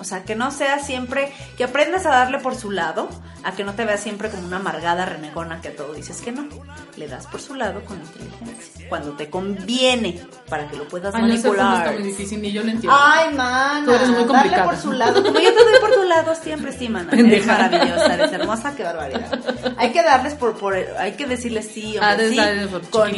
O 0.00 0.04
sea, 0.04 0.24
que 0.24 0.36
no 0.36 0.50
sea 0.50 0.78
siempre, 0.78 1.32
que 1.56 1.64
aprendas 1.64 2.06
a 2.06 2.10
darle 2.10 2.38
por 2.38 2.54
su 2.54 2.70
lado, 2.70 3.08
a 3.44 3.52
que 3.52 3.64
no 3.64 3.74
te 3.74 3.84
veas 3.84 4.00
siempre 4.00 4.28
como 4.30 4.46
una 4.46 4.56
amargada 4.56 5.04
renegona 5.06 5.60
que 5.60 5.68
a 5.68 5.76
todo 5.76 5.92
dices 5.94 6.20
que 6.20 6.32
no. 6.32 6.48
Le 6.96 7.06
das 7.08 7.26
por 7.26 7.40
su 7.40 7.54
lado 7.54 7.84
con 7.84 7.96
inteligencia. 7.98 8.88
Cuando 8.88 9.12
te 9.12 9.28
conviene, 9.30 10.20
para 10.48 10.68
que 10.68 10.76
lo 10.76 10.88
puedas 10.88 11.14
Ay, 11.14 11.22
manipular. 11.22 11.78
está 11.86 11.92
muy 11.92 12.02
difícil, 12.02 12.40
ni 12.42 12.50
yo 12.52 12.62
lo 12.62 12.70
entiendo. 12.70 12.96
Ay, 12.98 13.34
mana. 13.34 13.82
Tú 13.84 13.92
eres 13.92 14.08
muy 14.08 14.16
Darle 14.18 14.26
complicada. 14.32 14.64
por 14.64 14.76
su 14.76 14.92
lado. 14.92 15.22
Como 15.22 15.38
yo 15.38 15.54
te 15.54 15.62
doy 15.64 15.80
por 15.80 15.92
tu 15.94 16.02
lado 16.04 16.34
siempre, 16.34 16.72
sí, 16.72 16.88
mana. 16.88 17.12
Eres 17.12 17.46
maravillosa, 17.46 18.14
eres 18.14 18.32
hermosa, 18.32 18.74
qué 18.74 18.82
barbaridad. 18.82 19.38
Hay 19.76 19.92
que 19.92 20.02
darles 20.02 20.34
por, 20.34 20.56
por 20.56 20.74
hay 20.74 21.12
que 21.12 21.26
decirles 21.26 21.68
sí, 21.72 21.96
Ah, 22.00 22.10
hombre, 22.12 22.24
des- 22.24 22.30
sí, 22.32 22.36
darles 22.38 22.66
por 22.68 22.88
con 22.90 23.14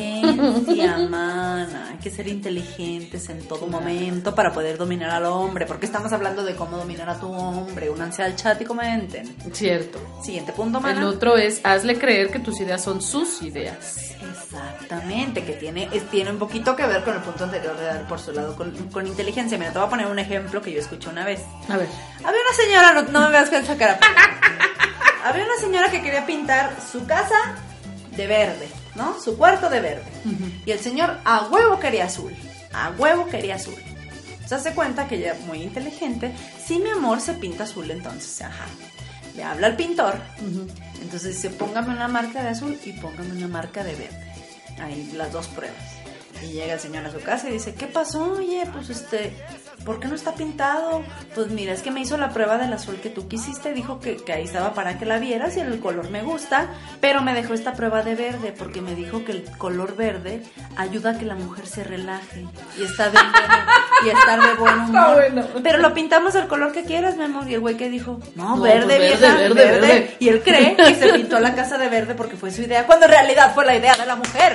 inteligencia, 0.00 0.98
mana. 1.10 1.88
Hay 1.92 1.98
que 1.98 2.10
ser 2.10 2.28
inteligentes 2.28 3.28
en 3.30 3.38
todo 3.46 3.66
momento 3.66 4.34
para 4.34 4.52
poder 4.52 4.76
dominar 4.78 5.10
al 5.10 5.24
hombre. 5.26 5.66
Porque 5.66 5.86
estamos 5.86 6.12
hablando 6.12 6.44
de 6.44 6.54
cómo 6.54 6.76
dominar 6.76 7.08
a 7.08 7.18
tu 7.18 7.32
hombre. 7.32 7.90
Únanse 7.90 8.22
al 8.22 8.36
chat 8.36 8.60
y 8.60 8.64
comenten. 8.64 9.34
Cierto. 9.52 9.98
Siguiente 10.22 10.52
punto, 10.52 10.78
El 10.78 10.84
mana. 10.84 11.08
otro 11.08 11.36
es, 11.36 11.60
hazle 11.64 11.98
creer 11.98 12.30
que 12.30 12.38
tus 12.38 12.60
ideas 12.60 12.82
son 12.82 13.00
sus 13.00 13.42
ideas. 13.42 13.96
Exactamente, 14.30 15.44
que 15.44 15.52
tiene, 15.52 15.88
es- 15.92 16.08
tiene 16.10 16.30
un 16.30 16.38
poquito 16.38 16.74
que 16.76 16.86
ver 16.86 17.02
con 17.04 17.14
el 17.14 17.20
punto 17.22 17.44
anterior 17.44 17.76
de 17.76 17.84
dar 17.84 18.08
por 18.08 18.18
su 18.18 18.32
lado 18.32 18.56
con, 18.56 18.72
con 18.90 19.06
inteligencia. 19.06 19.56
Mira, 19.58 19.72
te 19.72 19.78
voy 19.78 19.86
a 19.86 19.90
poner 19.90 20.06
un 20.06 20.18
ejemplo 20.18 20.60
que 20.60 20.72
yo 20.72 20.80
escuché 20.80 21.08
una 21.10 21.24
vez. 21.24 21.40
A 21.68 21.76
ver. 21.76 21.88
Había 22.24 22.40
una 22.40 22.56
señora, 22.56 22.92
no, 22.94 23.02
no 23.12 23.20
me 23.26 23.30
veas 23.30 23.50
con 23.50 23.62
esa 23.62 23.76
cara. 23.76 23.98
Había 25.24 25.44
una 25.44 25.56
señora 25.60 25.90
que 25.90 26.02
quería 26.02 26.24
pintar 26.26 26.76
su 26.92 27.04
casa 27.06 27.34
de 28.16 28.26
verde, 28.26 28.68
¿no? 28.94 29.18
Su 29.20 29.36
cuarto 29.36 29.68
de 29.68 29.80
verde. 29.80 30.04
Y 30.64 30.70
el 30.70 30.78
señor 30.80 31.18
a 31.24 31.46
huevo 31.48 31.78
quería 31.80 32.04
azul. 32.06 32.34
A 32.72 32.90
huevo 32.96 33.26
quería 33.26 33.56
azul. 33.56 33.74
Se 34.46 34.54
hace 34.54 34.72
cuenta 34.74 35.08
que 35.08 35.16
ella, 35.16 35.34
muy 35.46 35.62
inteligente, 35.62 36.32
sí, 36.64 36.78
mi 36.78 36.90
amor, 36.90 37.20
se 37.20 37.32
pinta 37.34 37.64
azul 37.64 37.90
entonces. 37.90 38.40
Ajá. 38.42 38.64
Le 39.36 39.44
habla 39.44 39.68
al 39.68 39.76
pintor. 39.76 40.14
Entonces 41.02 41.36
dice, 41.36 41.50
póngame 41.50 41.94
una 41.94 42.08
marca 42.08 42.42
de 42.42 42.48
azul 42.50 42.78
y 42.84 42.92
póngame 42.92 43.32
una 43.32 43.48
marca 43.48 43.84
de 43.84 43.94
verde. 43.94 44.32
Ahí 44.80 45.12
las 45.14 45.32
dos 45.32 45.46
pruebas. 45.48 45.76
Y 46.42 46.52
llega 46.52 46.74
el 46.74 46.80
señor 46.80 47.04
a 47.06 47.10
su 47.10 47.20
casa 47.20 47.48
y 47.48 47.52
dice, 47.52 47.74
¿qué 47.74 47.86
pasó? 47.86 48.32
Oye, 48.32 48.64
pues 48.72 48.90
este, 48.90 49.34
¿por 49.84 50.00
qué 50.00 50.08
no 50.08 50.14
está 50.14 50.32
pintado? 50.34 51.02
Pues 51.34 51.48
mira, 51.48 51.72
es 51.72 51.82
que 51.82 51.90
me 51.90 52.00
hizo 52.00 52.16
la 52.16 52.30
prueba 52.30 52.58
del 52.58 52.72
azul 52.72 52.96
que 53.00 53.10
tú 53.10 53.28
quisiste, 53.28 53.72
dijo 53.72 54.00
que, 54.00 54.16
que 54.16 54.32
ahí 54.32 54.44
estaba 54.44 54.74
para 54.74 54.98
que 54.98 55.06
la 55.06 55.18
vieras 55.18 55.56
y 55.56 55.60
el 55.60 55.78
color 55.80 56.10
me 56.10 56.22
gusta, 56.22 56.68
pero 57.00 57.22
me 57.22 57.34
dejó 57.34 57.54
esta 57.54 57.72
prueba 57.74 58.02
de 58.02 58.14
verde 58.14 58.52
porque 58.56 58.80
me 58.80 58.94
dijo 58.94 59.24
que 59.24 59.32
el 59.32 59.44
color 59.58 59.96
verde 59.96 60.42
ayuda 60.76 61.10
a 61.12 61.18
que 61.18 61.24
la 61.24 61.34
mujer 61.34 61.66
se 61.66 61.84
relaje 61.84 62.46
y 62.78 62.82
está 62.84 63.10
de 63.10 63.18
y 64.04 64.08
estar 64.10 64.40
de 64.40 64.54
buen 64.54 64.78
humor. 64.90 65.14
bueno. 65.14 65.44
Pero 65.62 65.78
lo 65.78 65.94
pintamos 65.94 66.34
del 66.34 66.46
color 66.48 66.72
que 66.72 66.84
quieras, 66.84 67.16
mi 67.16 67.24
amor. 67.24 67.48
Y 67.48 67.54
el 67.54 67.60
güey 67.60 67.76
que 67.76 67.88
dijo, 67.88 68.20
no, 68.34 68.56
No, 68.56 68.62
verde, 68.62 68.96
pues, 68.96 69.18
vieja, 69.20 69.34
verde, 69.36 69.54
verde, 69.54 69.54
verde, 69.54 69.80
verde. 69.80 70.16
Y 70.18 70.28
él 70.28 70.42
cree 70.42 70.76
que 70.76 70.94
se 70.94 71.12
pintó 71.14 71.40
la 71.40 71.54
casa 71.54 71.78
de 71.78 71.88
verde 71.88 72.14
porque 72.14 72.36
fue 72.36 72.50
su 72.50 72.62
idea, 72.62 72.86
cuando 72.86 73.06
en 73.06 73.12
realidad 73.12 73.54
fue 73.54 73.64
la 73.64 73.74
idea 73.76 73.94
de 73.96 74.06
la 74.06 74.16
mujer. 74.16 74.52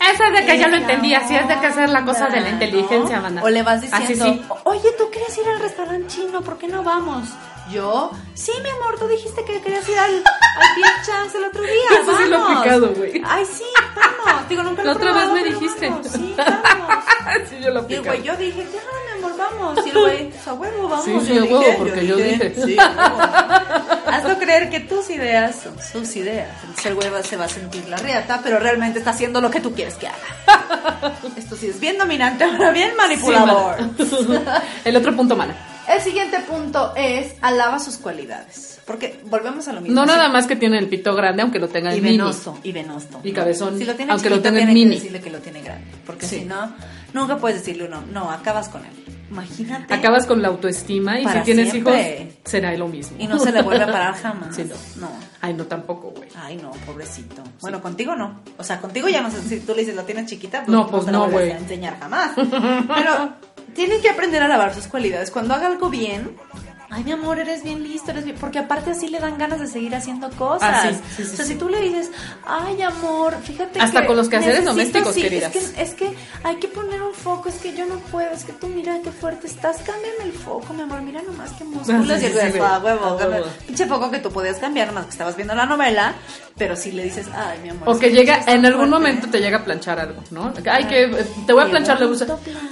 Esa 0.00 0.26
es 0.28 0.32
de 0.32 0.46
que 0.46 0.58
ya 0.58 0.68
lo 0.68 0.76
entendí, 0.76 1.14
así 1.14 1.34
es 1.34 1.46
de 1.48 1.58
que 1.58 1.66
hacer 1.66 1.88
la 1.90 2.04
cosa 2.04 2.28
de 2.28 2.40
la 2.40 2.50
inteligencia, 2.50 3.16
¿no? 3.16 3.22
banda. 3.22 3.42
O 3.42 3.48
le 3.50 3.62
vas 3.62 3.82
Así 3.92 4.14
diciendo, 4.14 4.24
sí. 4.26 4.42
"O- 4.48 4.70
oye, 4.70 4.88
¿tú 4.96 5.04
quieres 5.10 5.36
ir 5.38 5.48
al 5.48 5.60
restaurante 5.60 6.06
chino? 6.08 6.40
¿Por 6.42 6.56
qué 6.58 6.68
no 6.68 6.82
vamos? 6.82 7.28
Yo, 7.70 8.10
sí, 8.34 8.52
mi 8.62 8.68
amor, 8.70 8.98
tú 8.98 9.06
dijiste 9.08 9.44
que 9.44 9.60
querías 9.60 9.86
ir 9.88 9.98
al, 9.98 10.14
al 10.14 10.74
Pierre 10.74 11.02
Chance 11.04 11.36
el 11.38 11.44
otro 11.44 11.62
día. 11.62 11.72
Eso 12.02 12.16
sí 12.16 12.24
lo 12.28 12.36
he 12.36 12.38
vamos". 12.38 12.56
aplicado, 12.58 12.94
güey. 12.94 13.22
Ay, 13.26 13.44
sí, 13.44 13.64
vamos. 13.94 14.48
Digo, 14.48 14.62
nunca 14.62 14.82
lo 14.82 14.86
La 14.86 14.92
he 14.92 14.96
otra 14.96 15.12
vez 15.12 15.14
probado, 15.24 15.34
me 15.34 15.42
pero 15.42 15.58
dijiste. 15.60 15.88
vamos. 15.90 16.06
Sí, 16.06 16.34
vamos. 16.38 17.48
sí, 17.50 17.56
yo 17.60 17.60
lo 17.60 17.64
Y 17.66 17.66
el 17.68 17.76
aplico. 17.78 18.04
güey, 18.04 18.22
yo 18.22 18.36
dije, 18.36 18.62
claro, 18.64 18.86
mi 19.06 19.24
amor, 19.24 19.36
vamos. 19.36 19.86
Y 19.86 19.90
el 19.90 19.98
güey, 19.98 20.30
pues, 20.30 20.48
a 20.48 20.52
huevo, 20.54 20.88
vamos. 20.88 21.04
Sí, 21.04 21.20
sí, 21.26 21.34
Yo 21.34 21.40
a 21.42 21.44
huevo, 21.44 21.58
dije, 21.60 21.74
porque 21.78 22.06
yo 22.06 22.16
dije. 22.16 22.54
Sí, 22.64 22.76
a 22.78 22.88
huevo. 22.88 23.98
Hazlo 24.10 24.38
creer 24.38 24.70
que 24.70 24.80
tus 24.80 25.10
ideas 25.10 25.56
son 25.62 25.76
sus 25.82 26.16
ideas. 26.16 26.48
Entonces 26.62 26.86
el 26.86 26.94
güey 26.94 27.08
se 27.22 27.36
va 27.36 27.44
a 27.44 27.48
sentir 27.48 27.86
la 27.88 27.98
riata, 27.98 28.40
pero 28.42 28.58
realmente 28.58 28.98
está 29.00 29.10
haciendo 29.10 29.40
lo 29.42 29.50
que 29.50 29.60
tú 29.60 29.74
quieres 29.74 29.94
que 29.96 30.08
haga. 30.08 31.12
Esto 31.36 31.54
sí 31.56 31.66
es 31.68 31.78
bien 31.78 31.98
dominante, 31.98 32.44
ahora 32.44 32.70
bien 32.70 32.96
manipulador. 32.96 33.76
El 34.84 34.96
otro 34.96 35.14
punto, 35.14 35.36
mana. 35.36 35.54
El 35.88 36.00
siguiente 36.00 36.38
punto 36.40 36.92
es 36.96 37.34
alaba 37.40 37.78
sus 37.80 37.96
cualidades. 37.96 38.80
Porque 38.86 39.20
volvemos 39.26 39.68
a 39.68 39.72
lo 39.74 39.80
mismo. 39.80 39.94
No 39.94 40.06
nada 40.06 40.28
más 40.28 40.46
que 40.46 40.56
tiene 40.56 40.78
el 40.78 40.88
pito 40.88 41.14
grande, 41.14 41.42
aunque 41.42 41.58
lo 41.58 41.68
tenga 41.68 41.92
Y 41.94 41.98
en 41.98 42.04
mini. 42.04 42.16
venoso, 42.18 42.58
y 42.62 42.72
venoso. 42.72 43.20
Y 43.22 43.32
cabezón, 43.32 43.76
Si 43.78 43.84
lo 43.84 43.94
tiene 43.94 44.12
aunque 44.12 44.30
lo 44.30 44.40
tenga 44.40 44.60
en 44.60 44.68
mini. 44.72 44.90
que 44.90 44.96
decirle 44.96 45.20
que 45.20 45.30
lo 45.30 45.38
tiene 45.40 45.60
grande. 45.62 45.86
Porque 46.06 46.26
Sí. 46.26 46.38
si 46.40 46.44
no, 46.46 46.72
nunca 47.12 47.36
puedes 47.36 47.58
decirle 47.58 47.84
uno, 47.86 48.02
no, 48.12 48.30
acabas 48.30 48.68
con 48.68 48.84
él. 48.84 48.92
Imagínate. 49.30 49.92
Acabas 49.92 50.26
con 50.26 50.40
la 50.40 50.48
autoestima 50.48 51.20
y 51.20 51.26
si 51.28 51.38
tienes 51.40 51.70
siempre. 51.70 52.22
hijos, 52.22 52.34
será 52.44 52.72
lo 52.76 52.88
mismo. 52.88 53.16
Y 53.20 53.26
no 53.26 53.38
se 53.38 53.52
le 53.52 53.62
vuelve 53.62 53.84
a 53.84 53.86
parar 53.92 54.14
jamás. 54.22 54.54
Sí, 54.56 54.64
no. 54.64 55.06
no. 55.06 55.12
Ay, 55.40 55.54
no, 55.54 55.64
tampoco, 55.66 56.10
güey. 56.10 56.28
Ay, 56.36 56.56
no, 56.56 56.70
pobrecito. 56.86 57.42
Bueno, 57.60 57.80
contigo 57.82 58.16
no. 58.16 58.40
O 58.56 58.64
sea, 58.64 58.80
contigo 58.80 59.08
ya 59.08 59.20
no 59.20 59.30
sé 59.30 59.40
si 59.42 59.60
tú 59.60 59.72
le 59.74 59.80
dices 59.80 59.94
la 59.96 60.04
tienes 60.04 60.26
chiquita, 60.26 60.60
pues 60.64 60.68
No, 60.68 60.88
pues 60.88 61.04
te 61.06 61.12
no, 61.12 61.20
vuelves 61.28 61.40
güey. 61.40 61.50
a 61.52 61.58
enseñar 61.58 61.98
jamás. 62.00 62.32
Pero 62.36 63.32
tienen 63.74 64.00
que 64.00 64.08
aprender 64.10 64.42
a 64.42 64.48
lavar 64.48 64.74
sus 64.74 64.86
cualidades. 64.86 65.30
Cuando 65.30 65.54
haga 65.54 65.66
algo 65.66 65.88
bien, 65.90 66.36
Ay, 66.90 67.04
mi 67.04 67.12
amor, 67.12 67.38
eres 67.38 67.62
bien 67.62 67.82
listo, 67.82 68.10
eres 68.12 68.24
bien... 68.24 68.36
Porque 68.40 68.58
aparte 68.58 68.92
así 68.92 69.08
le 69.08 69.20
dan 69.20 69.36
ganas 69.36 69.60
de 69.60 69.66
seguir 69.66 69.94
haciendo 69.94 70.30
cosas. 70.30 70.70
Ah, 70.72 70.88
sí, 70.90 70.94
sí, 70.94 71.22
sí, 71.24 71.32
o 71.34 71.36
sea, 71.36 71.44
sí. 71.44 71.52
si 71.52 71.58
tú 71.58 71.68
le 71.68 71.80
dices, 71.82 72.10
ay, 72.46 72.80
amor, 72.80 73.36
fíjate 73.42 73.78
Hasta 73.78 74.00
que 74.00 74.06
con 74.06 74.16
los 74.16 74.28
quehaceres 74.30 74.60
necesito- 74.60 74.70
domésticos, 74.70 75.14
sí, 75.14 75.20
queridas. 75.22 75.54
Es 75.54 75.68
que, 75.70 75.82
es 75.82 75.94
que 75.94 76.14
hay 76.44 76.56
que 76.56 76.68
poner 76.68 77.02
un 77.02 77.12
foco, 77.12 77.50
es 77.50 77.56
que 77.56 77.76
yo 77.76 77.84
no 77.84 77.96
puedo, 78.10 78.30
es 78.30 78.44
que 78.44 78.52
tú 78.54 78.68
mira 78.68 78.98
qué 79.04 79.10
fuerte 79.12 79.46
estás, 79.48 79.76
cámbiame 79.78 80.24
el 80.24 80.32
foco, 80.32 80.72
mi 80.72 80.80
amor, 80.80 81.02
mira 81.02 81.20
nomás 81.22 81.50
qué 81.58 81.64
músculos. 81.64 82.06
Sí, 82.06 82.10
y 82.10 82.26
el 82.26 82.32
sí, 82.32 82.38
sí, 82.54 82.58
"Ah, 82.62 82.80
huevo, 82.82 83.00
Ah, 83.04 83.16
cámbiame". 83.18 83.34
huevo. 83.42 83.46
Pinche 83.66 83.86
foco 83.86 84.10
que 84.10 84.18
tú 84.20 84.30
podías 84.32 84.56
cambiar, 84.56 84.88
nomás 84.88 85.04
que 85.04 85.10
estabas 85.10 85.36
viendo 85.36 85.54
la 85.54 85.66
novela, 85.66 86.14
pero 86.56 86.74
si 86.74 86.92
le 86.92 87.04
dices, 87.04 87.26
ay, 87.34 87.58
mi 87.62 87.68
amor. 87.68 87.86
O 87.90 87.98
que 87.98 88.10
llega, 88.10 88.44
en 88.46 88.64
algún 88.64 88.88
fuerte". 88.88 89.06
momento 89.08 89.28
te 89.28 89.40
llega 89.40 89.58
a 89.58 89.64
planchar 89.64 90.00
algo, 90.00 90.22
¿no? 90.30 90.54
Ay, 90.70 90.84
que 90.86 91.04
eh, 91.04 91.26
te 91.46 91.52
voy 91.52 91.64
a 91.64 91.68
planchar, 91.68 92.00
le 92.00 92.06
gusta. 92.06 92.26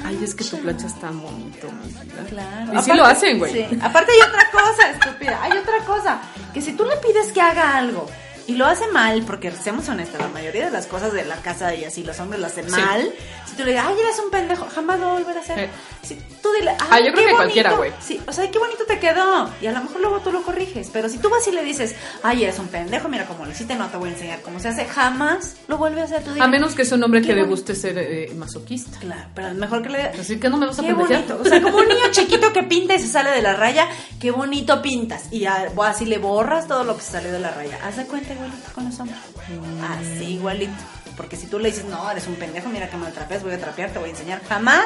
Ay, 0.05 0.19
es 0.25 0.35
que 0.35 0.43
tu 0.43 0.57
plancha. 0.57 0.63
plancha 0.63 0.87
es 0.87 1.01
tan 1.01 1.21
bonito, 1.21 1.69
mi 1.71 1.93
vida. 1.93 2.03
Claro. 2.31 2.79
Y 2.79 2.83
sí 2.83 2.93
lo 2.95 3.05
hacen, 3.05 3.39
güey. 3.39 3.53
Sí. 3.53 3.79
Hay 4.13 4.29
otra 4.29 4.51
cosa, 4.51 4.91
estúpida. 4.91 5.39
Hay 5.43 5.53
otra 5.53 5.79
cosa. 5.81 6.21
Que 6.53 6.61
si 6.61 6.73
tú 6.73 6.85
le 6.85 6.97
pides 6.97 7.33
que 7.33 7.41
haga 7.41 7.77
algo 7.77 8.07
y 8.47 8.55
lo 8.55 8.67
hace 8.67 8.87
mal, 8.89 9.23
porque 9.27 9.51
seamos 9.53 9.89
honestos, 9.89 10.21
la 10.21 10.29
mayoría 10.29 10.67
de 10.67 10.71
las 10.71 10.87
cosas 10.87 11.13
de 11.13 11.25
la 11.25 11.37
casa 11.37 11.75
y 11.75 11.85
así 11.85 12.05
los 12.05 12.19
hombres 12.21 12.41
lo 12.41 12.47
hacen 12.47 12.65
Sí. 12.67 12.81
mal. 12.81 13.11
Si 13.47 13.57
tú 13.57 13.65
le 13.65 13.73
dices, 13.73 13.85
ay, 13.89 13.95
eres 14.01 14.19
un 14.25 14.31
pendejo, 14.31 14.67
jamás 14.73 15.01
lo 15.01 15.11
volverá 15.11 15.41
a 15.41 15.43
hacer. 15.43 15.69
Sí. 16.03 16.09
Si 16.09 16.15
tú 16.43 16.51
dile, 16.53 16.71
ay, 16.71 16.77
Ah, 16.91 17.01
yo 17.01 17.13
creo 17.13 17.27
que 17.29 17.35
cualquiera, 17.35 17.71
bonito". 17.77 17.93
güey. 17.97 18.03
Sí, 18.07 18.21
o 18.27 18.33
sea, 18.33 18.51
qué 18.51 18.59
bonito 18.59 18.85
te 18.87 18.99
quedó. 19.01 19.51
Y 19.61 19.67
a 19.67 19.73
lo 19.73 19.83
mejor 19.83 20.01
luego 20.01 20.21
tú 20.21 20.31
lo 20.31 20.43
corriges. 20.43 20.91
Pero 20.93 21.09
si 21.09 21.19
tú 21.19 21.29
vas 21.31 21.47
y 21.49 21.53
le 21.53 21.65
dices, 21.65 21.95
ay, 22.23 22.45
eres 22.45 22.59
un 22.59 22.69
pendejo, 22.69 23.09
mira 23.09 23.25
cómo 23.27 23.45
lo 23.45 23.51
hiciste, 23.51 23.75
no 23.75 23.89
te 23.89 23.97
voy 23.97 24.11
a 24.11 24.13
enseñar 24.13 24.41
cómo 24.43 24.61
se 24.61 24.69
hace, 24.69 24.85
jamás 24.85 25.57
lo 25.69 25.79
vuelve 25.79 26.01
a 26.03 26.05
hacer. 26.05 26.23
Tú 26.23 26.31
A 26.31 26.35
dile, 26.35 26.49
menos 26.49 26.75
que 26.75 26.85
sea 26.85 26.97
un 26.97 27.05
hombre 27.05 27.23
que 27.23 27.35
le 27.35 27.45
guste 27.45 27.75
ser 27.75 27.99
eh, 27.99 28.33
masoquista. 28.37 28.99
Claro, 29.01 29.29
pero 29.35 29.55
mejor 29.55 29.83
que 29.83 29.89
le 29.89 30.03
Así 30.03 30.39
que 30.39 30.49
no 30.49 30.57
me 30.57 30.67
vas 30.67 30.79
a 30.79 30.83
Qué 30.83 30.89
pendejear. 30.89 31.23
bonito. 31.27 31.39
O 31.43 31.45
sea, 31.49 31.61
como 31.63 31.79
un 31.79 31.89
niño 31.89 32.05
chiquito 32.13 32.53
que 32.53 32.63
pinta 32.63 32.95
y 32.95 33.01
se 33.01 33.09
sale 33.09 33.31
de 33.31 33.43
la 33.43 33.55
raya, 33.55 33.89
qué 34.21 34.31
bonito 34.31 34.81
pintas. 34.83 35.25
Y 35.33 35.45
así 35.47 36.05
le 36.05 36.19
borras 36.19 36.69
todo 36.69 36.85
lo 36.85 36.97
que 36.97 37.03
salió 37.03 37.33
de 37.33 37.41
la 37.41 37.51
raya. 37.51 37.79
Haz 37.83 37.97
de 37.97 38.05
cuenta 38.07 38.35
igualito 38.37 38.73
con 38.75 38.85
los 38.85 39.01
hombres. 39.01 39.19
Así 39.91 40.35
igualito. 40.35 40.73
Porque 41.17 41.37
si 41.37 41.47
tú 41.47 41.59
le 41.59 41.71
dices, 41.71 41.85
no, 41.85 42.11
eres 42.11 42.27
un 42.27 42.35
pendejo, 42.37 42.69
mira 42.69 42.89
que 42.91 42.97
mal 42.97 43.13
trapeas, 43.13 43.43
voy 43.43 43.53
a 43.53 43.59
trapear, 43.59 43.91
te 43.91 43.99
voy 43.99 44.09
a 44.09 44.13
enseñar. 44.13 44.43
Jamás, 44.49 44.85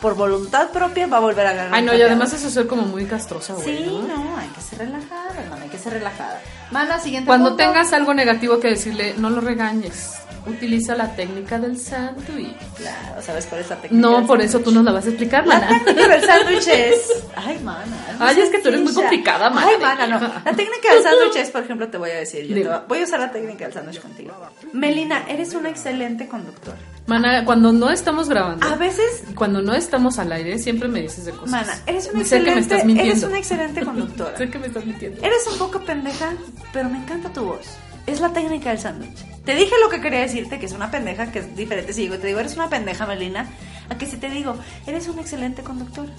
por 0.00 0.14
voluntad 0.14 0.70
propia, 0.70 1.06
va 1.06 1.16
a 1.16 1.20
volver 1.20 1.46
a 1.46 1.50
agarrar. 1.50 1.74
Ay, 1.74 1.82
no, 1.84 1.94
y 1.94 2.02
además 2.02 2.32
eso 2.32 2.46
es 2.46 2.54
ser 2.54 2.66
como 2.66 2.82
muy 2.82 3.06
castrosa, 3.06 3.54
güey. 3.54 3.66
Sí, 3.66 3.84
¿no? 3.86 4.16
no, 4.16 4.36
hay 4.36 4.48
que 4.48 4.60
ser 4.60 4.78
relajada, 4.78 5.40
hermano, 5.40 5.62
hay 5.64 5.70
que 5.70 5.78
ser 5.78 5.94
relajada. 5.94 6.40
Mana, 6.70 7.00
siguiente 7.00 7.26
Cuando 7.26 7.50
punto. 7.50 7.64
tengas 7.64 7.92
algo 7.92 8.14
negativo 8.14 8.60
que 8.60 8.68
decirle, 8.68 9.14
no 9.18 9.30
lo 9.30 9.40
regañes. 9.40 10.14
Utiliza 10.46 10.94
la 10.94 11.14
técnica 11.16 11.58
del 11.58 11.78
sándwich. 11.78 12.54
Claro, 12.76 13.22
¿sabes 13.22 13.46
cuál 13.46 13.62
es 13.62 13.70
la 13.70 13.76
técnica? 13.76 14.00
No, 14.08 14.18
del 14.18 14.26
por 14.26 14.42
eso 14.42 14.60
tú 14.60 14.70
nos 14.70 14.84
la 14.84 14.92
vas 14.92 15.06
a 15.06 15.08
explicar, 15.08 15.46
La 15.46 15.58
mana. 15.58 15.82
técnica 15.84 16.08
del 16.08 16.24
sándwich 16.24 16.68
es. 16.68 17.22
Ay, 17.36 17.58
mana. 17.64 18.16
Ay, 18.18 18.40
es 18.40 18.50
que 18.50 18.58
tú 18.58 18.68
eres 18.68 18.82
muy 18.82 18.92
complicada, 18.92 19.48
mana. 19.50 19.66
Ay, 19.68 19.76
mana, 19.80 20.06
no. 20.06 20.20
La 20.20 20.52
técnica 20.54 20.92
del 20.94 21.02
sándwich 21.02 21.36
es, 21.36 21.50
por 21.50 21.62
ejemplo, 21.62 21.88
te 21.88 21.96
voy 21.98 22.10
a 22.10 22.16
decir. 22.16 22.46
Yo 22.46 22.82
voy- 22.88 23.00
a 23.00 23.04
usar 23.04 23.20
la 23.20 23.32
técnica 23.32 23.64
del 23.64 23.72
sándwich 23.74 24.00
contigo. 24.00 24.32
Melina, 24.72 25.24
eres 25.28 25.54
una 25.54 25.70
excelente 25.70 26.28
conductora. 26.28 26.76
Mana, 27.06 27.44
cuando 27.44 27.70
no 27.72 27.90
estamos 27.90 28.28
grabando, 28.28 28.66
A 28.66 28.76
veces, 28.76 29.24
cuando 29.34 29.60
no 29.62 29.74
estamos 29.74 30.18
al 30.18 30.32
aire, 30.32 30.58
siempre 30.58 30.88
me 30.88 31.02
dices 31.02 31.24
de 31.26 31.32
cosas. 31.32 31.50
mana, 31.50 31.78
eres 31.86 32.10
una 32.12 32.24
sé 32.24 32.38
que 32.42 32.50
me 32.50 32.60
excelente. 32.60 32.60
estás 32.60 32.84
mintiendo. 32.86 33.12
Eres 33.12 33.22
una 33.24 33.38
excelente 33.38 33.84
conductora. 33.84 34.36
Sé 34.38 34.48
que 34.50 34.58
me 34.58 34.66
estás 34.68 34.84
mintiendo. 34.86 35.22
Eres 35.22 35.46
un 35.52 35.58
poco 35.58 35.80
pendeja, 35.80 36.32
pero 36.72 36.88
me 36.88 36.98
encanta 36.98 37.30
tu 37.30 37.44
voz. 37.44 37.66
Es 38.06 38.20
la 38.20 38.32
técnica 38.32 38.70
del 38.70 38.78
sándwich. 38.78 39.24
Te 39.44 39.54
dije 39.54 39.72
lo 39.82 39.90
que 39.90 40.00
quería 40.00 40.20
decirte, 40.20 40.58
que 40.58 40.66
es 40.66 40.72
una 40.72 40.90
pendeja, 40.90 41.30
que 41.30 41.40
es 41.40 41.56
diferente 41.56 41.92
si 41.92 42.02
digo, 42.02 42.18
te 42.18 42.26
digo, 42.26 42.40
eres 42.40 42.54
una 42.54 42.68
pendeja, 42.68 43.06
Melina, 43.06 43.46
a 43.88 43.96
que 43.96 44.06
si 44.06 44.16
te 44.16 44.30
digo, 44.30 44.56
eres 44.86 45.08
una 45.08 45.20
excelente 45.20 45.62
conductora. 45.62 46.10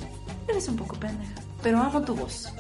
Eres 0.48 0.68
un 0.68 0.76
poco 0.76 0.96
pendeja, 0.96 1.34
pero 1.64 1.80
amo 1.80 2.02
tu 2.02 2.16
voz. 2.16 2.54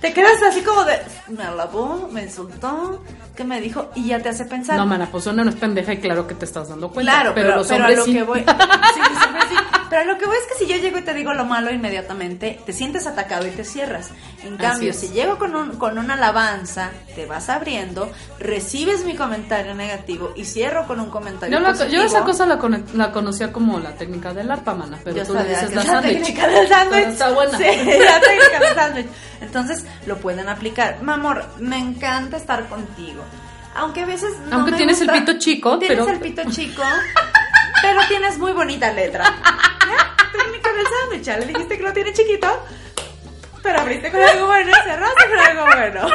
Te 0.00 0.14
quedas 0.14 0.42
así 0.42 0.62
como 0.62 0.84
de, 0.84 0.98
me 1.28 1.42
alabó, 1.42 2.08
me 2.10 2.22
insultó, 2.22 3.04
¿qué 3.36 3.44
me 3.44 3.60
dijo? 3.60 3.90
Y 3.94 4.06
ya 4.08 4.20
te 4.20 4.30
hace 4.30 4.46
pensar. 4.46 4.78
No, 4.78 4.86
mana, 4.86 5.08
pues 5.10 5.26
una 5.26 5.44
no 5.44 5.50
es 5.50 5.56
pendeja 5.56 5.92
y 5.92 5.98
claro 5.98 6.26
que 6.26 6.34
te 6.34 6.46
estás 6.46 6.70
dando 6.70 6.90
cuenta. 6.90 7.12
Claro, 7.12 7.32
pero, 7.34 7.56
los 7.56 7.68
pero 7.68 7.84
a 7.84 7.90
lo 7.90 8.04
sí. 8.04 8.14
que 8.14 8.22
voy. 8.22 8.40
Sí, 8.94 9.00
los 9.00 9.26
hombres 9.26 9.44
sí. 9.50 9.79
Pero 9.90 10.04
lo 10.04 10.16
que 10.18 10.24
voy 10.26 10.36
es 10.36 10.46
que 10.46 10.64
si 10.64 10.70
yo 10.72 10.76
llego 10.80 10.98
y 10.98 11.02
te 11.02 11.12
digo 11.14 11.34
lo 11.34 11.44
malo 11.44 11.72
inmediatamente, 11.72 12.60
te 12.64 12.72
sientes 12.72 13.06
atacado 13.08 13.46
y 13.46 13.50
te 13.50 13.64
cierras. 13.64 14.10
En 14.44 14.56
cambio, 14.56 14.92
si 14.94 15.08
llego 15.08 15.36
con, 15.36 15.54
un, 15.56 15.76
con 15.78 15.98
una 15.98 16.14
alabanza, 16.14 16.90
te 17.16 17.26
vas 17.26 17.48
abriendo, 17.48 18.10
recibes 18.38 19.04
mi 19.04 19.16
comentario 19.16 19.74
negativo 19.74 20.32
y 20.36 20.44
cierro 20.44 20.86
con 20.86 21.00
un 21.00 21.10
comentario 21.10 21.58
Yo, 21.58 21.60
la- 21.62 21.70
positivo. 21.72 22.02
yo 22.02 22.06
esa 22.06 22.20
cosa 22.22 22.46
la, 22.46 22.58
con- 22.58 22.84
la 22.94 23.10
conocía 23.10 23.52
como 23.52 23.80
la 23.80 23.90
técnica 23.96 24.32
del 24.32 24.50
arpa, 24.50 24.74
mana, 24.74 24.98
pero 25.02 25.16
Yo 25.16 25.24
tú 25.26 25.34
le 25.34 25.44
dices 25.44 25.74
la 25.74 25.82
la 25.84 26.00
técnica 26.00 26.46
del 26.46 26.68
sándwich. 26.68 27.06
Está 27.08 27.30
buena. 27.32 27.58
Sí, 27.58 27.64
la 27.64 28.20
técnica 28.20 28.58
del 28.60 28.74
sándwich. 28.76 29.06
Entonces, 29.40 29.84
lo 30.06 30.18
pueden 30.18 30.48
aplicar. 30.48 31.02
Mi 31.02 31.12
amor, 31.12 31.44
me 31.58 31.78
encanta 31.78 32.36
estar 32.36 32.68
contigo. 32.68 33.22
Aunque 33.74 34.02
a 34.02 34.06
veces 34.06 34.30
no 34.48 34.56
Aunque 34.56 34.70
me 34.72 34.76
tienes 34.76 35.00
el 35.00 35.10
pito 35.10 35.38
chico, 35.38 35.78
Tienes 35.78 35.98
pero- 35.98 36.10
el 36.12 36.20
pito 36.20 36.42
chico, 36.50 36.82
pero 37.82 38.00
tienes 38.08 38.38
muy 38.38 38.52
bonita 38.52 38.92
letra. 38.92 39.24
¿Ya? 39.24 40.16
Técnica 40.32 40.72
del 40.72 40.86
sándwich. 40.86 41.26
Le 41.26 41.46
dijiste 41.46 41.76
que 41.76 41.82
lo 41.82 41.92
tiene 41.92 42.12
chiquito, 42.12 42.66
pero 43.62 43.80
abriste 43.80 44.10
con 44.10 44.22
algo 44.22 44.46
bueno 44.46 44.70
y 44.70 44.74
cerraste 44.74 45.28
con 45.28 45.38
algo 45.38 45.64
bueno. 45.64 46.08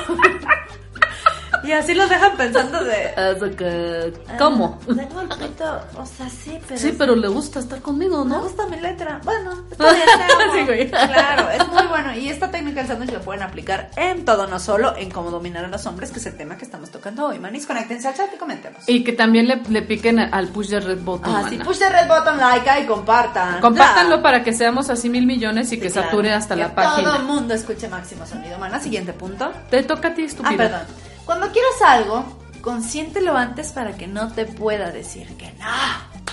Y 1.66 1.72
así 1.72 1.94
los 1.94 2.10
dejan 2.10 2.38
pensando 2.38 2.84
de... 2.84 3.14
Eso 3.36 3.56
que- 3.56 4.14
¿Cómo? 4.38 4.80
Ah, 4.84 4.94
Tengo 4.96 5.22
el 5.22 5.30
pito, 5.30 5.80
o 5.98 6.06
sea, 6.06 6.30
sí, 6.30 6.60
pero... 6.68 6.80
Sí, 6.80 6.96
pero 6.98 7.16
le 7.16 7.28
gusta 7.28 7.60
estar 7.60 7.82
conmigo, 7.82 8.24
Me 8.24 8.36
¿no? 8.36 8.42
gusta 8.44 8.66
mi 8.68 8.80
letra. 8.80 9.20
Bueno, 9.24 9.64
está 9.72 9.92
bien. 9.94 10.06
Sí, 10.54 10.66
güey. 10.66 10.90
Claro, 10.90 11.50
es 11.52 11.68
muy 11.70 11.88
bueno. 11.88 12.14
Y 12.16 12.30
esta 12.30 12.52
técnica 12.52 12.82
del 12.82 12.88
sándwich 12.88 13.12
la 13.12 13.20
pueden 13.20 13.44
aplicar 13.44 13.90
en 13.96 14.26
todo, 14.26 14.48
no 14.48 14.60
solo 14.60 14.96
en 14.98 15.10
cómo 15.10 15.32
dominar 15.32 15.66
a 15.66 15.68
los 15.68 15.86
hombres, 15.86 16.12
que 16.12 16.20
es 16.20 16.26
el 16.26 16.38
tema 16.38 16.58
que 16.58 16.66
estamos 16.66 16.92
tocando 16.92 17.26
hoy. 17.28 17.40
Manis, 17.40 17.66
conéctense 17.66 18.08
al 18.08 18.16
chat 18.16 18.30
y 18.34 18.38
comentemos. 18.38 18.84
Y 18.88 19.04
que 19.04 19.14
también 19.14 19.48
le, 19.48 19.58
le 19.70 19.82
piquen 19.82 20.20
al 20.20 20.48
push 20.50 20.68
de 20.70 20.80
red 20.80 21.00
button, 21.00 21.34
Ah, 21.36 21.48
sí, 21.50 21.58
push 21.58 21.80
the 21.80 21.90
red 21.90 22.08
button, 22.08 22.38
like 22.38 22.70
y 22.82 22.86
compartan. 22.86 23.60
Compártanlo 23.62 24.22
para 24.22 24.44
que 24.44 24.54
seamos 24.54 24.90
así 24.90 25.10
mil 25.10 25.26
millones 25.26 25.68
y 25.68 25.76
Sí, 25.76 25.80
que 25.80 25.90
claro. 25.90 26.08
sature 26.10 26.32
hasta 26.34 26.56
Que 26.56 26.62
la 26.62 26.68
Todo 26.68 26.76
página. 26.76 27.16
el 27.18 27.24
mundo 27.24 27.54
escuche 27.54 27.88
máximo 27.90 28.26
sonido. 28.26 28.58
Mana, 28.60 28.80
siguiente 28.80 29.14
punto. 29.14 29.52
Te 29.70 29.84
toca 29.84 30.10
a 30.10 30.14
ti, 30.14 30.22
Ah, 30.24 30.26
estúpida. 30.26 30.58
perdón. 30.58 30.82
Cuando 31.26 31.52
quieras 31.52 31.82
algo, 31.84 32.26
consiéntelo 32.62 33.36
antes 33.36 33.72
para 33.72 33.96
que 33.98 34.08
no 34.08 34.32
te 34.32 34.46
pueda 34.46 34.92
decir 34.92 35.36
que 35.38 35.52
no. 35.54 35.66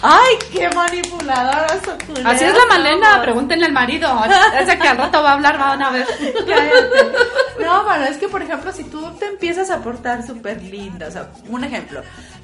¡Ay, 0.04 0.36
qué 0.52 0.68
manipuladora 0.70 1.68
su 1.84 2.06
culera! 2.06 2.30
Así 2.30 2.44
es 2.44 2.54
la 2.54 2.66
Malena, 2.66 3.22
pregúntenle 3.22 3.66
al 3.66 3.72
marido. 3.72 4.08
Ese 4.60 4.76
que 4.78 4.88
al 4.88 4.96
rato 4.96 5.22
va 5.22 5.30
a 5.30 5.32
hablar, 5.34 5.58
van 5.58 5.80
a 5.80 5.90
ver. 5.90 6.06
Cállate. 6.46 7.12
No, 7.60 7.84
bueno, 7.84 8.04
es 8.06 8.16
que 8.16 8.28
por 8.28 8.42
ejemplo, 8.42 8.72
si 8.72 8.84
tú 8.84 9.12
te 9.12 9.26
empiezas 9.26 9.70
a 9.70 9.78
portar 9.78 10.26
súper 10.26 10.60
linda, 10.62 11.06
o 11.06 11.10
sea, 11.10 11.28
un 11.48 11.62
ejemplo, 11.62 12.02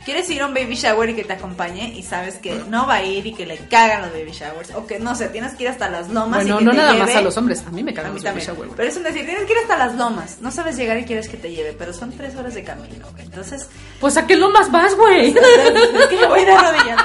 quieres 0.08 0.30
ir 0.30 0.40
a 0.40 0.46
un 0.46 0.54
baby 0.54 0.74
shower 0.74 1.10
y 1.10 1.14
que 1.14 1.22
te 1.24 1.34
acompañe 1.34 1.92
y 1.94 2.02
sabes 2.02 2.36
que 2.36 2.54
no 2.70 2.86
va 2.86 2.94
a 2.94 3.02
ir 3.04 3.26
y 3.26 3.34
que 3.34 3.44
le 3.44 3.58
cagan 3.68 4.00
los 4.00 4.10
baby 4.12 4.30
showers, 4.32 4.70
o 4.74 4.86
que 4.86 4.98
no 4.98 5.14
sé, 5.14 5.28
tienes 5.28 5.52
que 5.54 5.64
ir 5.64 5.68
hasta 5.68 5.90
las 5.90 6.08
lomas 6.08 6.40
Bueno, 6.44 6.54
y 6.54 6.58
que 6.60 6.64
no 6.64 6.70
te 6.70 6.76
nada 6.78 6.92
lleve- 6.94 7.04
más 7.04 7.14
a 7.16 7.20
los 7.20 7.36
hombres. 7.36 7.62
A 7.66 7.70
mí 7.70 7.82
me 7.82 7.90
A 7.90 7.94
cagan 7.94 8.12
mí 8.12 8.14
los 8.16 8.24
baby 8.24 8.40
también. 8.40 8.46
shower, 8.56 8.66
güey. 8.68 8.76
Pero 8.78 8.88
es 8.88 8.96
un 8.96 9.02
decir, 9.02 9.26
tienes 9.26 9.44
que 9.44 9.52
ir 9.52 9.58
hasta 9.58 9.76
las 9.76 9.94
lomas. 9.96 10.38
No 10.40 10.50
sabes 10.50 10.76
llegar 10.78 10.96
y 10.98 11.04
quieres 11.04 11.28
que 11.28 11.36
te 11.36 11.50
lleve, 11.50 11.74
pero 11.74 11.92
son 11.92 12.10
tres 12.12 12.34
horas 12.36 12.54
de 12.54 12.64
camino. 12.64 13.06
Entonces, 13.18 13.68
Pues 14.00 14.16
a 14.16 14.26
qué 14.26 14.36
lomas 14.36 14.70
vas, 14.72 14.94
güey. 14.96 15.28
es 15.36 16.06
que 16.08 16.26
voy 16.26 16.44
de 16.44 16.56
rodillas, 16.56 17.04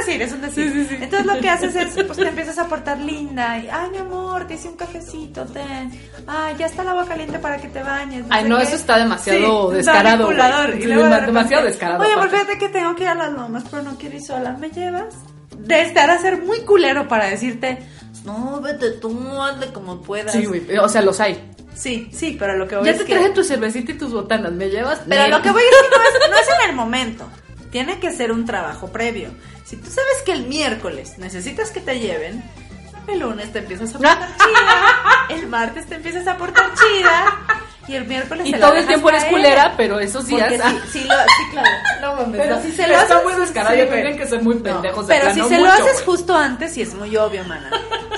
Es 0.00 0.32
un 0.32 0.40
decir, 0.40 0.62
es 0.66 0.72
un 0.72 0.78
decir. 0.82 0.98
Entonces 1.02 1.26
lo 1.26 1.40
que 1.40 1.48
haces 1.48 1.74
es, 1.76 2.04
pues 2.04 2.18
te 2.18 2.28
empiezas 2.28 2.58
a 2.58 2.66
portar 2.66 2.98
linda. 2.98 3.58
Y, 3.58 3.68
ay, 3.68 3.90
mi 3.90 3.98
amor, 3.98 4.46
te 4.46 4.54
hice 4.54 4.68
un 4.68 4.76
cafecito, 4.76 5.44
ten. 5.46 5.90
Ay, 6.26 6.54
ya 6.58 6.66
está 6.66 6.82
el 6.82 6.88
agua 6.88 7.06
caliente 7.06 7.38
para 7.38 7.58
que 7.58 7.68
te 7.68 7.82
bañes. 7.82 8.24
Ay, 8.30 8.44
no, 8.48 8.58
qué. 8.58 8.64
eso 8.64 8.76
está 8.76 8.98
demasiado 8.98 9.70
descarado. 9.70 10.28
Sí, 10.30 10.82
Y 10.82 10.86
luego 10.86 11.04
de 11.08 11.20
demasiado 11.20 11.64
descarado, 11.64 12.02
Oye, 12.02 12.12
amor, 12.12 12.30
fíjate 12.30 12.58
que 12.58 12.68
tengo 12.68 12.94
que 12.94 13.02
ir 13.04 13.08
a 13.08 13.14
las 13.14 13.32
lomas, 13.32 13.64
pero 13.70 13.82
no 13.82 13.96
quiero 13.96 14.16
ir 14.16 14.22
sola. 14.22 14.52
¿Me 14.52 14.70
llevas? 14.70 15.14
De 15.58 15.82
estar 15.82 16.10
a 16.10 16.18
ser 16.18 16.42
muy 16.42 16.60
culero 16.62 17.08
para 17.08 17.26
decirte, 17.26 17.78
no, 18.24 18.60
vete 18.60 18.90
tú, 18.92 19.40
hazle 19.40 19.72
como 19.72 20.02
puedas. 20.02 20.32
Sí, 20.32 20.44
güey. 20.46 20.76
O 20.78 20.88
sea, 20.88 21.02
los 21.02 21.20
hay. 21.20 21.50
Sí, 21.74 22.08
sí, 22.12 22.36
pero 22.38 22.56
lo 22.56 22.68
que 22.68 22.76
voy 22.76 22.84
Ya 22.86 22.92
es 22.92 22.98
te 22.98 23.04
que... 23.04 23.14
traje 23.14 23.30
tu 23.30 23.42
cervecita 23.42 23.92
y 23.92 23.94
tus 23.98 24.12
botanas. 24.12 24.52
¿Me 24.52 24.68
llevas? 24.70 25.00
Pero 25.08 25.22
Nel. 25.22 25.30
lo 25.30 25.42
que 25.42 25.50
voy 25.50 25.62
es 25.62 25.68
que 25.70 25.96
no 25.96 26.02
es, 26.04 26.30
no 26.30 26.36
es 26.36 26.60
en 26.62 26.70
el 26.70 26.76
momento. 26.76 27.28
Tiene 27.74 27.98
que 27.98 28.12
ser 28.12 28.30
un 28.30 28.44
trabajo 28.46 28.92
previo. 28.92 29.30
Si 29.64 29.74
tú 29.76 29.86
sabes 29.90 30.22
que 30.24 30.30
el 30.30 30.46
miércoles 30.46 31.18
necesitas 31.18 31.72
que 31.72 31.80
te 31.80 31.98
lleven, 31.98 32.40
el 33.08 33.18
lunes 33.18 33.52
te 33.52 33.58
empiezas 33.58 33.92
a 33.96 33.98
portar 33.98 34.28
chida, 34.38 35.26
el 35.30 35.48
martes 35.48 35.84
te 35.88 35.96
empiezas 35.96 36.24
a 36.28 36.36
portar 36.36 36.66
chida 36.74 37.36
y 37.88 37.96
el 37.96 38.06
miércoles 38.06 38.46
Y 38.46 38.52
se 38.52 38.58
la 38.58 38.66
todo 38.68 38.76
el 38.76 38.86
tiempo 38.86 39.08
eres 39.08 39.24
culera, 39.24 39.74
pero 39.76 39.98
esos 39.98 40.24
días. 40.28 40.52
Lo, 40.52 40.68
sí, 40.92 41.04
claro. 41.50 41.68
No 42.00 42.14
mames, 42.14 42.40
Pero 42.40 42.54
no. 42.54 42.62
si 42.62 42.70
se 42.70 42.86
lo 42.86 42.94
Está 42.94 43.16
haces- 43.16 43.24
muy 43.24 43.34
descarado, 43.40 43.74
sí, 43.76 43.86
tienen 43.90 44.16
que 44.18 44.26
ser 44.28 44.40
muy 44.40 44.54
pendejos 44.54 45.06
de 45.08 45.14
Pero 45.18 45.34
si 45.34 45.42
se 45.42 45.58
lo 45.58 45.72
haces 45.72 46.02
justo 46.02 46.36
antes, 46.36 46.72
sí 46.74 46.82
es 46.82 46.94
muy 46.94 47.16
obvio, 47.16 47.42
mana. 47.42 47.70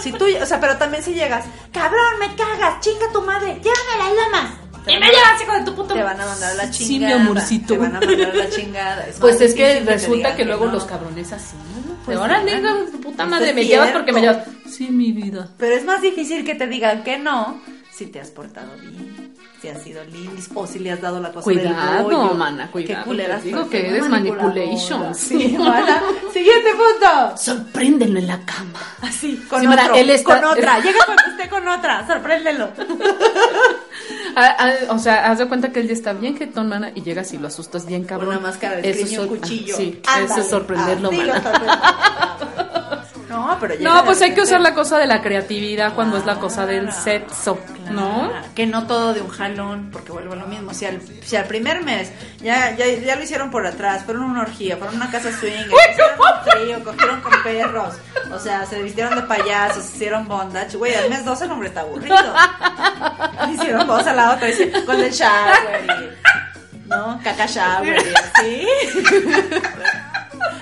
Si 0.03 0.13
tú, 0.13 0.27
o 0.39 0.45
sea, 0.45 0.61
pero 0.61 0.77
también 0.77 1.03
si 1.03 1.15
llegas, 1.15 1.47
cabrón, 1.73 2.19
me 2.21 2.37
cagas, 2.37 2.81
chinga 2.81 3.11
tu 3.11 3.23
madre, 3.23 3.55
llévame 3.55 3.97
las 4.17 4.25
lomas. 4.27 4.51
Y 4.87 4.99
me 4.99 5.07
llevas, 5.07 5.43
hijo 5.43 5.53
de 5.53 5.65
tu 5.65 5.75
puta 5.75 5.95
Te 5.95 6.03
van 6.03 6.21
a 6.21 6.27
mandar 6.27 6.55
la 6.57 6.73
Sí, 6.73 6.87
chingada. 6.87 7.15
mi 7.17 7.21
amorcito. 7.29 7.75
Te 7.75 7.79
van 7.79 7.97
a 7.97 8.01
mandar 8.01 8.35
la 8.35 8.49
chingada. 8.57 9.07
Es 9.07 9.17
Pues 9.19 9.41
es 9.41 9.55
que 9.55 9.81
resulta 9.81 10.37
que 10.37 10.45
luego 10.45 10.67
no. 10.67 10.73
los 10.73 10.85
cabrones 10.85 11.33
así, 11.33 11.57
¿no? 11.57 11.97
Pues 12.05 12.17
Ahora, 12.19 12.43
sí, 12.47 12.53
¿no? 12.63 12.77
tu 12.85 13.01
puta 13.01 13.27
madre, 13.27 13.53
me 13.53 13.65
llevas 13.65 13.91
porque 13.91 14.13
me 14.13 14.21
llevas. 14.21 14.47
sí, 14.71 14.89
mi 14.89 15.11
vida. 15.13 15.49
Pero 15.59 15.75
es 15.75 15.85
más 15.85 16.01
difícil 16.03 16.45
que 16.45 16.55
te 16.55 16.67
digan 16.69 17.03
que 17.03 17.19
no 17.19 17.61
si 17.93 18.07
te 18.07 18.21
has 18.21 18.29
portado 18.31 18.77
bien, 18.79 19.26
si 19.67 19.71
has 19.79 19.83
sido 19.83 20.05
lindis 20.05 20.49
o 20.55 20.67
si 20.67 20.79
le 20.79 20.93
has 20.93 21.01
dado 21.01 21.19
la 21.21 21.33
cosa 21.33 21.51
del 21.51 21.59
Cuidado, 21.61 22.05
bollo. 22.05 22.35
mana, 22.35 22.71
cuidado. 22.71 23.01
Qué 23.03 23.09
culeras 23.09 23.43
digo 23.43 23.69
que 23.69 23.89
eres 23.89 24.09
manipulation. 24.09 25.15
Sí, 25.15 25.57
mana. 25.59 26.01
Siguiente 26.33 26.71
punto. 26.71 27.37
Sorpréndenlo 27.37 28.19
en 28.21 28.27
la 28.29 28.39
cama. 28.45 28.79
Así, 29.03 29.37
con 29.49 29.61
Sí, 29.61 29.67
otro, 29.67 29.83
mana, 29.83 29.99
él 29.99 30.11
está- 30.11 30.35
con 30.41 30.45
otra. 30.51 30.79
Llega 30.83 30.99
cuando 31.05 31.23
esté 31.31 31.49
con 31.49 31.67
otra, 31.69 32.07
sorpréndelo. 32.07 32.71
Ah, 34.39 34.55
ah, 34.59 34.73
o 34.93 34.99
sea, 34.99 35.31
haz 35.31 35.39
de 35.39 35.49
cuenta 35.49 35.73
que 35.73 35.81
él 35.81 35.87
ya 35.89 35.95
está 35.95 36.13
bien 36.13 36.37
jetón, 36.37 36.69
mana, 36.69 36.93
y 36.95 37.01
llegas 37.03 37.33
y 37.33 37.39
lo 37.39 37.47
asustas 37.49 37.87
bien 37.87 38.05
cabrón. 38.05 38.29
Con 38.29 38.37
una 38.37 38.47
máscara 38.49 38.77
de 38.77 38.91
Eso 38.91 39.01
un 39.03 39.09
sor- 39.09 39.29
cuchillo. 39.29 39.75
ah, 39.75 39.79
Sí, 39.79 40.01
Ándale. 40.07 40.25
eso 40.27 40.41
es 40.43 40.51
sorprenderlo, 40.51 41.11
mana. 41.11 42.66
No, 43.29 43.57
pero 43.61 43.75
llega 43.75 43.93
No, 43.93 44.05
pues 44.05 44.23
hay 44.23 44.35
que 44.35 44.43
usar 44.43 44.61
la 44.61 44.75
cosa 44.75 44.99
de 44.99 45.07
la 45.07 45.21
creatividad 45.21 45.95
cuando 45.95 46.17
es 46.17 46.25
la 46.25 46.37
cosa 46.37 46.67
del 46.67 46.93
sexo, 46.93 47.59
¿no? 47.91 48.31
Claro, 48.31 48.47
Que 48.55 48.67
no 48.67 48.87
todo 48.87 49.15
de 49.15 49.21
un 49.21 49.29
jalón, 49.29 49.91
porque 49.93 50.13
vuelvo 50.13 50.35
a 50.35 50.37
lo 50.37 50.47
mismo. 50.47 50.73
Si 50.73 50.85
al, 50.85 51.01
si 51.25 51.37
al 51.37 51.47
primer 51.47 51.83
mes 51.83 52.13
ya, 52.41 52.77
ya, 52.77 52.87
ya 52.87 53.17
lo 53.17 53.23
hicieron 53.23 53.51
por 53.51 53.67
atrás, 53.67 54.05
fueron 54.05 54.25
una 54.25 54.43
orgía, 54.43 54.77
fueron 54.77 54.97
una 54.97 55.11
casa 55.11 55.31
swing, 55.33 55.53
hicieron 55.91 56.13
un 56.19 56.51
trío, 56.51 56.85
cogieron 56.85 57.21
con 57.21 57.33
perros, 57.43 57.95
o 58.33 58.39
sea, 58.39 58.65
se 58.67 58.83
vistieron 58.83 59.17
de 59.17 59.23
payasos, 59.23 59.85
hicieron 59.95 60.29
bondage. 60.29 60.77
Güey, 60.77 60.95
al 60.95 61.11
mes 61.11 61.25
12 61.25 61.45
el 61.45 61.51
hombre 61.51 61.69
está 61.69 61.81
aburrido. 61.81 62.17
Hicieron 63.53 63.87
cosa 63.87 64.11
a 64.11 64.15
la 64.15 64.35
otra, 64.35 64.49
con 64.87 65.01
el 65.01 65.11
shower 65.13 66.17
¿no? 66.87 67.21
Caca 67.23 67.47
shower 67.47 67.99
y 67.99 68.15
así. 68.15 68.67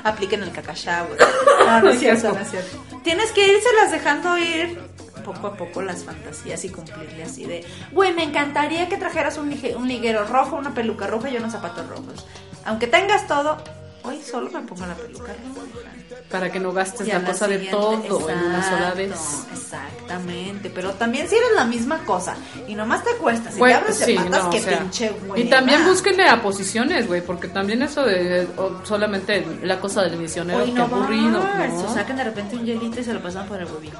Apliquen 0.05 0.42
el 0.42 0.52
caca 0.52 0.74
shower. 0.74 1.18
No, 1.66 1.80
no 1.80 1.90
es 1.90 1.98
cierto, 1.98 2.32
no 2.32 2.38
es 2.38 2.50
cierto. 2.50 2.84
Tienes 3.02 3.32
que 3.32 3.46
irse 3.46 3.68
dejando 3.90 4.38
ir 4.38 4.78
poco 5.24 5.46
a 5.46 5.57
poco 5.57 5.82
las 5.82 6.05
fantasías 6.05 6.64
y 6.64 6.68
cumplirle 6.68 7.24
así 7.24 7.46
de, 7.46 7.64
güey, 7.92 8.12
me 8.12 8.22
encantaría 8.22 8.88
que 8.88 8.96
trajeras 8.96 9.38
un, 9.38 9.48
un 9.76 9.88
liguero 9.88 10.24
rojo, 10.26 10.57
una 10.57 10.74
peluca 10.74 11.07
roja 11.07 11.30
y 11.30 11.36
unos 11.36 11.52
zapatos 11.52 11.88
rojos. 11.88 12.26
Aunque 12.64 12.86
tengas 12.86 13.26
todo, 13.26 13.57
hoy 14.02 14.20
solo 14.22 14.50
me 14.50 14.61
pongo 14.61 14.86
la 14.86 14.94
peluca 14.94 15.32
roja. 15.32 15.93
Para 16.31 16.51
que 16.51 16.59
no 16.59 16.72
gastes 16.72 17.07
Y 17.07 17.12
la 17.12 17.22
cosa 17.22 17.47
de 17.47 17.59
todo 17.59 17.93
en 17.95 18.39
una 18.39 18.62
sola 18.62 18.89
exacto, 18.89 18.97
vez. 18.97 19.47
Exactamente, 19.53 20.70
pero 20.70 20.93
también 20.93 21.29
si 21.29 21.37
eres 21.37 21.51
la 21.55 21.64
misma 21.64 21.99
cosa 21.99 22.35
y 22.66 22.75
nomás 22.75 23.05
te 23.05 23.11
cuesta, 23.16 23.51
si 23.53 23.59
Güey, 23.59 23.72
te 23.72 23.79
abres 23.79 23.99
de 24.01 24.05
sí, 24.07 24.14
patas, 24.16 24.45
no, 24.45 24.51
que 24.51 24.59
o 24.59 24.62
sea, 24.62 24.79
pinche 24.79 25.12
güey. 25.27 25.43
y 25.43 25.51
también 25.51 25.85
búsquenle 25.85 26.29
a 26.29 26.43
posiciones, 26.43 27.07
güey, 27.07 27.20
porque 27.20 27.49
también 27.49 27.83
eso 27.83 28.05
de 28.05 28.49
o 28.57 28.85
solamente 28.85 29.47
la 29.62 29.79
cosa 29.81 30.03
del 30.03 30.16
misionero, 30.16 30.61
Hoy 30.61 30.72
qué 30.72 30.79
no 30.79 30.85
aburrido, 30.85 31.31
¿no? 31.31 31.85
o 31.85 31.95
saquen 31.95 32.16
de 32.16 32.25
repente 32.25 32.57
un 32.57 32.64
hielito 32.64 33.01
y 33.01 33.05
se 33.05 33.14
lo 33.14 33.20
pasan 33.22 33.47
por 33.47 33.61
el 33.61 33.66
huevito. 33.66 33.99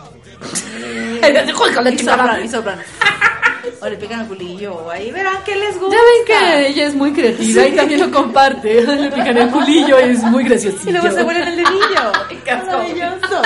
De 1.21 1.33
la 1.33 1.43
y 1.91 1.97
chingada. 1.97 2.23
sobran, 2.23 2.45
y 2.45 2.49
sobran. 2.49 2.79
O 3.81 3.89
le 3.89 3.97
pican 3.97 4.21
el 4.21 4.29
culillo, 4.29 4.75
o 4.75 4.91
ahí 4.91 5.11
verán 5.11 5.39
qué 5.45 5.57
les 5.57 5.79
gusta. 5.79 5.97
Ya 5.97 6.03
ven 6.03 6.25
que 6.27 6.69
ella 6.69 6.87
es 6.87 6.95
muy 6.95 7.13
creativa 7.13 7.67
y 7.67 7.73
también 7.73 8.01
lo 8.01 8.11
comparte. 8.11 8.83
Le 8.97 9.11
pican 9.11 9.37
el 9.37 9.51
culillo 9.51 10.01
y 10.01 10.11
es 10.11 10.23
muy 10.25 10.45
graciosillo. 10.45 10.91
Y 10.91 10.93
luego 10.93 11.11
se 11.11 11.23
vuelven 11.23 11.49
el 11.49 11.57
dedillo. 11.57 12.13
Maravilloso. 12.67 13.43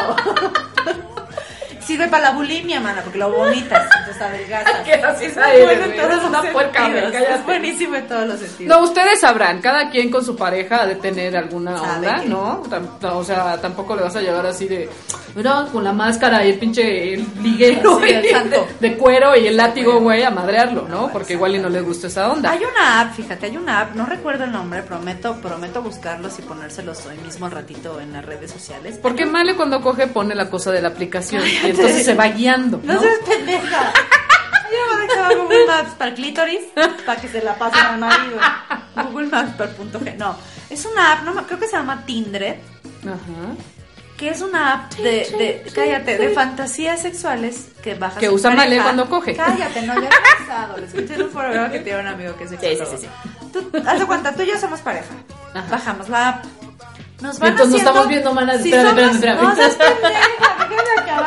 Sirve 1.89 2.07
para 2.09 2.25
la 2.25 2.31
bulimia, 2.33 2.81
mana, 2.81 3.01
porque 3.03 3.19
lo 3.19 3.31
vomitas, 3.33 3.89
entonces 4.01 4.21
adelgazas. 4.23 4.87
Racista 5.03 5.55
Es 5.55 5.61
eres, 5.63 5.79
bueno 5.79 5.95
en 5.95 5.97
todos 6.09 6.25
una 6.29 6.43
los 6.43 6.53
puerca, 6.53 6.85
sentidos. 6.85 7.15
Es 7.15 7.45
buenísimo 7.47 7.95
en 7.97 8.07
todos 8.07 8.27
los 8.29 8.41
sentidos. 8.41 8.77
No, 8.79 8.85
ustedes 8.85 9.21
sabrán, 9.21 9.63
cada 9.63 9.89
quien 9.89 10.11
con 10.11 10.23
su 10.23 10.37
pareja 10.37 10.83
ha 10.83 10.87
de 10.87 10.97
tener 10.97 11.35
alguna 11.35 11.79
Sabe 11.79 12.07
onda, 12.09 12.21
que- 12.21 12.29
¿no? 12.29 12.63
O 13.15 13.25
sea, 13.25 13.59
tampoco 13.59 13.97
le 13.97 14.03
vas 14.03 14.15
a 14.17 14.21
llegar 14.21 14.45
así 14.45 14.69
de, 14.69 14.87
mira, 15.35 15.67
con 15.73 15.83
la 15.83 15.95
máscara 15.95 16.45
y 16.45 16.51
el 16.51 16.59
pinche 16.59 17.15
el 17.15 17.27
liguero 17.43 17.99
Sí, 18.01 18.11
el 18.11 18.51
de, 18.51 18.61
de 18.81 18.97
cuero 18.99 19.35
y 19.35 19.47
el 19.47 19.57
látigo, 19.57 19.99
güey, 20.01 20.23
a 20.25 20.31
madrearlo, 20.31 20.87
¿no? 20.89 21.09
Porque 21.11 21.33
igual 21.33 21.55
y 21.55 21.59
no 21.59 21.71
le 21.71 21.81
gusta 21.81 22.09
esa 22.09 22.31
onda. 22.31 22.51
Hay 22.51 22.61
una 22.71 23.01
app, 23.01 23.15
fíjate, 23.15 23.47
hay 23.47 23.57
una 23.57 23.81
app, 23.81 23.95
no 23.95 24.05
recuerdo 24.05 24.45
el 24.45 24.53
nombre, 24.53 24.83
prometo, 24.83 25.37
prometo 25.41 25.81
buscarlos 25.81 26.39
y 26.39 26.43
ponérselos 26.43 27.07
hoy 27.07 27.17
mismo 27.25 27.47
al 27.47 27.53
ratito 27.53 27.99
en 27.99 28.13
las 28.13 28.27
redes 28.27 28.51
sociales. 28.51 28.99
Porque 29.01 29.25
Male 29.25 29.55
cuando 29.57 29.81
coge 29.81 30.07
pone 30.07 30.35
la 30.35 30.51
cosa 30.51 30.71
de 30.71 30.83
la 30.83 30.89
aplicación 30.89 31.43
entonces 31.79 32.05
se 32.05 32.15
va 32.15 32.27
guiando, 32.29 32.81
No, 32.83 32.95
¿no? 32.95 33.01
seas 33.01 33.19
pendeja. 33.29 33.93
Yo 34.71 34.99
dejaba 34.99 35.35
Google 35.35 35.67
Maps 35.67 35.91
para 35.97 36.11
el 36.11 36.15
clítoris 36.17 36.61
para 37.07 37.21
que 37.21 37.29
se 37.29 37.43
la 37.43 37.55
pasen 37.55 37.81
al 37.87 37.99
marido. 37.99 38.39
Google 39.11 39.27
Maps 39.29 39.53
para 39.57 39.71
el 39.71 39.77
punto 39.77 39.99
G. 40.01 40.15
No, 40.17 40.37
es 40.69 40.85
una 40.85 41.13
app, 41.13 41.23
no, 41.25 41.35
creo 41.47 41.59
que 41.59 41.67
se 41.67 41.77
llama 41.77 42.05
Tindred, 42.05 42.57
Ajá. 43.05 43.17
que 44.19 44.29
es 44.29 44.41
una 44.43 44.75
app 44.75 44.93
de, 44.97 45.11
de 45.65 45.73
cállate, 45.75 46.19
de 46.19 46.29
fantasías 46.31 47.01
sexuales 47.01 47.69
que 47.83 47.95
bajas 47.95 48.19
Que 48.19 48.29
usa 48.29 48.51
pareja. 48.51 48.65
Male 48.69 48.83
cuando 48.83 49.09
coge. 49.09 49.35
Cállate, 49.35 49.83
no, 49.83 49.95
ya 49.95 50.09
he 50.09 50.45
pasado. 50.47 50.77
Le 50.77 50.87
escuché 50.87 51.15
en 51.15 51.23
un 51.23 51.31
programa 51.31 51.71
que 51.71 51.79
tiene 51.81 52.01
un 52.01 52.07
amigo 52.09 52.37
que 52.37 52.45
es 52.45 52.51
sexólogo. 52.51 52.97
Sí, 52.99 53.07
sí, 53.07 53.09
Tú, 53.53 53.71
haz 53.87 53.99
de 53.99 54.07
cuenta, 54.07 54.35
tú 54.35 54.43
y 54.43 54.47
yo 54.49 54.59
somos 54.59 54.81
pareja. 54.81 55.15
Ajá. 55.55 55.67
Bajamos 55.71 56.09
la 56.11 56.29
app. 56.29 56.45
Nos 57.23 57.39
van 57.39 57.51
entonces 57.53 57.73
nos 57.73 57.81
haciendo- 57.81 57.89
estamos 57.91 58.09
viendo, 58.09 58.35
mana, 58.35 58.59
Si 58.59 58.71
espérame, 58.71 58.97
somos- 58.99 59.15
espérame, 59.15 59.41
espérame. 59.41 60.19
No 60.41 60.48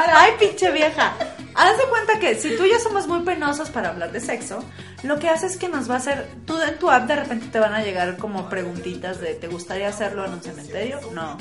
Ay, 0.10 0.34
pinche 0.40 0.72
vieja. 0.72 1.14
Haz 1.54 1.78
de 1.78 1.84
cuenta 1.86 2.20
que 2.20 2.36
si 2.36 2.56
tú 2.56 2.64
y 2.64 2.72
yo 2.72 2.80
somos 2.80 3.08
muy 3.08 3.22
penosos 3.22 3.70
para 3.70 3.90
hablar 3.90 4.12
de 4.12 4.20
sexo, 4.20 4.64
lo 5.04 5.20
que 5.20 5.30
hace 5.30 5.48
es 5.48 5.58
que 5.58 5.68
nos 5.68 5.90
va 5.90 5.96
a 5.96 5.98
hacer, 5.98 6.28
tú 6.46 6.60
en 6.62 6.80
tu 6.80 6.90
app 6.90 7.08
de 7.08 7.16
repente 7.18 7.48
te 7.52 7.60
van 7.60 7.74
a 7.74 7.84
llegar 7.84 8.18
como 8.18 8.50
preguntitas 8.50 9.20
de 9.20 9.36
¿te 9.36 9.48
gustaría 9.48 9.90
hacerlo 9.90 10.26
en 10.26 10.34
un 10.34 10.42
cementerio? 10.42 11.00
No. 11.14 11.38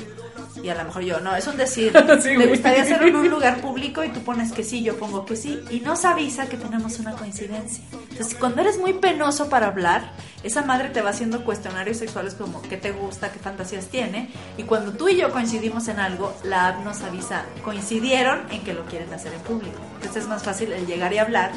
Y 0.63 0.69
a 0.69 0.75
lo 0.75 0.83
mejor 0.83 1.03
yo, 1.03 1.19
no, 1.19 1.35
es 1.35 1.47
un 1.47 1.57
decir, 1.57 1.91
Sí, 2.21 2.29
¿te 2.29 2.35
güey. 2.35 2.49
gustaría 2.49 2.83
hacerlo 2.83 3.07
en 3.07 3.15
un 3.15 3.29
lugar 3.29 3.61
público? 3.61 4.03
Y 4.03 4.09
tú 4.09 4.21
pones 4.21 4.51
que 4.51 4.63
sí, 4.63 4.83
yo 4.83 4.97
pongo 4.97 5.25
que 5.25 5.35
sí. 5.35 5.59
Y 5.69 5.79
nos 5.79 6.05
avisa 6.05 6.47
que 6.47 6.57
tenemos 6.57 6.99
una 6.99 7.13
coincidencia. 7.13 7.83
Entonces, 8.11 8.35
cuando 8.35 8.61
eres 8.61 8.77
muy 8.77 8.93
penoso 8.93 9.49
para 9.49 9.67
hablar, 9.67 10.11
esa 10.43 10.61
madre 10.63 10.89
te 10.89 11.01
va 11.01 11.11
haciendo 11.11 11.43
cuestionarios 11.45 11.97
sexuales 11.97 12.33
como 12.35 12.61
qué 12.63 12.77
te 12.77 12.91
gusta, 12.91 13.31
qué 13.31 13.39
fantasías 13.39 13.87
tiene. 13.87 14.29
Y 14.57 14.63
cuando 14.63 14.91
tú 14.93 15.07
y 15.09 15.17
yo 15.17 15.31
coincidimos 15.31 15.87
en 15.87 15.99
algo, 15.99 16.33
la 16.43 16.67
app 16.67 16.83
nos 16.83 17.01
avisa, 17.01 17.45
coincidieron 17.63 18.41
en 18.51 18.61
que 18.63 18.73
lo 18.73 18.85
quieren 18.85 19.13
hacer 19.13 19.33
en 19.33 19.41
público. 19.41 19.77
Entonces 19.95 20.23
es 20.23 20.29
más 20.29 20.43
fácil 20.43 20.71
el 20.73 20.85
llegar 20.85 21.13
y 21.13 21.17
hablar. 21.19 21.51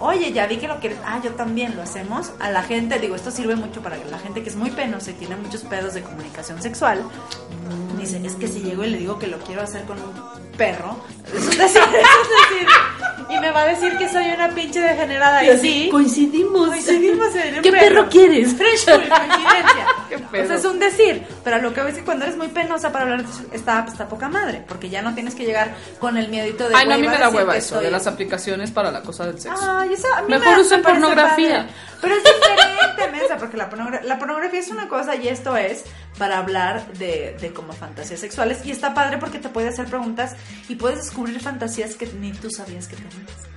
Oye, 0.00 0.32
ya 0.32 0.46
vi 0.46 0.58
que 0.58 0.68
lo 0.68 0.78
quieres. 0.78 0.98
Ah, 1.04 1.20
yo 1.22 1.32
también 1.32 1.76
lo 1.76 1.82
hacemos. 1.82 2.32
A 2.38 2.50
la 2.50 2.62
gente, 2.62 2.98
digo, 2.98 3.16
esto 3.16 3.30
sirve 3.30 3.56
mucho 3.56 3.82
para 3.82 3.96
la 3.96 4.18
gente 4.18 4.42
que 4.42 4.48
es 4.48 4.56
muy 4.56 4.70
penosa 4.70 5.10
y 5.10 5.14
tiene 5.14 5.36
muchos 5.36 5.62
pedos 5.62 5.94
de 5.94 6.02
comunicación 6.02 6.62
sexual. 6.62 7.02
Dice, 7.98 8.20
es 8.24 8.34
que 8.34 8.46
si 8.46 8.60
llego 8.60 8.84
y 8.84 8.90
le 8.90 8.98
digo 8.98 9.18
que 9.18 9.26
lo 9.26 9.38
quiero 9.38 9.62
hacer 9.62 9.84
con 9.84 9.98
un 9.98 10.12
perro, 10.56 10.96
es 11.34 11.42
un 11.42 11.58
decir, 11.58 11.82
es 11.82 11.82
un 11.82 12.58
decir. 12.58 12.68
Y 13.30 13.38
me 13.40 13.50
va 13.50 13.62
a 13.62 13.66
decir 13.66 13.96
que 13.98 14.08
soy 14.08 14.24
una 14.30 14.48
pinche 14.50 14.80
degenerada. 14.80 15.44
Y 15.44 15.58
sí, 15.58 15.88
Coincidimos. 15.90 16.68
coincidimos 16.68 17.34
en 17.36 17.56
un 17.56 17.62
¿Qué 17.62 17.72
perro 17.72 18.08
quieres? 18.08 18.54
Friendship, 18.54 19.08
coincidencia. 19.08 19.86
Qué 20.08 20.18
Pues 20.18 20.42
pedo. 20.46 20.54
es 20.54 20.64
un 20.64 20.78
decir, 20.78 21.26
pero 21.44 21.58
lo 21.60 21.74
que 21.74 21.82
ves 21.82 21.92
es 21.92 21.98
que 21.98 22.04
cuando 22.04 22.24
eres 22.24 22.36
muy 22.38 22.48
penosa 22.48 22.90
para 22.90 23.04
hablar 23.04 23.24
está, 23.52 23.84
está 23.86 24.08
poca 24.08 24.28
madre, 24.28 24.64
porque 24.66 24.88
ya 24.88 25.02
no 25.02 25.14
tienes 25.14 25.34
que 25.34 25.44
llegar 25.44 25.74
con 25.98 26.16
el 26.16 26.28
miedito 26.28 26.68
de 26.68 26.74
Ay, 26.74 26.86
no, 26.88 26.94
a 26.94 26.96
mí 26.96 27.02
"Güey, 27.04 27.14
me 27.14 27.20
da 27.20 27.26
decir 27.26 27.36
hueva 27.38 27.56
eso, 27.56 27.74
estoy- 27.74 27.84
de 27.84 27.90
las 27.90 28.06
aplicaciones 28.06 28.70
para 28.70 28.90
la 28.90 29.02
cosa 29.02 29.26
del 29.26 29.38
sexo. 29.38 29.58
Ay, 29.78 29.92
eso 29.92 30.06
a 30.16 30.22
mí 30.22 30.28
Mejor 30.30 30.54
me, 30.56 30.60
usen 30.62 30.82
pornografía. 30.82 31.56
padre. 31.66 31.72
Pero 32.00 32.14
es 32.14 32.22
diferente, 32.24 33.18
mensa, 33.18 33.36
porque 33.36 33.56
la, 33.56 33.68
pornogra- 33.68 34.02
la 34.04 34.18
pornografía 34.18 34.60
es 34.60 34.68
una 34.68 34.88
cosa 34.88 35.16
y 35.16 35.28
esto 35.28 35.56
es 35.56 35.84
para 36.18 36.38
hablar 36.38 36.92
de, 36.94 37.36
de 37.40 37.52
como 37.52 37.72
fantasías 37.72 38.20
sexuales. 38.20 38.64
Y 38.64 38.70
está 38.70 38.94
padre 38.94 39.18
porque 39.18 39.38
te 39.38 39.48
puede 39.48 39.68
hacer 39.68 39.86
preguntas 39.86 40.34
y 40.68 40.74
puedes 40.74 40.98
descubrir 40.98 41.40
fantasías 41.40 41.94
que 41.94 42.06
ni 42.20 42.32
tú 42.32 42.50
sabías 42.50 42.88
que 42.88 42.96
tenías. 42.96 43.48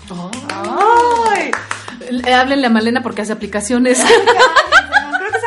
¡Ay! 1.30 1.52
Eh, 2.02 2.34
Háblenle 2.34 2.68
a 2.68 2.70
Malena 2.70 3.02
porque 3.04 3.22
hace 3.22 3.34
aplicaciones. 3.34 4.04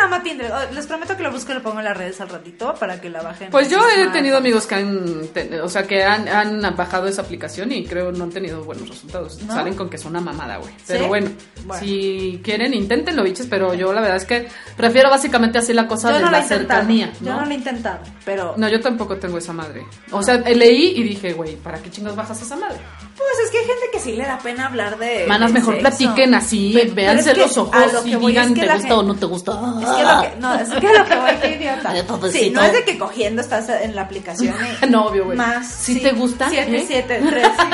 No, 0.09 0.22
Tinder. 0.22 0.50
Oh, 0.52 0.74
Les 0.74 0.86
prometo 0.86 1.16
que 1.16 1.22
lo 1.22 1.30
busco 1.32 1.52
y 1.52 1.55
lo 1.57 1.62
pongo 1.62 1.78
en 1.80 1.84
las 1.84 1.96
redes 1.96 2.20
al 2.20 2.28
ratito 2.28 2.74
para 2.78 3.00
que 3.00 3.11
la 3.11 3.22
bajen. 3.22 3.50
Pues 3.50 3.68
yo 3.70 3.78
he 3.96 4.07
tenido 4.09 4.36
amigos 4.36 4.66
que 4.66 4.74
han, 4.76 5.28
o 5.62 5.68
sea, 5.68 5.84
que 5.86 6.02
han, 6.05 6.28
han 6.28 6.76
bajado 6.76 7.07
esa 7.09 7.22
aplicación 7.22 7.72
y 7.72 7.84
creo 7.84 8.12
no 8.12 8.24
han 8.24 8.30
tenido 8.30 8.62
buenos 8.64 8.88
resultados. 8.88 9.42
¿No? 9.42 9.55
Salen 9.55 9.74
con 9.74 9.88
que 9.88 9.96
es 9.96 10.05
una 10.05 10.20
mamada, 10.20 10.59
güey. 10.59 10.72
Pero 10.86 11.05
¿Sí? 11.05 11.09
bueno, 11.09 11.30
Bueno. 11.64 11.82
si 11.84 12.40
quieren, 12.44 12.74
inténtenlo, 12.74 13.22
biches, 13.22 13.46
pero 13.48 13.74
yo 13.74 13.92
la 13.92 14.00
verdad 14.00 14.16
es 14.18 14.24
que 14.24 14.48
prefiero 14.76 15.11
básicamente 15.11 15.59
así 15.59 15.72
la 15.72 15.86
cosa 15.86 16.11
Yo 16.11 16.16
de 16.16 16.22
no 16.22 16.30
la 16.30 16.42
cercanía, 16.42 17.12
Yo 17.20 17.32
¿no? 17.32 17.40
no 17.40 17.46
lo 17.46 17.50
he 17.50 17.55
intentado, 17.55 18.00
pero. 18.24 18.55
No, 18.57 18.68
yo 18.68 18.80
tampoco 18.80 19.16
tengo 19.16 19.38
esa 19.38 19.52
madre. 19.52 19.86
O 20.11 20.22
sea, 20.22 20.36
leí 20.38 20.92
y 20.96 21.02
dije, 21.02 21.32
güey, 21.32 21.57
¿para 21.57 21.78
qué 21.82 21.90
chingos 21.90 22.14
bajas 22.14 22.40
esa 22.42 22.57
madre? 22.57 22.78
Pues 23.16 23.38
es 23.44 23.50
que 23.50 23.58
hay 23.58 23.64
gente 23.64 23.84
que 23.92 24.00
sí 24.00 24.12
le 24.12 24.24
da 24.24 24.38
pena 24.38 24.66
hablar 24.66 24.98
de. 24.98 25.24
Manas, 25.28 25.52
de 25.52 25.60
mejor 25.60 25.74
sexo. 25.74 25.88
platiquen 25.88 26.34
así, 26.34 26.72
Pero- 26.74 26.84
pero 26.86 26.94
véanse 26.96 27.30
es 27.30 27.34
que 27.36 27.40
los 27.42 27.56
ojos 27.58 27.92
lo 27.92 28.06
y 28.06 28.12
es 28.14 28.20
digan, 28.20 28.54
que 28.54 28.60
¿te 28.60 28.66
gusta 28.66 28.78
gente- 28.78 28.92
o 28.94 29.02
no 29.04 29.14
te 29.14 29.26
gusta? 29.26 29.52
Es 29.52 29.88
que 29.88 30.02
lo 30.02 30.20
que, 30.22 30.36
no, 30.40 30.54
es 30.54 30.68
que 30.68 30.98
lo 30.98 31.04
que 31.04 31.16
voy, 31.16 31.30
qué 31.40 31.48
idiota. 31.56 31.94
Sí, 32.32 32.50
no 32.50 32.62
es 32.62 32.72
de 32.72 32.84
que 32.84 32.98
cogiendo 32.98 33.40
estás 33.40 33.68
en 33.68 33.94
la 33.94 34.02
aplicación 34.02 34.54
y 34.82 34.86
No, 34.90 35.06
obvio, 35.06 35.26
güey. 35.26 35.36
más. 35.38 35.68
¿Sí 35.68 36.00
te 36.00 36.10
gusta? 36.12 36.48
7, 36.50 36.76
¿Eh? 36.76 36.84
7, 36.86 37.22
3, 37.30 37.48
5, 37.56 37.68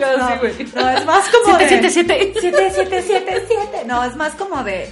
Yo 0.00 0.18
no, 0.18 0.28
sí, 0.28 0.62
es 0.96 1.04
más 1.06 1.24
como 1.44 1.58
de... 1.58 1.68
siete, 1.68 1.90
siete. 1.90 2.32
7, 2.40 2.72
7, 2.74 3.04
7, 3.06 3.44
7. 3.46 3.84
No, 3.86 4.04
es 4.04 4.16
más 4.16 4.32
como 4.34 4.62
de... 4.64 4.90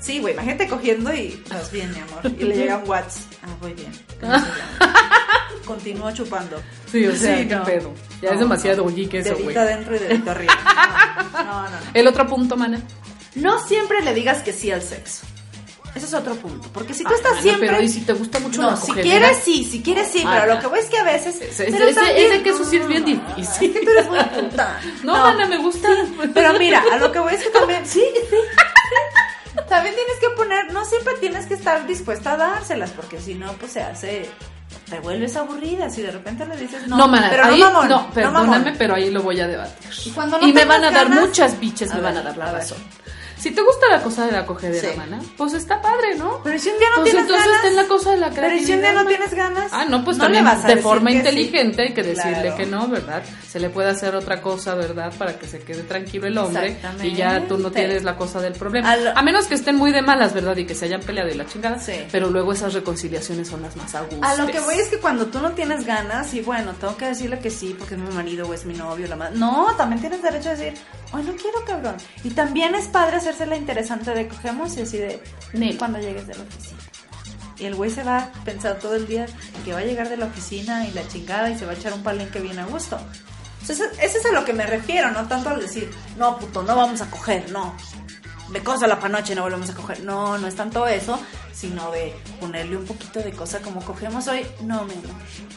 Sí, 0.00 0.18
güey, 0.20 0.34
imagínate 0.34 0.68
cogiendo 0.68 1.12
y... 1.14 1.42
Pues 1.48 1.70
bien, 1.72 1.90
mi 1.92 2.00
amor. 2.00 2.20
Y 2.38 2.44
le 2.44 2.54
llega 2.56 2.76
un 2.78 2.88
WhatsApp. 2.88 3.22
Ah, 3.44 3.48
voy 3.60 3.72
bien. 3.72 3.92
¿Cómo 4.20 4.32
se 4.34 4.38
llama? 4.40 5.25
Continúo 5.66 6.10
chupando. 6.12 6.56
Sí, 6.90 7.06
o 7.06 7.14
sea, 7.14 7.36
Sí, 7.38 7.46
qué 7.48 7.54
no. 7.56 7.64
pedo. 7.64 7.92
Ya 8.22 8.28
es 8.30 8.34
No, 8.36 8.40
demasiado 8.40 8.84
no. 8.84 8.94
geek 8.94 9.12
eso, 9.14 9.36
güey. 9.36 9.54
Adentro 9.56 9.94
y 9.96 9.98
dedito 9.98 10.30
arriba. 10.30 10.54
No, 11.34 11.44
no, 11.44 11.68
no. 11.70 11.76
El 11.92 12.06
otro 12.06 12.26
punto, 12.26 12.56
mana. 12.56 12.80
No 13.34 13.58
siempre 13.66 14.00
le 14.02 14.14
digas 14.14 14.38
que 14.42 14.52
sí 14.54 14.70
al 14.70 14.80
sexo. 14.82 15.26
Ese 15.94 16.04
es 16.06 16.14
otro 16.14 16.34
punto. 16.36 16.68
Porque 16.74 16.92
si 16.92 17.04
tú 17.04 17.08
Ay, 17.10 17.16
estás 17.16 17.40
siempre. 17.42 17.68
Pero 17.68 17.82
y 17.82 17.88
si 17.88 18.00
te 18.02 18.12
gusta 18.12 18.38
mucho 18.38 18.60
no, 18.60 18.70
la 18.72 18.76
si 18.76 18.92
quieres 18.92 19.38
sí, 19.42 19.64
si 19.64 19.82
quieres 19.82 20.08
sí, 20.08 20.18
Ay, 20.26 20.26
pero 20.40 20.46
lo 20.46 20.54
no. 20.56 20.60
que 20.60 20.66
voy 20.66 20.78
es 20.80 20.86
que 20.90 20.98
a 20.98 21.04
veces. 21.04 21.36
Pero 21.56 21.94
también- 21.94 22.16
ese 22.32 22.42
que 22.42 22.50
eso 22.50 22.64
sí 22.64 22.76
es 22.76 22.86
bien 22.86 23.04
difícil. 23.04 23.70
Es 23.70 23.74
que 23.74 23.80
tú 23.84 23.90
eres 23.90 24.06
muy 24.08 24.18
puta. 24.42 24.78
No, 25.04 25.12
mana, 25.14 25.46
me 25.46 25.56
gusta. 25.58 25.88
Pero 26.34 26.52
mira, 26.58 26.82
a 26.92 26.98
lo 26.98 27.10
que 27.10 27.18
voy 27.18 27.32
es 27.34 27.42
que 27.44 27.50
también. 27.50 27.82
Sí, 27.86 28.02
sí. 28.30 28.36
También 29.68 29.94
tienes 29.94 30.16
que 30.20 30.30
poner, 30.36 30.72
no 30.72 30.84
siempre 30.84 31.14
tienes 31.20 31.46
que 31.46 31.54
estar 31.54 31.86
dispuesta 31.86 32.32
a 32.32 32.36
dárselas, 32.36 32.90
porque 32.90 33.20
si 33.20 33.34
no, 33.34 33.52
pues 33.54 33.72
se 33.72 33.82
hace, 33.82 34.28
te 34.88 35.00
vuelves 35.00 35.36
aburrida. 35.36 35.88
Si 35.90 36.02
de 36.02 36.10
repente 36.10 36.46
le 36.46 36.56
dices 36.56 36.86
no, 36.86 37.10
pero 37.10 37.44
ahí, 37.44 37.60
no 37.60 37.70
mamón, 37.70 37.88
no, 37.88 38.02
no 38.02 38.10
perdóname, 38.10 38.58
mamón. 38.58 38.74
pero 38.78 38.94
ahí 38.94 39.10
lo 39.10 39.22
voy 39.22 39.40
a 39.40 39.46
debatir. 39.46 39.90
Y 40.04 40.10
cuando 40.10 40.38
no 40.38 40.46
y 40.46 40.52
me 40.52 40.64
van 40.64 40.84
a 40.84 40.90
dar 40.90 41.08
muchas 41.08 41.58
biches, 41.58 41.90
A 41.90 41.94
me 41.94 42.00
ver, 42.00 42.12
van 42.14 42.16
a 42.18 42.22
dar 42.22 42.36
la 42.36 42.50
a 42.50 42.52
ver. 42.52 42.64
Si 43.38 43.50
te 43.50 43.60
gusta 43.62 43.86
la 43.90 44.02
cosa 44.02 44.26
de 44.26 44.32
la 44.32 44.46
cogedera, 44.46 44.90
Sí. 44.92 44.96
mana, 44.96 45.20
pues 45.36 45.52
está 45.52 45.80
padre, 45.82 46.14
¿no? 46.16 46.40
Pero 46.42 46.58
si 46.58 46.70
un 46.70 46.78
día 46.78 46.88
no 46.90 46.94
Pues 47.02 47.04
tienes 47.10 47.22
entonces 47.22 47.46
ganas. 47.46 47.62
ten 47.62 47.76
la 47.76 47.84
cosa 47.86 48.10
de 48.12 48.16
la 48.16 48.30
Pero 48.30 48.54
¿y 48.54 48.64
si 48.64 48.72
un 48.72 48.80
día 48.80 48.92
no 48.92 48.96
mana? 49.04 49.08
tienes 49.10 49.34
ganas? 49.34 49.72
Ah, 49.72 49.84
no, 49.88 50.04
pues 50.04 50.16
No 50.16 50.24
también 50.24 50.44
de 50.66 50.76
forma 50.78 51.10
sí. 51.10 51.16
inteligente 51.16 51.82
hay 51.82 51.92
que 51.94 52.02
decirle 52.02 52.40
Claro. 52.40 52.56
que 52.56 52.66
no, 52.66 52.88
¿verdad? 52.88 53.22
Se 53.48 53.60
le 53.60 53.68
puede 53.70 53.90
hacer 53.90 54.14
otra 54.16 54.40
cosa, 54.40 54.74
¿verdad? 54.74 55.12
Para 55.18 55.38
que 55.38 55.46
se 55.46 55.58
quede 55.60 55.82
tranquilo 55.82 56.26
el 56.26 56.38
hombre 56.38 56.78
y 57.02 57.14
ya 57.14 57.46
tú 57.46 57.58
no 57.58 57.70
tienes 57.70 58.04
la 58.04 58.16
cosa 58.16 58.40
del 58.40 58.54
problema. 58.54 58.90
A 58.92 58.96
lo- 58.96 59.16
A 59.16 59.22
menos 59.22 59.46
que 59.46 59.54
estén 59.54 59.76
muy 59.76 59.92
de 59.92 60.02
malas, 60.02 60.32
¿verdad? 60.32 60.56
Y 60.56 60.64
que 60.64 60.74
se 60.74 60.86
hayan 60.86 61.00
peleado 61.02 61.28
y 61.30 61.34
la 61.34 61.46
chingada. 61.46 61.78
Sí. 61.78 62.06
Pero 62.10 62.30
luego 62.30 62.52
esas 62.52 62.72
reconciliaciones 62.74 63.48
son 63.48 63.62
las 63.62 63.76
más 63.76 63.94
agustas. 63.94 64.30
A 64.38 64.42
lo 64.42 64.46
que 64.50 64.60
voy 64.60 64.76
es 64.76 64.88
que 64.88 64.98
cuando 64.98 65.26
tú 65.26 65.40
no 65.40 65.52
tienes 65.52 65.84
ganas, 65.84 66.32
y 66.34 66.40
bueno, 66.40 66.72
tengo 66.80 66.96
que 66.96 67.06
decirle 67.06 67.38
que 67.38 67.50
sí, 67.50 67.74
porque 67.78 67.94
es 67.94 68.00
mi 68.00 68.14
marido 68.14 68.46
o 68.48 68.54
es 68.54 68.64
mi 68.64 68.74
novio, 68.74 69.06
la 69.08 69.16
madre. 69.16 69.36
No, 69.36 69.74
también 69.76 70.00
tienes 70.00 70.22
derecho 70.22 70.48
a 70.50 70.52
decir, 70.54 70.74
hoy 71.12 71.22
no 71.22 71.32
quiero, 71.34 71.64
cabrón. 71.66 71.96
Y 72.24 72.30
también 72.30 72.74
es 72.74 72.86
padre 72.88 73.20
hacerse 73.30 73.46
la 73.46 73.56
interesante 73.56 74.12
de 74.12 74.28
cogemos 74.28 74.76
y 74.76 74.82
así 74.82 74.98
de, 74.98 75.20
Nel. 75.52 75.76
cuando 75.76 75.98
llegues 75.98 76.26
de 76.26 76.34
la 76.34 76.42
oficina. 76.42 76.78
Y 77.58 77.64
el 77.64 77.74
güey 77.74 77.90
se 77.90 78.04
va 78.04 78.18
a 78.18 78.32
pensar 78.44 78.78
todo 78.78 78.94
el 78.94 79.06
día 79.06 79.26
que 79.64 79.72
va 79.72 79.78
a 79.80 79.84
llegar 79.84 80.08
de 80.08 80.16
la 80.16 80.26
oficina 80.26 80.86
y 80.86 80.92
la 80.92 81.06
chingada 81.08 81.50
y 81.50 81.58
se 81.58 81.64
va 81.64 81.72
a 81.72 81.74
echar 81.74 81.92
un 81.92 82.02
palenque 82.02 82.38
bien 82.40 82.58
a 82.58 82.66
gusto. 82.66 82.98
Entonces, 83.62 83.90
ese 84.00 84.18
es 84.18 84.26
a 84.26 84.32
lo 84.32 84.44
que 84.44 84.52
me 84.52 84.64
refiero, 84.64 85.10
no 85.10 85.26
tanto 85.26 85.48
al 85.48 85.60
decir, 85.60 85.90
no, 86.16 86.38
puto, 86.38 86.62
no 86.62 86.76
vamos 86.76 87.00
a 87.00 87.10
coger, 87.10 87.50
no. 87.50 87.74
De 88.52 88.62
cosa 88.62 88.86
la 88.86 89.00
panoche 89.00 89.34
no 89.34 89.42
volvemos 89.42 89.68
a 89.70 89.74
coger. 89.74 90.04
No, 90.04 90.38
no 90.38 90.46
es 90.46 90.54
tanto 90.54 90.86
eso, 90.86 91.18
sino 91.52 91.90
de 91.90 92.14
ponerle 92.38 92.76
un 92.76 92.84
poquito 92.84 93.20
de 93.20 93.32
cosa 93.32 93.60
como 93.60 93.80
cogemos 93.80 94.28
hoy, 94.28 94.46
no, 94.62 94.80
amor, 94.80 94.94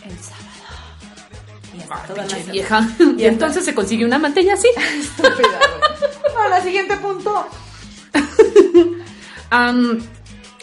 el 0.06 0.18
sábado. 0.18 0.50
Y 1.78 1.82
hasta 1.82 1.96
Ay, 1.96 2.08
toda 2.08 2.26
la 2.26 2.52
vieja. 2.52 2.88
Y 3.18 3.26
entonces 3.26 3.64
se 3.64 3.76
consigue 3.76 4.06
una 4.06 4.18
mantella 4.18 4.54
así. 4.54 4.70
Estúpida, 5.00 5.60
güey. 5.80 5.89
Ahora, 6.50 6.64
siguiente 6.64 6.98
punto. 6.98 7.48
Am, 9.52 10.00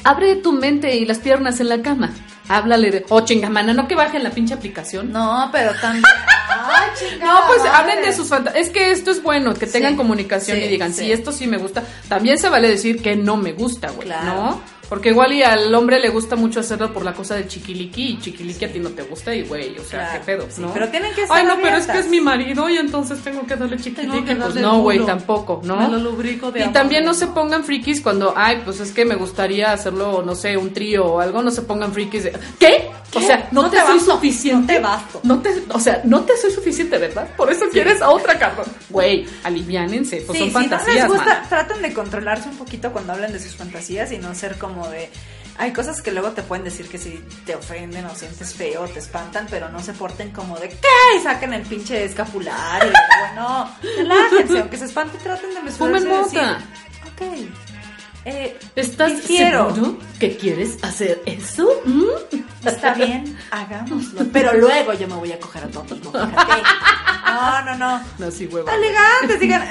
abre 0.05 0.37
tu 0.37 0.53
mente 0.53 0.97
y 0.97 1.05
las 1.07 1.19
piernas 1.19 1.61
en 1.61 1.69
la 1.69 1.81
cama. 1.83 2.11
Háblale 2.49 2.91
de, 2.91 3.07
oh 3.09 3.21
chinga, 3.23 3.49
mana, 3.49 3.73
no 3.73 3.87
que 3.89 3.95
bajen 3.97 4.23
la 4.25 4.31
pinche 4.31 4.55
aplicación. 4.55 5.13
No, 5.13 5.49
pero 5.53 5.73
también. 5.81 6.05
Ay, 6.49 6.89
chingada 6.99 7.33
No, 7.41 7.47
pues 7.47 7.59
madre. 7.59 7.71
hablen 7.73 8.03
de 8.05 8.13
sus 8.13 8.29
fantasías. 8.29 8.67
Es 8.67 8.73
que 8.73 8.91
esto 8.91 9.11
es 9.13 9.23
bueno, 9.23 9.55
que 9.55 9.67
tengan 9.67 9.93
Sí, 9.93 9.97
comunicación 9.97 10.57
sí, 10.59 10.65
y 10.65 10.69
digan, 10.69 10.93
sí. 10.93 11.05
sí, 11.05 11.13
esto 11.13 11.31
sí 11.33 11.47
me 11.47 11.57
gusta. 11.59 11.83
También 12.09 12.39
se 12.39 12.49
vale 12.49 12.69
decir 12.69 13.01
que 13.03 13.15
no 13.17 13.37
me 13.37 13.53
gusta, 13.53 13.91
güey, 13.91 14.07
Claro. 14.09 14.27
¿no? 14.27 14.61
Porque 14.89 15.09
igual 15.11 15.33
y 15.33 15.43
al 15.43 15.75
hombre 15.75 15.99
le 15.99 16.09
gusta 16.11 16.37
mucho 16.37 16.61
hacerlo 16.61 16.93
por 16.93 17.05
la 17.05 17.13
cosa 17.13 17.35
del 17.35 17.49
chiquiliqui 17.49 18.03
y 18.13 18.19
chiquiliqui 18.21 18.65
a 18.67 18.73
ti 18.73 18.79
no 18.79 18.91
te 18.91 19.03
gusta 19.03 19.35
y 19.35 19.43
güey, 19.43 19.77
o 19.79 19.83
sea, 19.85 19.99
Claro, 19.99 20.13
qué 20.21 20.27
pedo, 20.27 20.47
sí, 20.49 20.61
¿no? 20.61 20.73
pero 20.73 20.89
tienen 20.89 21.13
que 21.15 21.23
estar 21.23 21.37
Ay, 21.39 21.45
no, 21.45 21.57
pero 21.61 21.77
es 21.77 21.87
que 21.87 21.99
es 21.99 22.09
mi 22.09 22.21
marido 22.21 22.69
y 22.69 22.77
entonces 22.77 23.19
tengo 23.23 23.45
que 23.47 23.57
darle 23.57 23.77
chiquiliqui. 23.79 24.25
que 24.25 24.37
Pues 24.37 24.55
no, 24.57 24.81
güey, 24.83 25.05
tampoco, 25.05 25.61
¿no? 25.65 25.77
Me 25.77 25.89
lo 25.89 25.99
lubrico 25.99 26.53
de 26.53 26.61
y 26.61 26.63
amor. 26.63 26.73
también 26.75 27.05
no 27.05 27.15
se 27.15 27.27
pongan 27.29 27.65
frikis 27.65 28.01
cuando, 28.01 28.33
ay, 28.37 28.63
pues 28.65 28.79
es 28.81 28.93
que 28.93 29.05
me 29.05 29.17
gustaría 29.17 29.73
hacerlo, 29.73 30.23
no 30.25 30.35
sé, 30.35 30.57
un 30.57 30.73
trío 30.73 31.05
o 31.05 31.21
algo, 31.21 31.43
no 31.43 31.51
se 31.51 31.63
pongan 31.63 31.93
frikis 31.93 32.25
de, 32.25 32.33
¿qué? 32.61 32.91
O 33.15 33.21
sea, 33.21 33.49
no, 33.51 33.63
No 33.63 33.71
te, 33.71 33.79
te 33.79 33.83
soy 33.85 33.97
basto, 33.97 34.13
suficiente. 34.13 34.73
no 34.75 34.79
te 34.79 34.81
basto. 34.81 35.21
No 35.23 35.39
te, 35.41 35.63
o 35.71 35.81
sea, 35.81 36.01
no 36.05 36.21
te 36.23 36.37
soy 36.37 36.51
suficiente, 36.51 36.99
¿verdad? 36.99 37.29
Por 37.37 37.51
eso 37.51 37.65
quieres 37.73 38.03
a 38.03 38.11
otra 38.11 38.39
cabrón. 38.39 38.67
Güey, 38.91 39.27
aliviánense, 39.43 40.23
pues 40.27 40.39
Sí, 40.39 40.51
son 40.51 40.51
si 40.51 40.55
no 40.55 40.61
les 40.61 40.71
fantasías, 40.71 41.09
gusta, 41.09 41.25
man. 41.25 41.49
traten 41.49 41.83
de 41.83 41.93
controlarse 41.95 42.49
un 42.49 42.57
poquito 42.57 42.93
cuando 42.93 43.13
hablan 43.15 43.33
de 43.33 43.39
sus 43.41 43.55
fantasías 43.57 44.13
y 44.13 44.19
no 44.19 44.35
ser 44.35 44.57
como 44.59 44.76
de... 44.89 45.11
Hay 45.59 45.73
cosas 45.73 46.03
que 46.03 46.13
luego 46.13 46.33
te 46.33 46.43
pueden 46.43 46.65
decir 46.65 46.87
que 46.87 46.99
si 46.99 47.25
te 47.47 47.55
ofenden 47.55 48.05
o 48.05 48.15
sientes 48.15 48.53
feo, 48.53 48.87
te 48.89 48.99
espantan, 48.99 49.47
pero 49.49 49.71
no 49.71 49.81
se 49.81 49.95
porten 49.95 50.31
como 50.31 50.59
de 50.59 50.69
¿qué? 50.69 50.77
Y 51.19 51.23
saquen 51.23 51.55
el 51.55 51.63
pinche 51.63 52.05
escapulario. 52.05 52.93
bueno, 53.21 53.71
relájense, 53.97 54.59
aunque 54.61 54.77
se 54.77 54.85
espanten, 54.85 55.19
traten 55.21 55.55
de 55.55 55.63
mesurarse 55.63 56.07
Fumen 56.07 56.25
decir, 56.25 56.41
ok, 57.07 57.51
eh, 58.29 58.59
¿Estás 58.75 59.23
seguro 59.23 59.99
que 60.19 60.37
quieres 60.37 60.83
hacer 60.83 61.23
eso? 61.27 61.71
¿Mm? 61.85 62.67
Está 62.67 62.93
bien, 62.95 63.39
hagámoslo. 63.53 64.27
Pero 64.33 64.53
luego 64.55 64.93
yo 64.95 65.07
me 65.07 65.15
voy 65.15 65.31
a 65.31 65.39
coger 65.39 65.63
a 65.63 65.69
todos, 65.69 66.03
no. 66.03 66.13
No, 67.27 67.63
no, 67.65 67.77
no. 67.77 68.01
No, 68.19 68.31
sí. 68.31 68.49
Elegantes, 68.49 69.39
digan, 69.39 69.63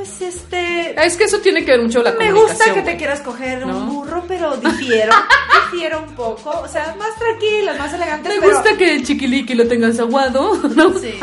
pues 0.00 0.22
este... 0.22 1.04
Es 1.06 1.16
que 1.16 1.24
eso 1.24 1.40
tiene 1.40 1.62
que 1.62 1.72
ver 1.72 1.82
mucho 1.82 2.02
la 2.02 2.12
Me 2.12 2.32
gusta 2.32 2.72
que 2.72 2.80
te 2.80 2.96
quieras 2.96 3.20
coger 3.20 3.66
¿No? 3.66 3.76
un 3.76 3.88
burro, 3.90 4.24
pero 4.26 4.56
difiero, 4.56 5.12
difiero 5.70 6.02
un 6.02 6.14
poco. 6.14 6.50
O 6.50 6.68
sea, 6.68 6.94
más 6.98 7.14
tranquilas, 7.18 7.78
más 7.78 7.92
elegantes. 7.92 8.34
Me 8.34 8.40
pero- 8.40 8.54
gusta 8.56 8.76
que 8.78 8.94
el 8.94 9.04
chiquiliqui 9.04 9.54
lo 9.54 9.68
tengas 9.68 9.98
aguado, 9.98 10.54
¿no? 10.74 10.98
Sí, 10.98 11.20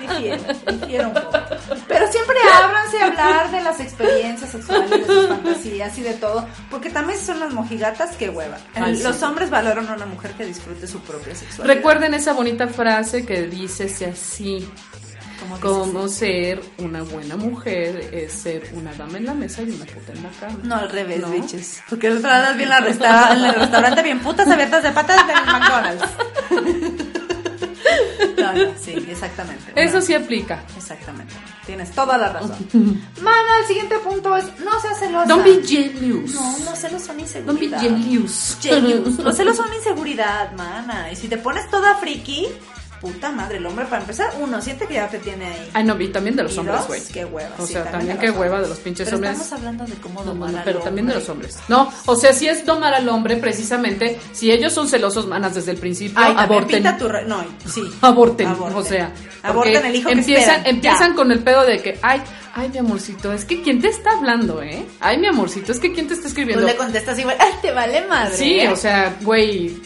difiero, 0.00 0.42
difiero 0.78 1.08
un 1.08 1.14
poco. 1.14 1.38
Pero 1.88 2.12
siempre 2.12 2.36
ábranse 2.62 2.98
a 3.00 3.06
hablar 3.06 3.50
de 3.50 3.60
las 3.62 3.80
experiencias 3.80 4.50
sexuales, 4.50 4.90
de 4.90 5.06
sus 5.06 5.26
fantasías 5.28 5.96
y 5.98 6.02
de 6.02 6.14
todo. 6.14 6.46
Porque 6.70 6.90
también 6.90 7.18
son 7.18 7.40
las 7.40 7.52
mojigatas 7.54 8.14
que 8.16 8.28
hueva. 8.28 8.58
Ay, 8.74 8.92
El- 8.92 8.96
sí. 8.98 9.02
Los 9.04 9.22
hombres 9.22 9.48
valoran 9.48 9.88
a 9.88 9.94
una 9.94 10.06
mujer 10.06 10.32
que 10.32 10.44
disfrute 10.44 10.86
su 10.86 11.00
propia 11.00 11.34
sexualidad. 11.34 11.74
Recuerden 11.76 12.12
esa 12.12 12.34
bonita 12.34 12.68
frase 12.68 13.24
que 13.24 13.44
dice 13.44 13.86
así. 14.12 14.68
Como 15.60 16.08
ser 16.08 16.62
una 16.78 17.02
buena 17.02 17.36
mujer 17.36 18.10
es 18.12 18.32
ser 18.32 18.70
una 18.74 18.92
dama 18.94 19.18
en 19.18 19.26
la 19.26 19.34
mesa 19.34 19.62
y 19.62 19.70
una 19.70 19.84
puta 19.84 20.12
en 20.12 20.22
la 20.22 20.30
cama. 20.30 20.58
No, 20.62 20.74
al 20.76 20.88
revés, 20.90 21.20
¿No? 21.20 21.28
bitches. 21.30 21.82
Porque 21.88 22.08
lado 22.10 22.50
es 22.52 22.56
bien 22.56 22.68
la 22.68 22.80
resta- 22.80 23.32
en 23.32 23.44
el 23.44 23.54
restaurante 23.54 24.02
bien 24.02 24.20
putas 24.20 24.48
abiertas 24.48 24.82
de 24.82 24.90
patas 24.92 25.26
del 25.26 25.36
McDonald's. 25.46 26.04
No, 28.38 28.52
no, 28.52 28.72
sí, 28.80 28.92
exactamente. 29.08 29.72
Eso 29.74 30.00
sí 30.00 30.14
aplica. 30.14 30.62
Exactamente. 30.76 31.34
Tienes 31.64 31.90
toda 31.92 32.16
la 32.16 32.28
razón. 32.32 32.56
Mana, 33.20 33.58
el 33.60 33.66
siguiente 33.66 33.98
punto 33.98 34.36
es 34.36 34.44
no 34.64 34.78
seas 34.80 34.98
celosa. 35.00 35.26
Don't 35.26 35.44
be 35.44 35.60
jealous. 35.66 36.34
No, 36.34 36.56
los 36.64 36.78
celos 36.78 37.02
son 37.02 37.16
Don't 37.18 37.58
be 37.58 37.66
inseguridad. 37.66 37.80
jealous. 37.80 38.58
Jealous. 38.60 39.18
Los 39.18 39.36
celos 39.36 39.56
son 39.56 39.72
inseguridad, 39.74 40.52
mana. 40.52 41.10
Y 41.10 41.16
si 41.16 41.28
te 41.28 41.38
pones 41.38 41.68
toda 41.70 41.96
friki, 41.96 42.46
puta 43.12 43.30
madre, 43.32 43.58
el 43.58 43.66
hombre 43.66 43.84
para 43.86 44.00
empezar, 44.02 44.30
uno 44.40 44.60
siente 44.60 44.86
que 44.86 44.94
ya 44.94 45.08
te 45.08 45.18
tiene 45.18 45.46
ahí. 45.46 45.70
Ay, 45.74 45.84
no, 45.84 46.00
y 46.00 46.08
también 46.08 46.36
de 46.36 46.42
los 46.44 46.54
Y 46.54 46.58
hombres, 46.58 46.80
güey. 46.86 47.02
qué 47.12 47.24
hueva, 47.24 47.50
O 47.58 47.66
sí, 47.66 47.72
sea, 47.74 47.90
también 47.90 48.18
qué 48.18 48.30
hueva 48.30 48.60
de 48.60 48.68
los 48.68 48.78
pinches 48.78 49.04
Pero 49.06 49.16
hombres. 49.16 49.32
estamos 49.40 49.52
hablando 49.52 49.84
de 49.84 49.94
cómo 50.00 50.20
No, 50.20 50.26
no, 50.26 50.32
domar 50.34 50.50
no, 50.50 50.58
al 50.58 50.64
pero 50.64 50.78
también 50.80 51.06
de 51.06 51.14
los 51.14 51.28
hombres. 51.28 51.58
No, 51.68 51.92
o 52.06 52.16
sea, 52.16 52.32
si 52.32 52.48
es 52.48 52.64
domar 52.66 52.94
al 52.94 53.08
hombre, 53.08 53.36
precisamente, 53.36 54.18
si 54.32 54.50
ellos 54.50 54.72
son 54.72 54.88
celosos, 54.88 55.26
manas, 55.26 55.54
desde 55.54 55.70
el 55.72 55.78
principio, 55.78 56.18
Ay, 56.22 56.34
aborten. 56.36 56.96
tu 56.98 57.08
re- 57.08 57.24
No, 57.26 57.44
sí. 57.72 57.82
Aborten, 58.00 58.46
Aborten. 58.48 58.76
o 58.78 58.82
sea, 58.84 59.12
Aborten 59.42 59.84
el 59.86 59.94
hijo 59.96 60.08
que 60.08 60.14
empiezan, 60.14 60.56
esperan, 60.56 60.74
empiezan 60.76 61.10
ya. 61.10 61.14
con 61.14 61.32
el 61.32 61.38
pedo 61.40 61.64
de 61.64 61.80
que, 61.82 61.98
ay, 62.02 62.20
ay, 62.54 62.68
mi 62.70 62.78
amorcito, 62.78 63.32
es 63.32 63.44
que 63.44 63.62
quién 63.62 63.80
te 63.80 63.88
está 63.88 64.10
hablando, 64.12 64.62
¿eh? 64.62 64.84
Ay, 65.00 65.18
mi 65.18 65.26
amorcito, 65.26 65.72
es 65.72 65.78
que 65.78 65.92
quién 65.92 66.06
te 66.08 66.14
está 66.14 66.24
Tú 66.24 66.28
escribiendo. 66.28 66.66
le 66.66 66.74
contestas 66.76 67.18
igual, 67.18 67.36
ay, 67.38 67.52
te 67.62 67.70
vale 67.70 68.04
madre. 68.06 68.36
Sí, 68.36 68.60
¿eh? 68.60 68.68
o 68.68 68.76
sea, 68.76 69.14
güey, 69.22 69.76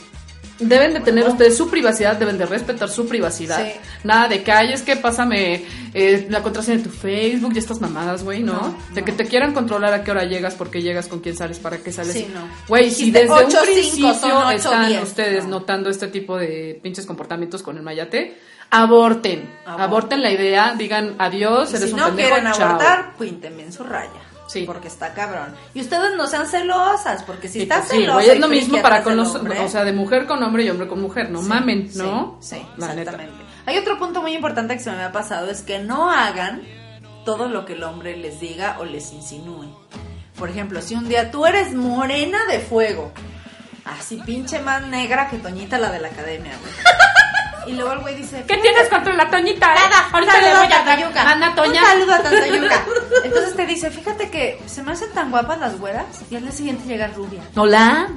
deben 0.60 0.94
de 0.94 1.00
tener 1.00 1.26
ustedes 1.26 1.56
su 1.56 1.68
privacidad, 1.70 2.16
deben 2.16 2.38
de 2.38 2.46
respetar 2.46 2.88
su 2.88 3.06
privacidad. 3.08 3.64
Sí. 3.64 3.72
Nada 4.04 4.28
de 4.28 4.42
que, 4.42 4.52
ay, 4.52 4.72
es 4.72 4.82
que 4.82 4.96
pásame 4.96 5.64
eh, 5.94 6.26
la 6.30 6.42
contraseña 6.42 6.78
de 6.78 6.84
tu 6.84 6.90
Facebook 6.90 7.52
y 7.54 7.58
estas 7.58 7.80
mamadas, 7.80 8.22
güey, 8.22 8.42
¿no? 8.42 8.52
No, 8.52 8.76
De 8.94 9.00
no. 9.00 9.04
que 9.04 9.12
te 9.12 9.24
quieran 9.26 9.52
controlar 9.54 9.92
a 9.92 10.04
qué 10.04 10.10
hora 10.10 10.24
llegas, 10.24 10.54
por 10.54 10.70
qué 10.70 10.82
llegas, 10.82 11.08
con 11.08 11.20
quién 11.20 11.36
sales, 11.36 11.58
para 11.58 11.78
qué 11.78 11.92
sales. 11.92 12.12
Sí, 12.12 12.28
no. 12.32 12.40
Güey, 12.68 12.90
si 12.90 13.10
desde 13.10 13.32
un 13.32 13.50
principio 13.64 14.50
están 14.50 15.02
ustedes 15.02 15.44
No. 15.44 15.50
notando 15.60 15.90
este 15.90 16.08
tipo 16.08 16.36
de 16.36 16.78
pinches 16.82 17.06
comportamientos 17.06 17.62
con 17.62 17.76
el 17.76 17.82
mayate, 17.82 18.38
aborten. 18.70 19.48
Aborten. 19.66 19.82
Aborten 19.84 20.22
la 20.22 20.30
idea, 20.30 20.74
digan 20.78 21.14
adiós, 21.18 21.72
Y 21.72 21.76
eres 21.76 21.88
si 21.88 21.94
un 21.94 22.00
no 22.00 22.06
pendejo, 22.06 22.28
quieren 22.34 22.52
chao. 22.52 22.68
abortar, 22.68 23.16
pinten 23.18 23.56
bien 23.56 23.72
su 23.72 23.82
raya. 23.84 24.10
Sí. 24.50 24.64
Porque 24.66 24.88
está 24.88 25.12
cabrón. 25.14 25.54
Y 25.74 25.80
ustedes 25.80 26.16
no 26.16 26.26
sean 26.26 26.46
celosas, 26.46 27.22
porque 27.22 27.46
si 27.46 27.54
Sí, 27.54 27.62
estás 27.62 27.80
pues 27.80 27.90
sí, 27.90 27.96
celosa. 27.98 28.14
güey, 28.14 28.30
es 28.30 28.40
lo 28.40 28.48
mismo 28.48 28.82
para 28.82 29.02
con 29.02 29.16
los, 29.16 29.34
o 29.34 29.68
sea, 29.68 29.84
de 29.84 29.92
mujer 29.92 30.26
con 30.26 30.42
hombre 30.42 30.64
y 30.64 30.70
hombre 30.70 30.88
con 30.88 31.00
mujer, 31.00 31.30
no 31.30 31.40
mamen, 31.42 31.90
¿no? 31.94 32.38
Sí, 32.40 32.56
neta. 32.76 32.92
exactamente. 32.94 33.44
Hay 33.66 33.78
otro 33.78 33.98
punto 33.98 34.22
muy 34.22 34.34
importante 34.34 34.74
que 34.76 34.82
se 34.82 34.90
me 34.90 35.02
ha 35.04 35.12
pasado, 35.12 35.50
es 35.50 35.62
que 35.62 35.78
no 35.78 36.10
hagan 36.10 36.62
todo 37.24 37.48
lo 37.48 37.64
que 37.66 37.74
el 37.74 37.84
hombre 37.84 38.16
les 38.16 38.40
diga 38.40 38.76
o 38.80 38.84
les 38.84 39.12
insinúe. 39.12 39.66
Por 40.36 40.48
ejemplo, 40.48 40.80
si 40.82 40.94
un 40.94 41.08
día 41.08 41.30
tú 41.30 41.46
eres 41.46 41.72
morena 41.74 42.38
de 42.50 42.58
fuego, 42.60 43.12
así 43.84 44.16
pinche 44.24 44.58
más 44.60 44.84
negra 44.86 45.28
que 45.28 45.36
Toñita 45.36 45.78
la 45.78 45.92
de 45.92 46.00
la 46.00 46.08
academia, 46.08 46.52
güey. 46.60 46.72
Y 47.70 47.74
luego 47.74 47.92
el 47.92 47.98
güey 48.00 48.14
dice, 48.16 48.44
¿Qué 48.48 48.56
tienes 48.58 48.88
contra 48.88 49.12
la 49.14 49.30
Toñita? 49.30 49.72
eh? 49.72 49.76
Nada, 49.76 50.08
Ahorita 50.12 50.40
le 50.40 50.54
voy 50.56 50.66
a 50.66 50.68
Tantayuca. 50.68 51.30
Ana 51.30 51.54
Toña. 51.54 51.80
Un 51.82 51.86
saludo 51.86 52.14
a 52.14 52.22
Tantayuca. 52.22 52.84
Entonces 53.24 53.56
te 53.56 53.66
dice, 53.66 53.90
fíjate 53.90 54.30
que 54.30 54.60
se 54.66 54.82
me 54.82 54.92
hacen 54.92 55.10
tan 55.12 55.30
guapas 55.30 55.58
las 55.60 55.78
güeras 55.78 56.06
y 56.30 56.36
al 56.36 56.42
día 56.42 56.52
siguiente 56.52 56.86
llega 56.88 57.06
rubia. 57.08 57.40
Hola. 57.54 58.08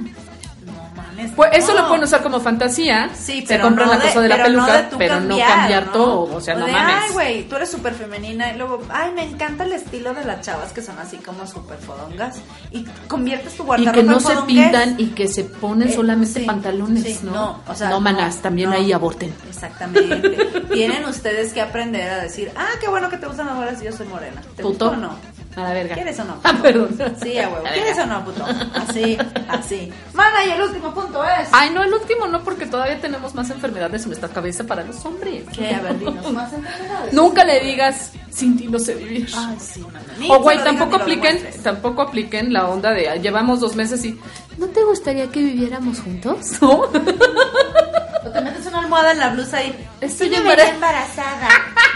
Mames. 1.14 1.32
Pues 1.36 1.50
eso 1.54 1.74
no. 1.74 1.82
lo 1.82 1.88
pueden 1.88 2.04
usar 2.04 2.22
como 2.22 2.40
fantasía. 2.40 3.10
Sí, 3.14 3.40
Se 3.42 3.46
pero 3.54 3.64
compran 3.64 3.88
no 3.88 3.94
la 3.94 4.00
cosa 4.00 4.20
de 4.20 4.28
la 4.28 4.36
pero 4.36 4.48
no 4.48 4.64
peluca, 4.66 4.82
de 4.82 4.96
pero 4.96 5.20
no 5.20 5.38
cambiar 5.38 5.86
¿no? 5.86 5.92
todo. 5.92 6.36
O 6.36 6.40
sea, 6.40 6.54
no 6.54 6.66
de, 6.66 6.72
mames. 6.72 6.94
Ay, 7.02 7.12
güey, 7.12 7.48
tú 7.48 7.56
eres 7.56 7.70
súper 7.70 7.94
femenina. 7.94 8.52
Y 8.52 8.56
luego, 8.58 8.80
ay, 8.90 9.12
me 9.12 9.24
encanta 9.24 9.64
el 9.64 9.72
estilo 9.72 10.14
de 10.14 10.24
las 10.24 10.40
chavas 10.40 10.72
que 10.72 10.82
son 10.82 10.98
así 10.98 11.16
como 11.18 11.46
súper 11.46 11.78
fodongas. 11.78 12.36
Y 12.70 12.84
conviertes 13.08 13.56
tu 13.56 13.62
Y 13.62 13.66
guardarropa 13.66 13.92
que 13.98 14.02
no 14.02 14.14
en 14.14 14.20
se 14.20 14.36
pintan 14.46 14.94
y 14.98 15.06
que 15.08 15.28
se 15.28 15.44
ponen 15.44 15.88
Eh, 15.88 15.94
solamente 15.94 16.40
sí, 16.40 16.46
pantalones, 16.46 17.02
sí, 17.04 17.20
¿no? 17.22 17.32
no, 17.32 17.60
o 17.66 17.74
sea, 17.74 17.90
no 17.90 18.00
manas, 18.00 18.36
también 18.42 18.72
ahí 18.72 18.92
aborten. 18.92 19.32
Exactamente. 19.48 20.36
Tienen 20.72 21.04
ustedes 21.04 21.52
que 21.52 21.60
aprender 21.60 22.10
a 22.10 22.18
decir, 22.22 22.50
ah, 22.56 22.68
qué 22.80 22.88
bueno 22.88 23.08
que 23.08 23.18
te 23.18 23.26
gustan 23.26 23.46
las 23.46 23.80
y 23.80 23.84
yo 23.86 23.92
soy 23.92 24.06
morena. 24.06 24.40
¿Te 24.56 24.62
Puto. 24.62 24.90
o 24.90 24.96
no? 24.96 25.33
A 25.56 25.60
la 25.62 25.72
verga. 25.72 25.94
¿Quieres 25.94 26.18
o 26.18 26.24
no? 26.24 26.36
Ah, 26.42 26.58
perdón. 26.60 26.96
Sí, 27.22 27.38
a 27.38 27.48
huevo. 27.48 27.64
¿Quieres 27.72 27.98
o 27.98 28.06
no, 28.06 28.24
puto? 28.24 28.44
Así, 28.74 29.16
así. 29.48 29.92
Mana, 30.12 30.44
y 30.46 30.50
el 30.50 30.62
último 30.62 30.92
punto 30.92 31.22
es. 31.24 31.48
Ay, 31.52 31.70
no, 31.70 31.82
el 31.82 31.92
último 31.92 32.26
no, 32.26 32.42
porque 32.42 32.66
todavía 32.66 33.00
tenemos 33.00 33.34
más 33.34 33.50
enfermedades 33.50 34.02
en 34.02 34.08
nuestra 34.08 34.28
cabeza 34.28 34.64
para 34.64 34.82
los 34.82 35.04
hombres. 35.04 35.44
¿Qué? 35.54 35.74
A 35.74 35.80
ver, 35.80 35.98
dinos 35.98 36.32
más 36.32 36.52
enfermedades. 36.52 37.12
Nunca 37.12 37.44
le 37.44 37.60
digas, 37.60 38.12
sin 38.30 38.56
ti 38.56 38.66
no 38.66 38.78
sé 38.78 38.94
vivir. 38.94 39.28
Ay, 39.36 39.56
sí, 39.60 39.80
mana. 39.92 40.34
O 40.34 40.40
güey, 40.42 40.58
tampoco 40.64 40.96
apliquen, 40.96 41.38
tampoco 41.62 42.02
apliquen 42.02 42.52
la 42.52 42.68
onda 42.68 42.90
de 42.90 43.08
"Ah, 43.08 43.16
llevamos 43.16 43.60
dos 43.60 43.76
meses 43.76 44.04
y 44.04 44.18
¿No 44.58 44.66
te 44.68 44.82
gustaría 44.84 45.28
que 45.30 45.40
viviéramos 45.40 46.00
juntos? 46.00 46.60
¿no? 46.62 46.82
Una 48.74 48.82
almohada 48.82 49.12
en 49.12 49.18
la 49.20 49.28
blusa 49.30 49.62
y. 49.62 49.72
Estoy 50.00 50.28
me 50.30 50.38
embara- 50.38 50.56
vería 50.56 50.74
embarazada. 50.74 51.48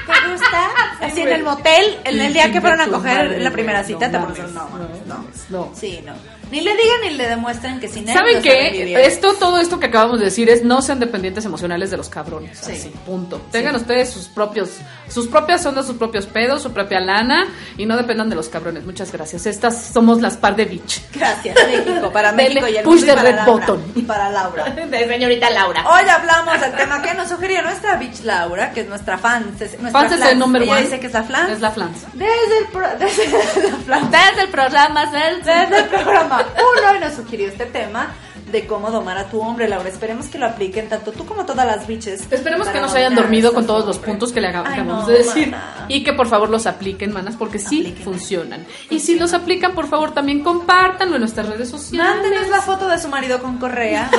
¿Te 0.06 0.30
gusta? 0.30 0.68
Así 1.00 1.20
en 1.22 1.28
el 1.28 1.42
motel, 1.42 1.98
en 2.04 2.20
el 2.20 2.32
día 2.32 2.52
que 2.52 2.60
fueron 2.60 2.80
a 2.80 2.86
coger 2.86 3.42
la 3.42 3.50
primera 3.50 3.82
cita, 3.84 4.08
no 4.08 4.12
te 4.28 4.34
pones 4.34 4.52
no, 4.54 4.68
no, 4.70 4.88
no, 5.06 5.24
no. 5.48 5.70
Sí, 5.74 6.00
no. 6.06 6.14
Ni 6.50 6.60
le 6.62 6.70
digan 6.70 7.00
ni 7.02 7.10
le 7.10 7.28
demuestren 7.28 7.78
que 7.78 7.88
sin 7.88 8.08
él 8.08 8.14
¿Saben 8.16 8.36
no 8.36 8.42
qué? 8.42 9.04
Esto, 9.04 9.34
todo 9.34 9.58
esto 9.58 9.78
que 9.78 9.86
acabamos 9.86 10.18
de 10.18 10.26
decir 10.26 10.48
es 10.48 10.64
no 10.64 10.80
sean 10.80 10.98
dependientes 10.98 11.44
emocionales 11.44 11.90
de 11.90 11.98
los 11.98 12.08
cabrones. 12.08 12.58
Sí. 12.58 12.72
Así, 12.72 12.88
punto. 13.04 13.42
Tengan 13.50 13.74
ustedes 13.76 14.08
sus 14.10 14.28
propios, 14.28 14.70
sus 15.08 15.26
propias 15.28 15.64
ondas, 15.66 15.86
sus 15.86 15.96
propios 15.96 16.26
pedos, 16.26 16.62
su 16.62 16.72
propia 16.72 17.00
lana 17.00 17.46
y 17.76 17.86
no 17.86 17.96
dependan 17.96 18.28
de 18.28 18.36
los 18.36 18.48
cabrones. 18.48 18.84
Muchas 18.84 19.10
gracias. 19.12 19.46
Estas 19.46 19.86
somos 19.92 20.20
las 20.20 20.36
par 20.36 20.56
de 20.56 20.64
bitch. 20.64 21.02
Gracias, 21.14 21.56
México, 21.66 22.10
para 22.12 22.32
Dele 22.38 22.60
México 22.60 22.68
y 22.68 22.76
el 22.76 22.84
push 22.84 23.00
mundo 23.00 23.06
y 23.06 23.08
the 23.08 23.14
para 23.16 23.22
red 23.30 23.36
Laura. 23.36 23.52
button. 23.66 23.92
Y 23.94 24.02
para 24.02 24.30
Laura. 24.30 24.64
De 24.88 25.08
señorita 25.08 25.50
Laura. 25.50 25.84
Hoy 25.88 26.08
hablamos 26.08 26.60
del 26.60 26.72
tema 26.74 27.02
que 27.02 27.14
nos 27.14 27.28
sugirió 27.28 27.62
nuestra 27.62 27.96
bitch 27.96 28.22
Laura, 28.24 28.70
que 28.72 28.80
es 28.82 28.88
nuestra 28.88 29.18
fan. 29.18 29.46
Nuestra 29.58 29.90
Fans 29.90 30.12
es 30.12 30.18
flans. 30.18 30.32
el 30.32 30.38
número 30.38 30.64
Ella 30.64 30.72
one. 30.74 30.82
dice 30.82 31.00
que 31.00 31.06
es 31.08 31.12
la 31.12 31.22
flan. 31.22 31.50
Es 31.50 31.60
la 31.60 31.70
flans. 31.70 31.98
Desde 32.14 32.58
el, 32.60 32.66
pro- 32.72 32.88
desde 32.98 33.28
la 33.66 33.76
flan. 33.84 34.10
Desde 34.10 34.42
el 34.42 34.48
programa, 34.48 35.06
Desde 35.06 35.78
el 35.78 35.86
programa 35.88 36.44
1 36.90 36.96
y 36.96 37.00
nos 37.00 37.14
sugirió 37.14 37.48
este 37.48 37.66
tema 37.66 38.08
de 38.50 38.66
cómo 38.66 38.90
domar 38.90 39.18
a 39.18 39.28
tu 39.28 39.40
hombre, 39.40 39.68
Laura. 39.68 39.88
Esperemos 39.88 40.26
que 40.26 40.38
lo 40.38 40.46
apliquen 40.46 40.88
tanto 40.88 41.12
tú 41.12 41.26
como 41.26 41.44
todas 41.44 41.66
las 41.66 41.86
bitches. 41.86 42.30
Esperemos 42.30 42.68
que 42.68 42.80
no 42.80 42.88
se 42.88 42.98
hayan 42.98 43.14
dormido 43.14 43.52
con 43.52 43.66
todos 43.66 43.86
los 43.86 43.98
puntos 43.98 44.32
que 44.32 44.40
le 44.40 44.48
acabamos 44.48 44.86
no, 44.86 45.06
de 45.06 45.18
decir. 45.18 45.50
mana. 45.50 45.86
Y 45.88 46.04
que 46.04 46.12
por 46.12 46.28
favor 46.28 46.50
los 46.50 46.66
apliquen, 46.66 47.12
manas, 47.12 47.36
porque 47.36 47.58
sí 47.58 47.94
funcionan. 48.02 48.66
Y 48.90 49.00
si 49.00 49.18
los 49.18 49.34
aplican, 49.34 49.74
por 49.74 49.88
favor 49.88 50.12
también 50.12 50.42
compártanlo 50.42 51.16
en 51.16 51.20
nuestras 51.20 51.48
redes 51.48 51.68
sociales. 51.68 52.14
Mándenos 52.14 52.48
la 52.48 52.60
foto 52.62 52.88
de 52.88 52.98
su 52.98 53.08
marido 53.08 53.40
con 53.40 53.58
correa. 53.58 54.10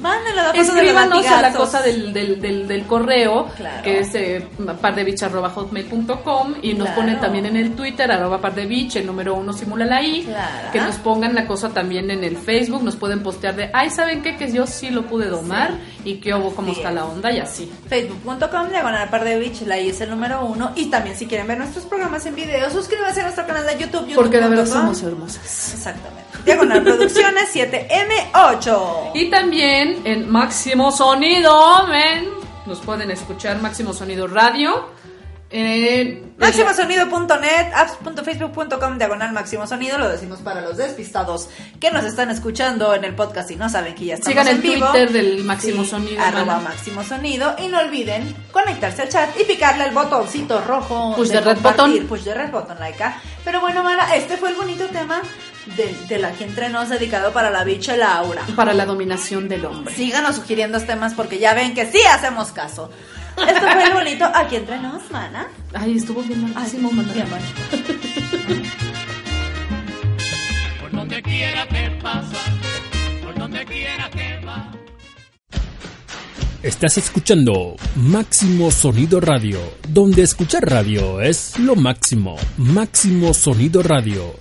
La 0.00 0.52
de 0.52 0.58
Escríbanos 0.60 1.26
a 1.26 1.42
la 1.42 1.52
cosa 1.52 1.82
del, 1.82 2.12
del, 2.12 2.40
del, 2.40 2.68
del 2.68 2.86
correo, 2.86 3.48
Claro. 3.56 3.82
que 3.82 4.00
es 4.00 4.14
eh, 4.14 4.46
y 6.62 6.74
nos 6.74 6.86
Claro. 6.88 6.94
ponen 6.94 7.20
también 7.20 7.46
en 7.46 7.56
el 7.56 7.74
Twitter, 7.74 8.10
arroba 8.10 8.40
pardebich, 8.40 8.96
el 8.96 9.06
número 9.06 9.34
uno 9.34 9.52
simula 9.52 9.84
la 9.84 10.02
I, 10.02 10.22
Claro. 10.24 10.70
que 10.72 10.80
nos 10.80 10.96
pongan 10.96 11.34
la 11.34 11.46
cosa 11.46 11.70
también 11.70 12.10
en 12.10 12.24
el 12.24 12.36
Facebook, 12.36 12.82
nos 12.82 12.96
pueden 12.96 13.22
postear 13.22 13.56
de, 13.56 13.70
ay, 13.72 13.90
¿saben 13.90 14.22
qué? 14.22 14.36
Que 14.36 14.50
yo 14.52 14.66
sí 14.66 14.90
lo 14.90 15.02
pude 15.06 15.26
domar 15.28 15.72
y 16.04 16.16
qué 16.16 16.34
hubo, 16.34 16.54
cómo 16.54 16.72
está 16.72 16.90
la 16.90 17.04
onda 17.04 17.32
y 17.32 17.38
así. 17.40 17.70
Facebook.com, 17.88 18.68
diagonal 18.70 19.08
par 19.10 19.24
de 19.24 19.38
bitch, 19.38 19.62
la 19.62 19.78
I 19.78 19.88
es 19.90 20.00
el 20.00 20.10
número 20.10 20.44
uno. 20.44 20.72
Y 20.76 20.86
también 20.86 21.16
si 21.16 21.26
quieren 21.26 21.46
ver 21.46 21.58
nuestros 21.58 21.84
programas 21.86 22.24
en 22.26 22.34
video, 22.34 22.70
suscríbanse 22.70 23.20
a 23.20 23.24
nuestro 23.24 23.46
canal 23.46 23.66
de 23.66 23.78
YouTube. 23.78 24.14
Porque 24.14 24.40
de 24.40 24.48
verdad 24.48 24.66
somos 24.66 25.02
hermosas. 25.02 25.74
Exactamente. 25.74 26.27
Diagonal 26.44 26.82
Producciones 26.82 27.54
7M8. 27.54 29.10
Y 29.14 29.30
también 29.30 30.00
en 30.04 30.30
Máximo 30.30 30.92
Sonido, 30.92 31.86
ven, 31.86 32.28
nos 32.66 32.80
pueden 32.80 33.10
escuchar 33.10 33.60
Máximo 33.60 33.92
Sonido 33.92 34.26
Radio. 34.26 34.88
Máximosonido.net, 35.50 37.72
apps.facebook.com, 37.74 38.98
diagonal 38.98 39.32
máximo 39.32 39.66
sonido, 39.66 39.96
lo 39.96 40.10
decimos 40.10 40.40
para 40.40 40.60
los 40.60 40.76
despistados 40.76 41.48
que 41.80 41.90
nos 41.90 42.04
están 42.04 42.30
escuchando 42.30 42.94
en 42.94 43.04
el 43.04 43.14
podcast 43.14 43.50
y 43.50 43.56
no 43.56 43.70
saben 43.70 43.94
que 43.94 44.04
ya 44.04 44.14
estamos 44.14 44.32
Sigan 44.32 44.48
en 44.48 44.56
el 44.56 44.62
vivo. 44.62 44.86
Twitter 44.88 45.10
del 45.10 45.44
Máximo 45.44 45.84
Sonido, 45.84 46.22
Arroba 46.22 46.60
máximo 46.60 47.02
sonido 47.02 47.56
y 47.58 47.68
no 47.68 47.80
olviden 47.80 48.36
conectarse 48.52 49.02
al 49.02 49.08
chat 49.08 49.30
y 49.40 49.44
picarle 49.44 49.86
el 49.86 49.94
botoncito 49.94 50.60
rojo. 50.60 51.14
Push 51.16 51.28
de 51.28 51.38
the 51.38 51.40
red 51.40 51.58
button. 51.62 52.06
Push 52.06 52.24
the 52.24 52.34
red 52.34 52.50
button, 52.50 52.78
like. 52.78 53.02
ah. 53.02 53.18
Pero 53.42 53.62
bueno, 53.62 53.82
mana, 53.82 54.14
este 54.14 54.36
fue 54.36 54.50
el 54.50 54.54
bonito 54.54 54.84
tema 54.88 55.22
de, 55.76 55.94
de 56.08 56.18
la 56.18 56.32
que 56.32 56.44
entre 56.44 56.68
nos 56.68 56.88
dedicado 56.88 57.32
para 57.32 57.50
la 57.50 57.64
bicha 57.64 57.96
Laura. 57.96 58.42
para 58.56 58.74
la 58.74 58.86
dominación 58.86 59.48
del 59.48 59.64
hombre. 59.64 59.94
Síganos 59.94 60.36
sugiriendo 60.36 60.80
temas 60.80 61.14
porque 61.14 61.38
ya 61.38 61.54
ven 61.54 61.74
que 61.74 61.90
sí 61.90 62.00
hacemos 62.10 62.52
caso. 62.52 62.90
Esto 63.36 63.60
fue 63.60 63.84
el 63.84 63.92
bonito 63.92 64.24
aquí 64.34 64.56
entre 64.56 64.78
nos, 64.80 65.10
mana. 65.10 65.46
Ay, 65.72 65.96
estuvo 65.96 66.22
bien 66.22 66.52
larguísimo, 66.52 66.90
mana. 66.90 67.12
Bien. 67.12 67.26
Por 70.80 70.90
donde 70.90 71.22
quiera 71.22 71.66
te 71.68 71.90
pasa, 72.02 72.36
por 73.22 73.34
donde 73.38 73.64
quiera 73.64 74.10
te 74.10 74.44
va. 74.44 74.72
Estás 76.62 76.98
escuchando 76.98 77.76
Máximo 77.94 78.70
Sonido 78.70 79.20
Radio, 79.20 79.60
donde 79.88 80.22
escuchar 80.22 80.68
radio 80.68 81.20
es 81.20 81.58
lo 81.58 81.76
máximo. 81.76 82.36
Máximo 82.56 83.32
Sonido 83.34 83.82
Radio. 83.82 84.34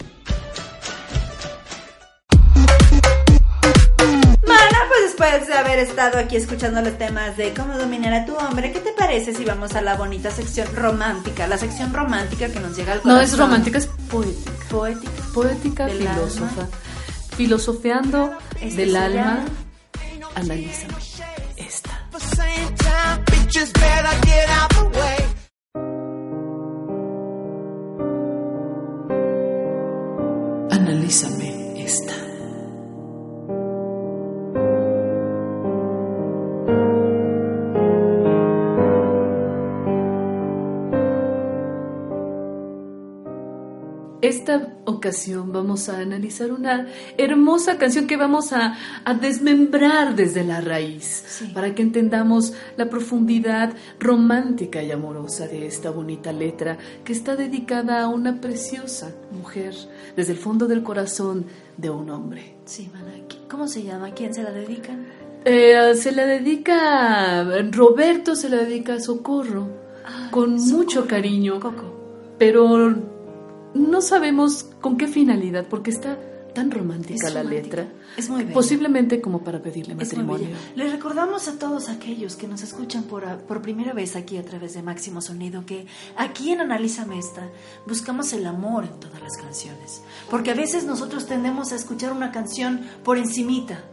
Después 5.18 5.47
de 5.47 5.53
haber 5.55 5.80
estado 5.80 6.20
aquí 6.20 6.36
escuchando 6.36 6.80
los 6.82 6.95
temas 6.97 7.36
de 7.38 7.51
cómo 7.53 7.76
dominar 7.76 8.13
a 8.13 8.26
tu 8.26 8.36
hombre, 8.36 8.72
¿qué 8.72 8.80
te 8.80 8.91
parece 8.93 9.34
si 9.34 9.43
vamos 9.45 9.74
a 9.74 9.82
la 9.82 9.95
bonita 9.95 10.30
sección 10.30 10.68
romántica? 10.76 11.47
La 11.47 11.57
sección 11.57 11.91
romántica 11.91 12.49
que 12.49 12.59
nos 12.59 12.78
llega 12.78 12.93
al 12.93 13.01
corazón. 13.01 13.18
No 13.20 13.26
es 13.26 13.38
romántica, 13.38 13.78
es 13.80 13.88
poética. 14.11 14.51
Poética. 14.70 15.11
Poética, 15.34 15.86
Del 15.88 15.97
filósofa. 16.07 16.68
Filosofeando 17.36 18.38
Este 18.61 18.76
del 18.86 18.95
alma, 18.95 19.15
llama- 19.15 19.45
analízame 20.36 20.93
esta. 21.57 22.07
Analízame 30.72 31.84
esta. 31.84 32.13
Esta 44.48 44.78
ocasión 44.86 45.52
vamos 45.52 45.89
a 45.89 46.00
analizar 46.00 46.54
una 46.54 46.88
hermosa 47.18 47.78
canción 47.78 48.08
que 48.08 48.16
vamos 48.16 48.54
a, 48.54 48.78
a 49.04 49.14
desmembrar 49.14 50.16
desde 50.16 50.45
la 50.45 50.62
raíz 50.62 51.43
para 51.54 51.76
que 51.76 51.82
entendamos 51.82 52.54
la 52.78 52.89
profundidad 52.89 53.74
romántica 54.00 54.82
y 54.82 54.91
amorosa 54.91 55.48
de 55.48 55.68
esta 55.68 55.89
bonita 55.89 56.32
letra 56.32 56.78
que 57.04 57.12
está 57.12 57.36
dedicada 57.36 58.02
a 58.02 58.08
una 58.08 58.39
preciosa 58.39 59.14
mujer 59.34 59.76
desde 60.16 60.32
el 60.32 60.38
fondo 60.38 60.66
del 60.66 60.82
corazón 60.82 61.45
de 61.76 61.89
un 61.89 62.10
hombre. 62.10 62.56
Sí. 62.64 62.89
¿Cómo 63.50 63.68
se 63.68 63.84
llama? 63.84 64.12
¿Quién 64.12 64.34
se 64.34 64.43
la 64.43 64.52
dedican? 64.52 65.08
Eh, 65.43 65.93
se 65.95 66.14
la 66.14 66.26
dedica, 66.26 67.43
Roberto 67.70 68.34
se 68.34 68.48
la 68.48 68.64
dedica 68.64 68.93
a 68.93 69.02
Socorro 69.02 69.68
con 70.32 70.56
mucho 70.56 71.06
cariño, 71.06 71.60
Coco. 71.60 72.36
pero 72.38 73.16
no 73.78 74.02
sabemos 74.02 74.66
con 74.82 74.98
qué 74.98 75.08
finalidad, 75.08 75.66
porque 75.68 75.92
está 75.92 76.18
tan 76.54 76.72
romántica 76.72 77.28
Es 77.28 77.34
la 77.36 77.44
romántica. 77.44 77.78
letra. 77.84 77.94
Es 78.18 78.30
muy 78.32 78.42
bella. 78.44 78.54
Posiblemente 78.56 79.22
como 79.22 79.44
para 79.44 79.62
pedirle 79.62 79.94
matrimonio. 79.94 80.48
Les 80.76 80.92
recordamos 80.92 81.48
a 81.48 81.60
todos 81.60 81.88
aquellos 81.88 82.36
que 82.36 82.48
nos 82.48 82.64
escuchan 82.64 83.04
por, 83.04 83.24
por 83.42 83.62
primera 83.62 83.94
vez 83.94 84.16
aquí 84.16 84.38
a 84.38 84.44
través 84.44 84.74
de 84.74 84.82
Máximo 84.82 85.22
Sonido 85.22 85.66
que 85.68 85.86
aquí 86.16 86.52
en 86.52 86.62
Analízame 86.62 87.20
esta 87.20 87.48
buscamos 87.86 88.34
el 88.34 88.48
amor 88.48 88.86
en 88.86 89.00
todas 89.00 89.22
las 89.22 89.38
canciones. 89.38 90.02
Porque 90.32 90.50
a 90.50 90.56
veces 90.56 90.86
nosotros 90.86 91.28
tendemos 91.28 91.72
a 91.72 91.76
escuchar 91.76 92.12
una 92.12 92.32
canción 92.32 92.82
por 93.04 93.20
encimita. 93.20 93.84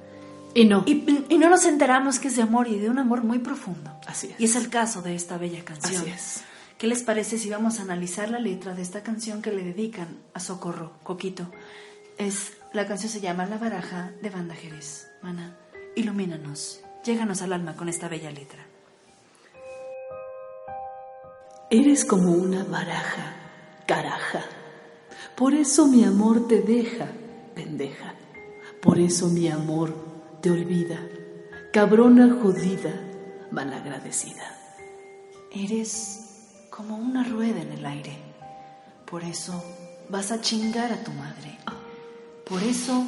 Y 0.55 0.65
no. 0.65 0.85
Y, 0.87 1.27
y 1.29 1.37
no 1.37 1.51
nos 1.51 1.67
enteramos 1.67 2.19
que 2.19 2.29
es 2.29 2.37
de 2.37 2.43
amor 2.43 2.69
y 2.69 2.79
de 2.79 2.89
un 2.89 2.99
amor 2.99 3.25
muy 3.25 3.41
profundo. 3.41 3.91
Así 4.07 4.29
es. 4.29 4.41
Y 4.41 4.45
es 4.45 4.57
el 4.57 4.71
caso 4.71 5.03
de 5.03 5.15
esta 5.17 5.37
bella 5.37 5.63
canción. 5.65 6.01
Así 6.01 6.11
es. 6.11 6.45
¿Qué 6.85 6.89
les 6.89 7.03
parece 7.03 7.39
si 7.39 7.49
vamos 7.49 7.79
a 7.79 7.85
analizar 7.85 8.29
la 8.29 8.39
letra 8.39 8.75
de 8.75 8.83
esta 8.83 9.03
canción 9.03 9.41
que 9.41 9.51
le 9.51 9.65
dedican 9.65 10.19
a 10.35 10.39
Socorro, 10.39 10.93
Coquito? 11.03 11.51
Es, 12.19 12.59
la 12.75 12.87
canción 12.87 13.11
se 13.11 13.23
llama 13.23 13.47
La 13.47 13.57
Baraja 13.57 14.13
de 14.21 14.29
Banda 14.29 14.55
Jerez. 14.55 15.09
Mana, 15.23 15.57
ilumínanos, 15.97 16.83
lléganos 17.03 17.41
al 17.41 17.55
alma 17.55 17.75
con 17.75 17.89
esta 17.89 18.07
bella 18.09 18.31
letra. 18.31 18.67
Eres 21.71 22.05
como 22.05 22.33
una 22.33 22.65
baraja, 22.65 23.35
caraja. 23.87 24.45
Por 25.37 25.55
eso 25.55 25.87
mi 25.87 26.05
amor 26.05 26.49
te 26.49 26.61
deja, 26.61 27.07
pendeja. 27.55 28.15
Por 28.83 28.99
eso 28.99 29.29
mi 29.29 29.49
amor 29.49 29.95
te 30.43 30.51
olvida, 30.51 31.01
cabrona 31.73 32.39
jodida, 32.43 32.93
malagradecida. 33.51 34.55
Eres 35.51 36.24
como 36.77 36.97
una 36.97 37.23
rueda 37.23 37.61
en 37.63 37.73
el 37.73 37.87
aire. 37.87 38.19
Por 39.07 39.23
eso 39.23 39.63
vas 40.09 40.33
a 40.33 40.41
chingar 40.41 40.93
a 40.93 41.05
tu 41.05 41.13
madre. 41.13 41.57
Por 42.45 42.63
eso 42.63 43.07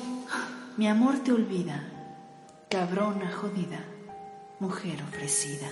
mi 0.76 0.86
amor 0.86 1.18
te 1.24 1.32
olvida, 1.32 1.84
cabrona 2.70 3.32
jodida, 3.32 3.84
mujer 4.60 5.02
ofrecida. 5.02 5.68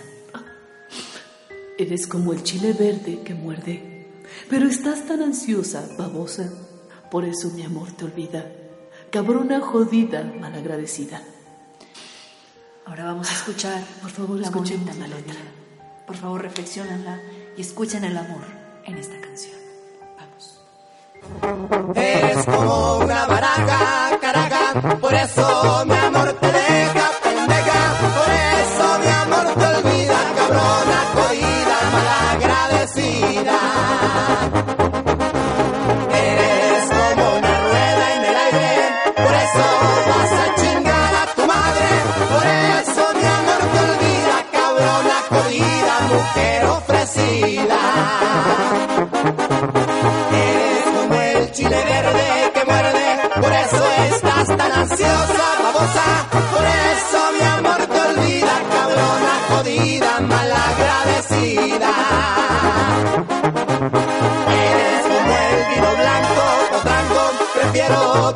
Eres 1.78 2.08
como 2.08 2.32
el 2.32 2.42
chile 2.42 2.72
verde 2.72 3.22
que 3.22 3.34
muerde, 3.34 4.08
pero 4.50 4.66
estás 4.66 5.06
tan 5.06 5.22
ansiosa, 5.22 5.88
babosa. 5.96 6.50
Por 7.12 7.24
eso 7.24 7.50
mi 7.50 7.62
amor 7.62 7.92
te 7.92 8.06
olvida, 8.06 8.50
cabrona 9.10 9.60
jodida, 9.60 10.24
malagradecida. 10.40 11.22
Ahora 12.86 13.04
vamos 13.04 13.30
a 13.30 13.34
escuchar, 13.34 13.84
por 14.02 14.10
favor, 14.10 14.40
la 14.40 14.48
escuchemos 14.48 14.86
la 14.86 14.94
melodía. 14.94 15.34
Por 16.06 16.16
favor, 16.16 16.42
reflexionenla 16.42 17.20
y 17.56 17.60
escuchen 17.60 18.04
el 18.04 18.16
amor 18.16 18.44
en 18.84 18.98
esta 18.98 19.20
canción. 19.20 19.56
Vamos. 20.18 20.60
Eres 21.96 22.44
como 22.44 23.03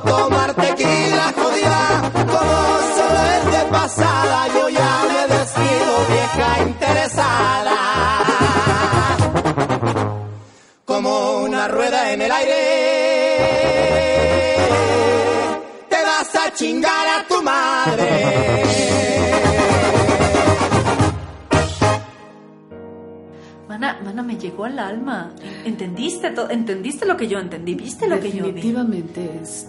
tomar 0.04 0.54
tequila, 0.54 1.32
jodida. 1.36 2.10
Como 2.12 2.54
solo 2.96 3.20
es 3.36 3.44
de 3.52 3.62
pasada, 3.70 4.46
yo 4.54 4.68
ya 4.68 5.02
me 5.08 5.34
despido, 5.36 5.92
vieja 6.08 6.48
interesada 6.68 7.76
como 10.84 11.38
una 11.42 11.68
rueda 11.68 12.12
en 12.12 12.22
el 12.22 12.32
aire. 12.32 12.54
Te 15.88 15.96
vas 16.02 16.34
a 16.46 16.52
chingar 16.54 17.06
a 17.20 17.24
tu 17.28 17.42
madre. 17.42 18.08
Mana, 23.68 24.00
mana, 24.02 24.22
me 24.22 24.36
llegó 24.38 24.64
al 24.64 24.78
alma. 24.78 25.32
¿Entendiste, 25.64 26.30
to- 26.30 26.48
¿Entendiste 26.50 27.04
lo 27.06 27.16
que 27.16 27.28
yo 27.28 27.38
entendí? 27.38 27.74
¿Viste 27.74 28.08
lo 28.08 28.18
que 28.18 28.32
yo 28.32 28.44
vi? 28.46 28.52
Definitivamente 28.52 29.40
es 29.42 29.68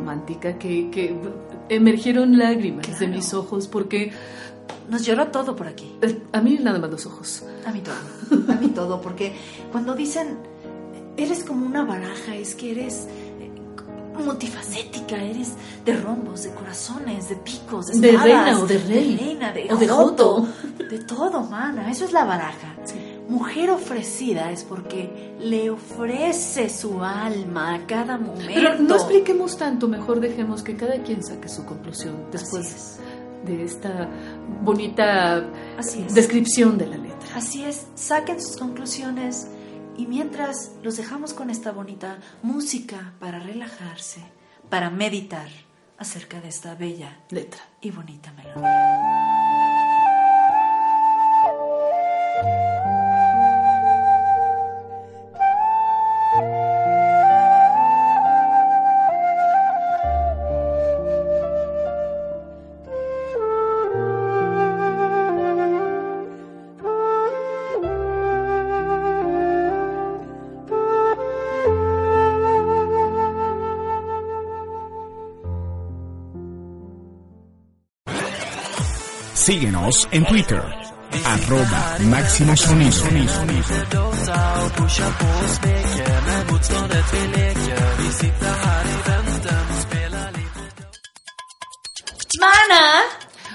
romántica 0.00 0.58
que, 0.58 0.90
que 0.90 1.14
emergieron 1.68 2.38
lágrimas 2.38 2.98
de 2.98 3.06
mis 3.06 3.32
ojos 3.34 3.68
porque 3.68 4.12
Nos 4.88 5.04
lloró 5.06 5.28
todo 5.28 5.54
por 5.54 5.66
aquí. 5.68 5.96
eh, 6.02 6.18
a 6.32 6.40
mí 6.40 6.58
nada 6.60 6.78
más 6.78 6.90
los 6.90 7.06
ojos. 7.06 7.44
A 7.66 7.70
mí 7.72 7.80
todo. 7.80 8.52
A 8.52 8.56
mí 8.60 8.68
todo. 8.68 9.00
Porque 9.00 9.34
cuando 9.70 9.94
dicen, 9.94 10.38
eres 11.16 11.44
como 11.44 11.64
una 11.66 11.84
baraja, 11.84 12.34
es 12.34 12.54
que 12.54 12.72
eres 12.72 13.06
eh, 13.40 13.50
multifacética, 14.24 15.16
eres 15.22 15.52
de 15.84 15.92
rombos, 15.96 16.42
de 16.44 16.50
corazones, 16.50 17.28
de 17.28 17.36
picos, 17.36 17.86
de, 17.86 18.00
De 18.00 18.10
espadas, 18.10 18.44
reina 18.46 18.58
o 18.60 18.66
de 18.66 18.78
rey. 18.78 19.16
reina, 19.16 19.52
de, 19.52 19.68
O 19.72 19.76
de 19.76 19.88
joto, 19.88 20.28
joto. 20.34 20.48
de 20.90 20.98
todo, 21.04 21.42
mana. 21.44 21.90
Eso 21.90 22.04
es 22.06 22.12
la 22.12 22.24
baraja. 22.24 22.74
Mujer 23.30 23.70
ofrecida 23.70 24.50
es 24.50 24.64
porque 24.64 25.36
le 25.38 25.70
ofrece 25.70 26.68
su 26.68 27.02
alma 27.04 27.74
a 27.76 27.86
cada 27.86 28.18
momento. 28.18 28.50
Pero 28.52 28.76
no 28.78 28.96
expliquemos 28.96 29.56
tanto, 29.56 29.86
mejor 29.86 30.18
dejemos 30.18 30.62
que 30.64 30.76
cada 30.76 31.00
quien 31.04 31.22
saque 31.22 31.48
su 31.48 31.64
conclusión 31.64 32.26
después 32.32 32.98
de 33.44 33.64
esta 33.64 34.08
bonita 34.62 35.46
Así 35.78 36.02
es. 36.06 36.12
descripción 36.12 36.76
de 36.76 36.88
la 36.88 36.96
letra. 36.96 37.28
Así 37.36 37.64
es, 37.64 37.86
saquen 37.94 38.40
sus 38.42 38.56
conclusiones 38.56 39.46
y 39.96 40.06
mientras 40.06 40.72
los 40.82 40.96
dejamos 40.96 41.32
con 41.32 41.50
esta 41.50 41.70
bonita 41.70 42.18
música 42.42 43.12
para 43.20 43.38
relajarse, 43.38 44.22
para 44.68 44.90
meditar 44.90 45.48
acerca 45.98 46.40
de 46.40 46.48
esta 46.48 46.74
bella 46.74 47.20
Letra. 47.30 47.60
y 47.80 47.90
bonita 47.92 48.32
melodía. 48.32 49.09
Síguenos 79.50 80.06
en 80.12 80.24
Twitter, 80.26 80.62
arroba 81.26 81.96
Máximo 82.02 82.56
Sonido. 82.56 83.02
¡Mana! 92.38 93.00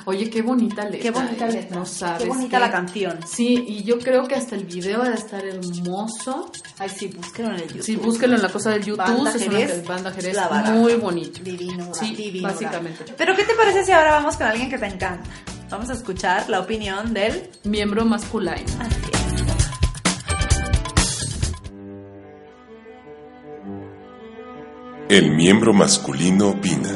Oye, 0.08 0.30
qué 0.30 0.43
bonita 0.43 0.84
letra. 0.84 1.00
Qué 1.02 1.10
bonita 1.12 1.48
¿eh? 1.48 1.52
letra. 1.54 1.78
No 1.80 1.86
sabes. 1.86 2.22
Qué 2.22 2.28
bonita 2.30 2.58
qué- 2.58 2.66
la 2.66 2.72
canción. 2.72 3.20
Sí, 3.28 3.66
y 3.68 3.84
yo 3.84 3.98
creo 3.98 4.28
que 4.28 4.36
hasta 4.36 4.56
el 4.56 4.66
video 4.66 5.00
va 5.00 5.06
a 5.08 5.14
estar 5.16 5.43
hermoso. 5.43 6.52
Ay, 6.78 6.89
sí, 6.89 7.08
búsquenlo 7.08 7.52
en 7.56 7.62
el 7.62 7.68
YouTube. 7.70 7.84
Sí, 7.84 7.96
búsquelo 7.96 8.36
en 8.36 8.41
la 8.43 8.50
cosa 8.50 8.70
del 8.72 8.84
YouTube. 8.84 8.98
Banda 9.04 9.32
es 9.34 9.48
una 9.48 9.58
Jerez, 9.58 9.88
banda 9.88 10.12
Jerez 10.12 10.36
La 10.36 10.48
Baraja. 10.48 10.72
muy 10.74 10.93
bonito. 10.96 11.39
Divino, 11.41 11.91
Sí, 11.96 12.14
divino. 12.16 12.48
básicamente. 12.48 13.06
Pero 13.18 13.36
¿qué 13.36 13.43
te 13.46 13.56
parece 13.56 13.84
si 13.84 13.91
ahora 13.93 14.12
vamos 14.12 14.36
con 14.38 14.46
alguien 14.46 14.70
que 14.70 14.78
te 14.78 14.86
encanta? 14.86 15.28
Vamos 15.70 15.89
a 15.89 15.93
escuchar 15.93 16.49
la 16.49 16.59
opinión 16.59 17.13
del... 17.13 17.49
Miembro 17.63 18.05
masculino. 18.05 18.55
Así 18.80 18.99
es. 19.11 19.26
El 25.07 25.32
miembro 25.32 25.72
masculino 25.72 26.49
opina. 26.49 26.89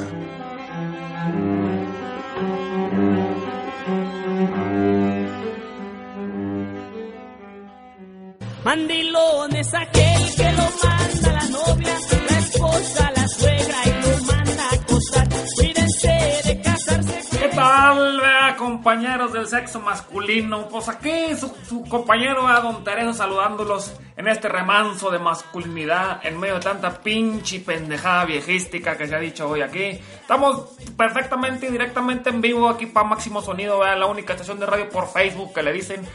Mandilón 8.63 9.55
es 9.55 9.74
aquel 9.74 10.36
que 10.36 10.51
lo 10.51 10.70
manda 10.84 11.32
la 11.34 11.49
novia, 11.49 11.97
la 12.30 12.39
esposa, 12.39 13.11
la 13.15 13.28
suegra 13.28 13.78
y 13.86 13.91
lo 14.01 14.24
manda 14.26 14.63
a 14.63 14.76
acosar. 14.76 15.28
Cuídense 15.55 16.41
de 16.45 16.61
casarse. 16.61 17.20
¿Qué 17.32 17.49
tal? 17.55 18.28
Compañeros 18.70 19.34
del 19.34 19.47
sexo 19.47 19.80
masculino? 19.80 20.67
Pues 20.70 20.88
aquí 20.89 21.36
su, 21.36 21.84
compañero 21.86 22.47
a 22.47 22.59
Don 22.59 22.84
Tereso 22.84 23.13
saludándolos 23.13 23.93
en 24.15 24.28
este 24.28 24.47
remanso 24.47 25.09
de 25.09 25.17
masculinidad 25.17 26.20
en 26.24 26.39
medio 26.39 26.55
de 26.55 26.59
tanta 26.61 27.01
pinche 27.01 27.59
pendejada 27.61 28.26
viejística 28.26 28.95
que 28.95 29.07
se 29.07 29.15
ha 29.15 29.20
dicho 29.20 29.49
hoy 29.49 29.61
aquí. 29.61 29.99
Estamos 30.22 30.70
perfectamente 30.95 31.67
y 31.67 31.72
directamente 31.72 32.30
en 32.30 32.41
vivo 32.41 32.70
aquí 32.70 32.86
para 32.86 33.07
Máximo 33.07 33.41
Sonido, 33.41 33.80
¿verdad? 33.80 33.97
la 33.97 34.05
única 34.05 34.34
estación 34.34 34.59
de 34.59 34.67
radio 34.67 34.88
por 34.89 35.07
Facebook 35.07 35.53
que 35.53 35.63
le 35.63 35.74
dicen 35.74 36.07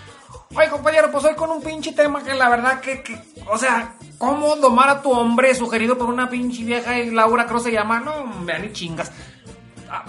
Oye, 0.57 0.69
compañero, 0.71 1.11
pues 1.11 1.25
hoy 1.25 1.35
con 1.35 1.51
un 1.51 1.61
pinche 1.61 1.93
tema 1.93 2.23
que 2.23 2.33
la 2.35 2.49
verdad 2.49 2.81
que, 2.81 3.03
que- 3.03 3.19
o 3.51 3.59
sea, 3.59 3.97
¿cómo 4.19 4.55
domar 4.55 4.89
a 4.89 5.03
tu 5.03 5.11
hombre 5.11 5.53
sugerido 5.57 5.99
por 5.99 6.09
una 6.09 6.29
pinche 6.31 6.63
vieja 6.63 6.97
y 7.01 7.11
Laura 7.11 7.47
Cruz 7.47 7.65
se 7.65 7.73
llama? 7.73 7.99
No, 7.99 8.13
vean 8.45 8.63
ni 8.63 8.73
chingas. 8.73 9.11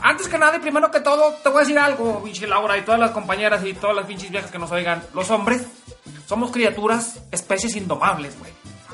Antes 0.01 0.27
que 0.27 0.37
nada 0.37 0.57
y 0.57 0.59
primero 0.59 0.89
que 0.91 0.99
todo, 0.99 1.33
te 1.43 1.49
voy 1.49 1.57
a 1.57 1.61
decir 1.61 1.77
algo, 1.77 2.23
pinche 2.23 2.47
Laura 2.47 2.77
y 2.77 2.81
todas 2.81 2.99
las 2.99 3.11
compañeras 3.11 3.65
y 3.65 3.73
todas 3.73 3.95
las 3.95 4.05
pinches 4.05 4.31
viejas 4.31 4.51
que 4.51 4.59
nos 4.59 4.71
oigan. 4.71 5.03
Los 5.13 5.29
hombres 5.29 5.65
somos 6.27 6.51
criaturas, 6.51 7.19
especies 7.31 7.75
indomables, 7.75 8.37
güey. 8.39 8.51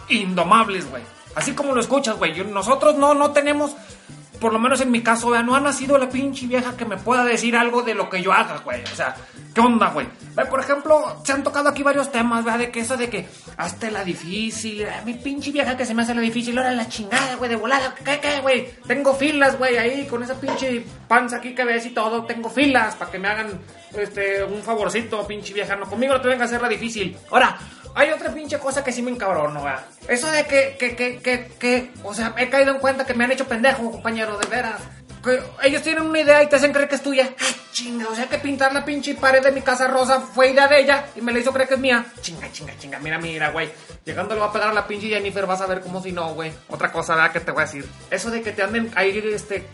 Indomables, 0.10 0.90
güey. 0.90 1.04
Así 1.36 1.54
como 1.54 1.74
lo 1.74 1.82
escuchas, 1.82 2.18
güey. 2.18 2.44
Nosotros 2.44 2.96
no, 2.96 3.14
no 3.14 3.32
tenemos, 3.32 3.76
por 4.42 4.52
lo 4.52 4.60
menos 4.60 4.82
en 4.82 4.90
mi 4.90 5.02
caso, 5.02 5.30
vea, 5.30 5.44
no 5.44 5.56
ha 5.56 5.60
nacido 5.60 6.00
la 6.00 6.10
pinche 6.10 6.48
vieja 6.48 6.76
que 6.76 6.84
me 6.84 6.98
pueda 6.98 7.24
decir 7.24 7.56
algo 7.56 7.84
de 7.84 7.94
lo 7.94 8.10
que 8.10 8.24
yo 8.24 8.34
haga, 8.34 8.58
güey. 8.66 8.82
O 8.84 8.96
sea, 8.96 9.16
¿qué 9.54 9.62
onda, 9.62 9.92
güey? 9.92 10.08
Por 10.50 10.60
ejemplo, 10.60 11.22
se 11.24 11.32
han 11.32 11.44
tocado 11.44 11.70
aquí 11.70 11.84
varios 11.84 12.12
temas, 12.12 12.44
¿verdad? 12.44 12.60
De 12.60 12.72
que 12.72 12.80
eso 12.80 12.98
de 12.98 13.08
que 13.08 13.28
hazte 13.58 13.92
la 13.92 14.04
difícil, 14.04 14.82
eh, 14.82 14.94
mi 15.06 15.14
pinche 15.14 15.52
vieja 15.52 15.78
que 15.78 15.86
se 15.86 15.94
me 15.94 16.02
hace 16.02 16.16
la 16.16 16.22
difícil, 16.22 16.58
ahora 16.58 16.72
la 16.72 16.90
chingada, 16.90 17.36
güey, 17.36 17.52
de 17.52 17.56
volada, 17.56 17.94
¿qué, 17.94 18.20
qué, 18.20 18.42
güey? 18.42 18.68
Tengo 18.88 19.14
filas, 19.14 19.60
güey, 19.60 19.78
ahí 19.78 20.08
con 20.08 20.24
esa 20.24 20.34
pinche 20.34 20.84
panza 21.08 21.38
aquí 21.38 21.54
que 21.54 21.64
ves 21.64 21.86
y 21.86 21.92
todo, 21.92 22.26
tengo 22.26 22.50
filas 22.50 22.96
para 22.96 23.12
que 23.12 23.20
me 23.20 23.28
hagan 23.28 23.60
este 23.96 24.44
un 24.44 24.64
favorcito, 24.64 25.28
pinche 25.28 25.54
vieja, 25.54 25.76
no 25.76 25.86
conmigo 25.86 26.16
no 26.16 26.22
te 26.22 26.30
venga 26.30 26.46
a 26.46 26.48
hacer 26.48 26.64
la 26.64 26.68
difícil. 26.68 27.16
Ahora, 27.30 27.60
hay 27.96 28.12
otra 28.12 28.34
pinche 28.34 28.60
cosa 28.60 28.84
que 28.84 28.92
sí 28.92 29.02
me 29.02 29.12
encabrono, 29.12 29.64
¿verdad? 29.64 29.86
Eso 30.08 30.32
de 30.32 30.46
que, 30.46 30.76
que, 30.78 30.96
que, 30.96 31.18
que, 31.18 31.52
que, 31.60 31.92
o 32.04 32.14
sea, 32.14 32.34
he 32.38 32.50
caído 32.50 32.72
en 32.72 32.80
cuenta 32.80 33.06
que 33.06 33.14
me 33.14 33.24
han 33.24 33.32
hecho 33.32 33.48
pendejo, 33.48 33.92
compañero, 33.92 34.38
de 34.38 34.48
veras. 34.48 34.82
Que 35.24 35.40
ellos 35.62 35.84
tienen 35.84 36.04
una 36.04 36.20
idea 36.20 36.42
y 36.42 36.48
te 36.50 36.56
hacen 36.56 36.74
creer 36.74 36.90
que 36.90 36.96
es 36.96 37.04
tuya. 37.04 37.30
Ay, 37.40 37.56
chinga, 37.72 38.10
o 38.10 38.16
sea 38.16 38.28
que 38.28 38.40
pintar 38.40 38.74
la 38.74 38.84
pinche 38.84 39.14
pared 39.14 39.44
de 39.44 39.52
mi 39.52 39.62
casa 39.62 39.88
rosa 39.88 40.20
fue 40.20 40.50
idea 40.50 40.68
de 40.68 40.80
ella 40.80 41.06
y 41.16 41.22
me 41.22 41.32
la 41.32 41.40
hizo 41.40 41.54
creer 41.54 41.68
que 41.68 41.76
es 41.76 41.80
mía. 41.80 42.06
Chinga, 42.22 42.52
chinga, 42.52 42.76
chinga, 42.80 42.98
mira, 42.98 43.20
mira, 43.20 43.52
güey. 43.52 43.70
Llegando 44.04 44.34
le 44.34 44.42
va 44.42 44.48
a 44.48 44.52
pegar 44.52 44.70
a 44.70 44.74
la 44.74 44.88
pinche 44.88 45.08
Jennifer, 45.10 45.46
vas 45.46 45.62
a 45.62 45.68
ver 45.68 45.82
como 45.82 46.02
si 46.02 46.12
no, 46.12 46.34
güey. 46.34 46.52
Otra 46.70 46.92
cosa, 46.92 47.16
¿verdad? 47.16 47.34
Que 47.34 47.40
te 47.40 47.52
voy 47.52 47.62
a 47.62 47.66
decir. 47.66 47.88
Eso 48.10 48.32
de 48.32 48.42
que 48.42 48.52
te 48.52 48.64
anden 48.64 48.92
ahí, 48.96 49.16
este, 49.32 49.68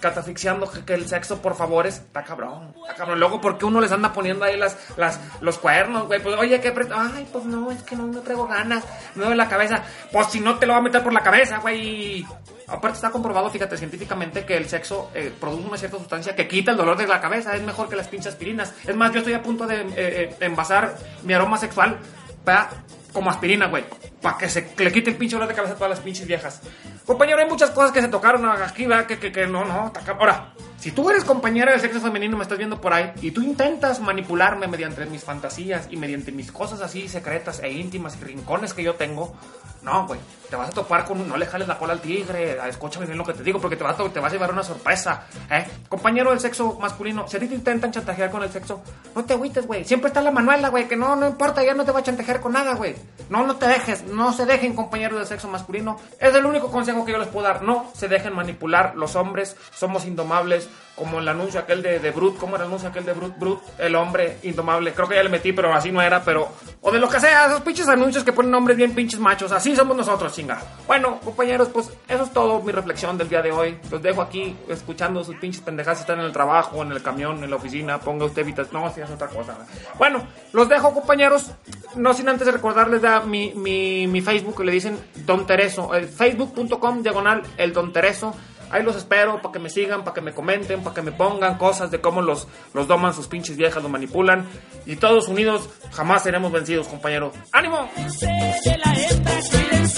catafixiando 0.00 0.70
que, 0.70 0.94
el 0.94 1.08
sexo 1.08 1.40
por 1.40 1.54
favores, 1.54 1.96
está 1.96 2.24
cabrón. 2.24 2.74
Está 2.82 2.94
cabrón. 2.94 3.20
Luego, 3.20 3.40
¿por 3.40 3.58
qué 3.58 3.64
uno 3.64 3.80
les 3.80 3.92
anda 3.92 4.12
poniendo 4.12 4.44
ahí 4.44 4.56
las, 4.56 4.76
las, 4.96 5.20
los 5.40 5.58
cuernos, 5.58 6.06
güey? 6.06 6.22
Pues, 6.22 6.36
oye, 6.36 6.60
¿qué 6.60 6.74
Ay, 6.94 7.28
pues 7.32 7.44
no, 7.44 7.70
es 7.70 7.82
que 7.82 7.96
no 7.96 8.06
me 8.06 8.20
traigo 8.20 8.46
ganas. 8.46 8.84
Me 9.14 9.24
duele 9.24 9.36
la 9.36 9.48
cabeza. 9.48 9.82
Pues 10.12 10.28
si 10.28 10.40
no 10.40 10.58
te 10.58 10.66
lo 10.66 10.72
va 10.72 10.78
a 10.78 10.82
meter 10.82 11.02
por 11.02 11.12
la 11.12 11.20
cabeza, 11.20 11.58
güey. 11.58 12.24
Aparte 12.66 12.96
está 12.96 13.10
comprobado, 13.10 13.48
fíjate, 13.48 13.78
científicamente 13.78 14.44
que 14.44 14.56
el 14.56 14.68
sexo 14.68 15.10
eh, 15.14 15.32
produce 15.40 15.66
una 15.66 15.78
cierta 15.78 15.96
sustancia 15.96 16.36
que 16.36 16.46
quita 16.46 16.72
el 16.72 16.76
dolor 16.76 16.96
de 16.98 17.06
la 17.06 17.20
cabeza. 17.20 17.56
Es 17.56 17.62
mejor 17.62 17.88
que 17.88 17.96
las 17.96 18.08
pinches 18.08 18.32
aspirinas. 18.32 18.74
Es 18.86 18.94
más, 18.94 19.10
yo 19.12 19.18
estoy 19.18 19.32
a 19.32 19.42
punto 19.42 19.66
de 19.66 19.80
eh, 19.80 19.92
eh, 19.96 20.36
envasar 20.40 20.96
mi 21.22 21.32
aroma 21.32 21.56
sexual 21.56 21.98
para 22.44 22.70
como 23.12 23.30
aspirina, 23.30 23.66
güey. 23.66 23.84
Para 24.20 24.36
que 24.36 24.48
se 24.48 24.72
le 24.76 24.92
quite 24.92 25.10
el 25.10 25.16
pinche 25.16 25.36
dolor 25.36 25.48
de 25.48 25.54
cabeza 25.54 25.74
a 25.74 25.76
todas 25.76 25.90
las 25.90 26.00
pinches 26.00 26.26
viejas. 26.26 26.60
Compañero, 27.06 27.40
hay 27.40 27.48
muchas 27.48 27.70
cosas 27.70 27.92
que 27.92 28.02
se 28.02 28.08
tocaron 28.08 28.44
aquí, 28.46 28.86
¿verdad? 28.86 29.06
Que, 29.06 29.18
que, 29.18 29.30
que 29.30 29.46
no, 29.46 29.64
no. 29.64 29.92
Ahora, 30.18 30.52
si 30.78 30.92
tú 30.92 31.08
eres 31.10 31.24
compañera 31.24 31.72
del 31.72 31.80
sexo 31.80 32.00
femenino, 32.00 32.36
me 32.36 32.42
estás 32.42 32.58
viendo 32.58 32.80
por 32.80 32.92
ahí, 32.92 33.12
y 33.20 33.30
tú 33.30 33.42
intentas 33.42 34.00
manipularme 34.00 34.66
mediante 34.68 35.06
mis 35.06 35.24
fantasías 35.24 35.88
y 35.90 35.96
mediante 35.96 36.32
mis 36.32 36.52
cosas 36.52 36.80
así 36.80 37.08
secretas 37.08 37.60
e 37.62 37.70
íntimas 37.70 38.16
y 38.20 38.24
rincones 38.24 38.74
que 38.74 38.82
yo 38.82 38.94
tengo, 38.94 39.36
no, 39.82 40.06
güey. 40.06 40.20
Te 40.50 40.56
vas 40.56 40.70
a 40.70 40.72
topar 40.72 41.04
con. 41.04 41.28
No 41.28 41.36
le 41.36 41.46
jales 41.46 41.68
la 41.68 41.78
cola 41.78 41.92
al 41.92 42.00
tigre. 42.00 42.58
Escúchame 42.68 43.06
bien 43.06 43.18
lo 43.18 43.24
que 43.24 43.32
te 43.32 43.42
digo, 43.42 43.60
porque 43.60 43.76
te 43.76 43.84
vas, 43.84 43.98
a, 43.98 44.08
te 44.08 44.18
vas 44.18 44.32
a 44.32 44.34
llevar 44.34 44.52
una 44.52 44.62
sorpresa. 44.62 45.26
¿eh? 45.50 45.66
Compañero 45.88 46.30
del 46.30 46.40
sexo 46.40 46.78
masculino, 46.80 47.28
si 47.28 47.36
a 47.36 47.40
ti 47.40 47.48
te 47.48 47.54
intentan 47.54 47.92
chantajear 47.92 48.30
con 48.30 48.42
el 48.42 48.50
sexo, 48.50 48.82
no 49.14 49.24
te 49.24 49.34
agüites, 49.34 49.66
güey. 49.66 49.84
Siempre 49.84 50.08
está 50.08 50.20
la 50.20 50.30
Manuela, 50.30 50.68
güey, 50.70 50.88
que 50.88 50.96
no, 50.96 51.14
no 51.16 51.26
importa, 51.26 51.62
ya 51.62 51.74
no 51.74 51.84
te 51.84 51.92
va 51.92 52.00
a 52.00 52.02
chantajear 52.02 52.40
con 52.40 52.52
nada, 52.52 52.74
güey. 52.74 52.96
No, 53.28 53.46
no 53.46 53.56
te 53.56 53.68
dejes, 53.68 54.04
no 54.08 54.32
se 54.32 54.46
dejen, 54.46 54.74
compañeros 54.74 55.18
del 55.18 55.26
sexo 55.26 55.48
masculino. 55.48 55.98
Es 56.18 56.34
el 56.34 56.46
único 56.46 56.70
consejo 56.70 57.04
que 57.04 57.12
yo 57.12 57.18
les 57.18 57.28
puedo 57.28 57.46
dar. 57.46 57.62
No 57.62 57.90
se 57.94 58.08
dejen 58.08 58.34
manipular. 58.34 58.94
Los 58.96 59.16
hombres 59.16 59.56
somos 59.74 60.04
indomables. 60.04 60.68
Como 60.98 61.20
el 61.20 61.28
anuncio 61.28 61.60
aquel 61.60 61.80
de, 61.80 62.00
de 62.00 62.10
Brut, 62.10 62.38
¿cómo 62.38 62.56
era 62.56 62.64
el 62.64 62.68
anuncio 62.68 62.88
aquel 62.88 63.04
de 63.04 63.12
Brut? 63.12 63.38
Brut, 63.38 63.60
el 63.78 63.94
hombre 63.94 64.38
indomable. 64.42 64.92
Creo 64.92 65.08
que 65.08 65.14
ya 65.14 65.22
le 65.22 65.28
metí, 65.28 65.52
pero 65.52 65.72
así 65.72 65.92
no 65.92 66.02
era, 66.02 66.24
pero. 66.24 66.48
O 66.80 66.90
de 66.90 66.98
lo 66.98 67.08
que 67.08 67.20
sea, 67.20 67.46
esos 67.46 67.60
pinches 67.60 67.88
anuncios 67.88 68.24
que 68.24 68.32
ponen 68.32 68.52
hombres 68.54 68.76
bien 68.76 68.94
pinches 68.94 69.20
machos. 69.20 69.52
Así 69.52 69.76
somos 69.76 69.96
nosotros, 69.96 70.34
chinga. 70.34 70.60
Bueno, 70.88 71.20
compañeros, 71.20 71.68
pues 71.68 71.90
eso 72.08 72.24
es 72.24 72.32
todo 72.32 72.60
mi 72.62 72.72
reflexión 72.72 73.16
del 73.16 73.28
día 73.28 73.42
de 73.42 73.52
hoy. 73.52 73.78
Los 73.90 74.02
dejo 74.02 74.22
aquí 74.22 74.56
escuchando 74.68 75.22
sus 75.22 75.36
pinches 75.36 75.62
pendejadas 75.62 75.98
si 75.98 76.02
están 76.02 76.18
en 76.18 76.26
el 76.26 76.32
trabajo, 76.32 76.82
en 76.82 76.90
el 76.90 77.02
camión, 77.02 77.44
en 77.44 77.50
la 77.50 77.56
oficina. 77.56 78.00
Ponga 78.00 78.24
usted 78.24 78.42
evitas. 78.42 78.72
No, 78.72 78.92
si 78.92 79.00
es 79.00 79.10
otra 79.10 79.28
cosa. 79.28 79.56
Bueno, 79.98 80.26
los 80.52 80.68
dejo, 80.68 80.92
compañeros. 80.92 81.52
No 81.94 82.12
sin 82.12 82.28
antes 82.28 82.52
recordarles 82.52 83.02
da 83.02 83.20
mi, 83.20 83.52
mi, 83.54 84.06
mi 84.08 84.20
Facebook, 84.20 84.60
le 84.64 84.72
dicen 84.72 84.98
Don 85.24 85.46
Tereso. 85.46 85.94
El 85.94 86.08
facebook.com 86.08 87.02
diagonal 87.02 87.42
el 87.56 87.72
Don 87.72 87.92
Tereso. 87.92 88.34
Ahí 88.70 88.82
los 88.82 88.96
espero 88.96 89.40
para 89.40 89.52
que 89.52 89.58
me 89.58 89.70
sigan, 89.70 90.04
para 90.04 90.14
que 90.14 90.20
me 90.20 90.32
comenten, 90.32 90.82
para 90.82 90.94
que 90.94 91.02
me 91.02 91.12
pongan 91.12 91.58
cosas 91.58 91.90
de 91.90 92.00
cómo 92.00 92.22
los, 92.22 92.46
los 92.74 92.86
doman 92.86 93.14
sus 93.14 93.26
pinches 93.26 93.56
viejas, 93.56 93.82
los 93.82 93.90
manipulan. 93.90 94.46
Y 94.86 94.96
todos 94.96 95.28
unidos 95.28 95.68
jamás 95.92 96.22
seremos 96.22 96.52
vencidos, 96.52 96.88
compañero. 96.88 97.32
¡Ánimo! 97.52 97.88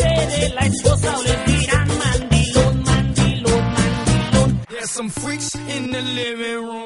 de 0.01 0.49
la 0.51 0.61
esposa 0.67 1.17
o 1.17 1.60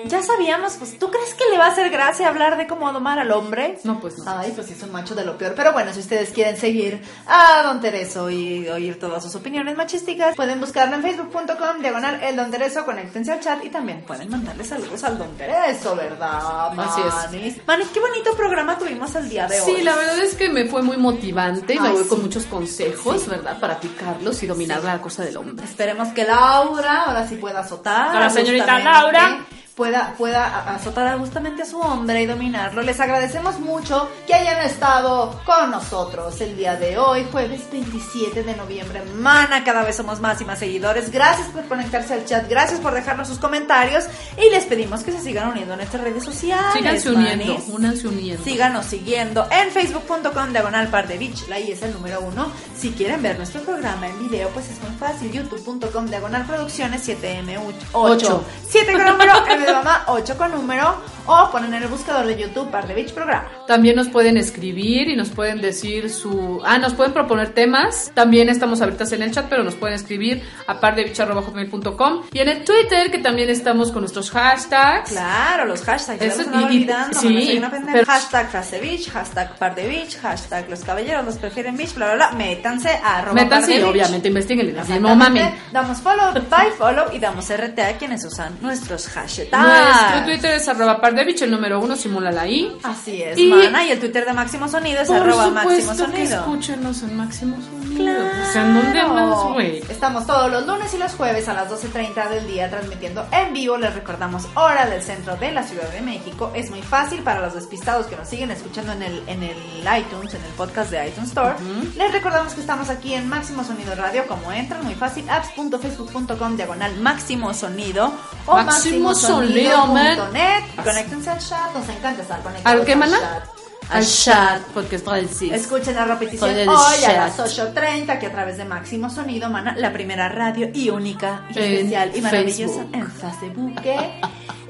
Ya 0.07 0.23
sabíamos, 0.23 0.75
pues, 0.79 0.99
¿tú 0.99 1.11
crees 1.11 1.35
que 1.35 1.45
le 1.51 1.59
va 1.59 1.67
a 1.67 1.69
hacer 1.73 1.91
gracia 1.91 2.29
hablar 2.29 2.57
de 2.57 2.67
cómo 2.67 2.93
domar 2.93 3.19
al 3.19 3.31
hombre? 3.33 3.79
No, 3.85 4.01
pues 4.01 4.19
no. 4.19 4.25
Ay, 4.39 4.53
pues 4.55 4.67
sí, 4.67 4.75
es 4.77 4.83
un 4.83 4.93
macho 4.93 5.15
de 5.15 5.25
lo 5.25 5.39
peor. 5.39 5.55
Pero 5.57 5.73
bueno, 5.73 5.93
si 5.93 6.01
ustedes 6.01 6.31
quieren 6.31 6.57
seguir 6.57 7.03
a 7.27 7.63
Don 7.63 7.81
Tereso 7.81 8.29
y 8.31 8.69
oír 8.69 8.99
todas 8.99 9.23
sus 9.23 9.35
opiniones 9.35 9.77
machísticas, 9.77 10.35
pueden 10.37 10.61
buscarlo 10.61 10.97
en 10.97 11.03
facebook.com, 11.03 11.81
diagonal 11.81 12.21
el 12.23 12.37
Don 12.37 12.51
Tereso, 12.51 12.85
conéctense 12.85 13.33
al 13.33 13.41
chat 13.41 13.65
y 13.65 13.71
también 13.71 14.03
pueden 14.03 14.29
mandarle 14.31 14.65
saludos 14.65 15.03
al 15.05 15.17
Don 15.19 15.35
Tereso, 15.37 15.97
¿verdad? 15.97 16.79
Así 16.79 17.01
es. 17.01 17.15
Manis? 17.15 17.57
Manis, 17.67 17.89
qué 17.89 18.01
bonito 18.01 18.35
programa 18.37 18.79
tuvimos 18.79 19.15
el 19.15 19.29
día 19.29 19.47
de 19.47 19.61
hoy. 19.61 19.77
Sí, 19.77 19.83
la 19.83 19.97
verdad 19.97 20.19
es 20.19 20.35
que 20.35 20.49
me 20.49 20.67
fue 20.67 20.83
muy 20.83 20.97
motivante 20.99 21.75
y 21.75 21.79
me 21.79 21.89
Ay, 21.89 21.95
voy 21.95 22.03
sí. 22.03 22.09
con 22.11 22.23
muchos 22.23 22.45
consejos, 22.45 23.23
Sí. 23.23 23.31
¿verdad? 23.31 23.59
Para 23.59 23.75
aplicarlos 23.75 24.43
y 24.43 24.47
dominar 24.47 24.83
la 24.85 25.01
cosa 25.01 25.25
del 25.25 25.37
hombre. 25.37 25.65
Esperemos 25.65 26.09
que 26.09 26.25
Laura 26.25 27.05
ahora 27.05 27.27
sí 27.27 27.37
pueda 27.37 27.61
azotar. 27.61 27.93
A 27.95 28.20
la 28.20 28.30
señorita 28.30 28.64
justamente, 28.64 28.90
Laura. 28.90 29.38
Pueda, 29.75 30.14
pueda 30.16 30.72
azotar 30.72 31.18
justamente 31.18 31.62
a 31.62 31.66
su 31.66 31.81
hombre 31.81 32.22
y 32.22 32.27
dominarlo. 32.27 32.81
Les 32.83 33.01
agradecemos 33.01 33.59
mucho 33.59 34.09
que 34.25 34.33
hayan 34.33 34.64
estado 34.64 35.41
con 35.45 35.72
nosotros 35.72 36.41
el 36.41 36.57
día 36.57 36.77
de 36.77 36.97
hoy, 36.97 37.27
jueves 37.33 37.62
27 37.72 38.45
de 38.45 38.55
noviembre. 38.55 39.03
Mana, 39.16 39.64
cada 39.64 39.83
vez 39.83 39.97
somos 39.97 40.20
más 40.20 40.41
y 40.41 40.45
más 40.45 40.61
seguidores. 40.61 41.11
Gracias 41.11 41.49
por 41.49 41.64
conectarse 41.66 42.14
al 42.14 42.25
chat, 42.25 42.49
gracias 42.49 42.79
por 42.79 42.95
dejarnos 42.95 43.27
sus 43.27 43.39
comentarios 43.39 44.05
y 44.37 44.49
les 44.51 44.64
pedimos 44.64 45.03
que 45.03 45.11
se 45.11 45.20
sigan 45.20 45.49
uniendo 45.49 45.75
a 45.75 45.77
nuestras 45.77 46.05
redes 46.05 46.22
sociales. 46.22 46.72
Síganse 46.72 47.11
uniendo, 47.11 47.59
únanse 47.66 48.07
uniendo. 48.07 48.45
Síganos 48.45 48.87
siguiendo 48.87 49.49
en 49.51 49.72
facebook.com 49.72 50.53
diagonal 50.53 50.87
par 50.87 51.09
de 51.09 51.18
beach, 51.18 51.49
la 51.49 51.59
I 51.59 51.72
es 51.72 51.83
el 51.83 51.93
número 51.95 52.20
uno. 52.20 52.47
Si 52.79 52.93
quieren 52.93 53.22
ver 53.22 53.39
nuestro 53.39 53.61
programa 53.62 54.07
en 54.07 54.20
video, 54.20 54.51
pues 54.51 54.70
es 54.70 54.81
muy 54.83 54.97
fácil, 54.99 55.33
youtube.com 55.33 56.07
diagonal 56.07 56.47
producciones 56.47 57.09
7M8. 57.09 57.75
Ocho. 57.93 58.45
7 58.68 58.93
con 58.93 59.05
número, 59.05 59.33
M 59.65 59.73
de 59.73 59.77
mamá, 59.77 60.05
8 60.09 60.37
con 60.37 60.53
número, 60.53 60.95
o 61.27 61.51
ponen 61.51 61.75
en 61.75 61.83
el 61.83 61.89
buscador 61.89 62.27
de 62.27 62.37
YouTube 62.37 62.70
par 62.70 62.87
de 62.87 62.95
beach 62.95 63.12
programa. 63.12 63.49
También 63.66 63.97
nos 63.97 64.09
pueden 64.09 64.37
escribir 64.37 65.09
y 65.09 65.16
nos 65.16 65.31
pueden 65.31 65.61
decir 65.61 66.11
su... 66.11 66.61
Ah, 66.64 66.79
nos 66.79 66.95
pueden 66.95 67.12
proponer 67.12 67.51
temas. 67.55 68.11
También 68.14 68.49
estamos 68.49 68.81
ahorita 68.81 69.05
en 69.12 69.22
el 69.22 69.31
chat, 69.33 69.47
pero 69.49 69.62
nos 69.64 69.75
pueden 69.75 69.95
escribir 69.97 70.43
a 70.66 70.79
pardebich.com 70.81 72.22
y 72.33 72.39
en 72.39 72.49
el 72.49 72.64
Twitter, 72.64 73.11
que 73.11 73.18
también 73.18 73.49
estamos 73.51 73.91
con 73.93 74.03
nuestros 74.03 74.31
hashtags. 74.31 75.11
Claro, 75.11 75.64
los 75.64 75.83
hashtags, 75.83 76.20
ya 76.20 76.27
Eso- 76.27 76.39
los 76.39 76.47
andaba 76.49 76.62
y- 76.62 76.75
y- 76.75 76.77
olvidando, 76.79 77.20
sí, 77.20 77.62
pero- 77.93 78.07
Hashtag 78.07 78.51
frase 78.51 78.81
beach, 78.81 79.09
hashtag 79.11 79.57
par 79.59 79.75
de 79.75 79.87
beach, 79.89 80.16
hashtag 80.18 80.68
los 80.68 80.81
caballeros 80.81 81.25
los 81.25 81.37
prefieren 81.37 81.77
beach, 81.77 81.95
bla, 81.95 82.14
bla, 82.14 82.29
bla. 82.29 82.39
Métanse 82.39 82.91
a 83.03 83.18
arroba 83.18 83.35
Métanse 83.35 83.77
y 83.79 83.83
obviamente 83.83 84.29
investiguen. 84.29 84.75
No 85.01 85.14
mamen. 85.16 85.55
Damos 85.72 85.99
follow, 86.01 86.33
bye 86.35 86.70
follow 86.77 87.07
y 87.12 87.18
damos 87.18 87.49
RT 87.51 87.79
a 87.83 87.97
quienes 87.99 88.25
usan 88.25 88.57
nuestros 88.61 89.09
hashtags. 89.09 89.51
Nuestro 89.53 90.25
Twitter 90.25 90.55
es 90.57 90.68
arroba 90.68 91.01
pardevich, 91.15 91.43
el 91.43 91.51
número 91.51 91.81
uno 91.81 91.97
simula 91.97 92.31
la 92.31 92.47
I. 92.47 92.77
Así 92.83 93.23
es, 93.23 93.39
Y- 93.39 93.47
mana. 93.49 93.85
Y 93.85 93.91
el 93.91 94.01
Twitter 94.01 94.25
de 94.25 94.33
Máximo 94.33 94.69
Sonido 94.69 95.01
es 95.03 95.09
Por 95.09 95.17
arroba 95.19 95.49
Máximo 95.51 95.93
que 95.93 95.97
Sonido. 95.99 96.37
escúchenos 96.41 97.03
en 97.03 97.17
Máximo 97.17 97.57
Sonido. 97.62 97.95
Claro, 97.95 98.25
en 98.55 98.75
dónde 98.75 99.03
más, 99.05 99.45
güey. 99.53 99.79
Estamos 99.89 100.27
todos 100.27 100.51
los 100.51 100.67
lunes 100.67 100.93
y 100.95 100.99
los 100.99 101.12
jueves 101.12 101.49
a 101.49 101.55
las 101.55 101.69
12.30 101.71 102.29
del 102.29 102.47
día 102.47 102.69
transmitiendo 102.69 103.27
en 103.31 103.53
vivo. 103.53 103.77
Les 103.77 103.95
recordamos 103.95 104.47
hora 104.55 104.87
del 104.87 105.01
centro 105.03 105.37
de 105.37 105.53
la 105.53 105.62
Ciudad 105.62 105.89
de 105.91 106.01
México. 106.01 106.51
Es 106.55 106.71
muy 106.71 106.83
fácil 106.83 107.23
para 107.23 107.41
los 107.41 107.55
despistados 107.55 108.07
que 108.07 108.17
nos 108.17 108.29
siguen 108.29 108.51
escuchando 108.51 108.93
en 108.93 109.03
el, 109.03 109.23
en 109.29 109.43
el 109.45 109.57
iTunes, 109.99 110.35
en 110.35 110.43
el 110.45 110.51
podcast 110.57 110.91
de 110.91 111.07
iTunes 111.09 111.29
Store. 111.29 111.55
Les 111.97 112.12
recordamos 112.12 112.55
que 112.55 112.61
estamos 112.61 112.89
aquí 112.91 113.15
en 113.15 113.29
Máximo 113.29 113.62
Sonido 113.65 113.95
Radio. 113.95 114.27
Como 114.27 114.51
entran, 114.53 114.85
muy 114.85 114.95
fácil, 114.95 115.29
apps.facebook.com 115.31 116.57
diagonal 116.57 116.97
Máximo 117.01 117.55
Sonido 117.55 118.12
o 118.47 118.57
Máximo 118.57 119.15
Sonido, 119.15 119.87
man. 119.87 120.19
máximosonido.net. 120.19 120.65
Conéctense 121.05 121.31
al 121.31 121.39
chat, 121.39 121.75
nos 121.75 121.89
encanta 121.89 122.23
estar 122.23 122.43
conectados 122.43 122.81
¿Al 122.81 122.87
qué, 122.87 122.97
mana? 122.97 123.19
chat. 123.21 123.45
Al 123.91 124.07
chat, 124.07 124.63
porque 124.73 124.97
es 124.97 125.03
francés. 125.03 125.53
Escuchen 125.53 125.95
la 125.95 126.07
repetición 126.07 126.51
hoy 126.51 126.67
a 126.69 127.01
chat. 127.01 127.39
las 127.39 127.39
8.30 127.75 128.19
que 128.19 128.27
a 128.27 128.33
través 128.33 128.57
de 128.57 128.65
Máximo 128.65 129.11
Sonido, 129.11 129.51
mana, 129.51 129.75
la 129.77 129.93
primera 129.93 130.29
radio 130.31 130.71
y 130.73 130.89
única 130.89 131.47
y 131.55 131.59
En 131.59 131.65
especial 131.75 132.13
y 132.15 132.21
maravillosa 132.23 132.75
Facebook. 132.75 132.95
en 132.95 133.11
Facebook. 133.13 133.83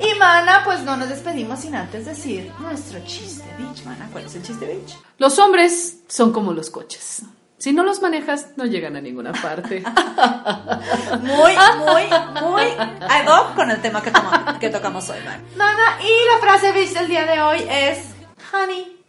y 0.00 0.18
mana, 0.18 0.62
pues 0.64 0.80
no 0.80 0.96
nos 0.96 1.08
despedimos 1.08 1.60
sin 1.60 1.76
antes 1.76 2.06
decir 2.06 2.50
nuestro 2.58 2.98
chiste 3.06 3.44
bitch, 3.56 3.84
mana. 3.84 4.08
¿Cuál 4.10 4.24
es 4.24 4.34
el 4.34 4.42
chiste 4.42 4.66
bitch? 4.66 4.96
Los 5.18 5.38
hombres 5.38 5.98
son 6.08 6.32
como 6.32 6.52
los 6.52 6.68
coches. 6.70 7.22
Si 7.64 7.72
no 7.72 7.82
los 7.82 8.02
manejas, 8.02 8.48
no 8.56 8.66
llegan 8.66 8.94
a 8.94 9.00
ninguna 9.00 9.32
parte. 9.32 9.82
Muy, 11.22 11.54
muy, 11.78 12.02
muy 12.42 12.62
ad 13.08 13.26
hoc 13.26 13.54
con 13.54 13.70
el 13.70 13.80
tema 13.80 14.02
que, 14.02 14.10
toma- 14.10 14.58
que 14.60 14.68
tocamos 14.68 15.08
hoy, 15.08 15.16
man. 15.24 15.42
Mana, 15.56 15.98
y 16.02 16.12
la 16.30 16.40
frase 16.42 16.72
bitch 16.72 16.92
del 16.92 17.08
día 17.08 17.24
de 17.24 17.40
hoy 17.40 17.66
es, 17.66 18.08
honey, 18.52 19.00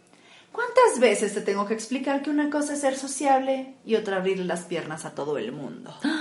¿cuántas 0.52 0.98
veces 0.98 1.34
te 1.34 1.42
tengo 1.42 1.66
que 1.66 1.74
explicar 1.74 2.22
que 2.22 2.30
una 2.30 2.48
cosa 2.48 2.72
es 2.72 2.80
ser 2.80 2.96
sociable 2.96 3.74
y 3.84 3.94
otra 3.96 4.16
abrirle 4.16 4.46
las 4.46 4.62
piernas 4.62 5.04
a 5.04 5.10
todo 5.10 5.36
el 5.36 5.52
mundo? 5.52 5.94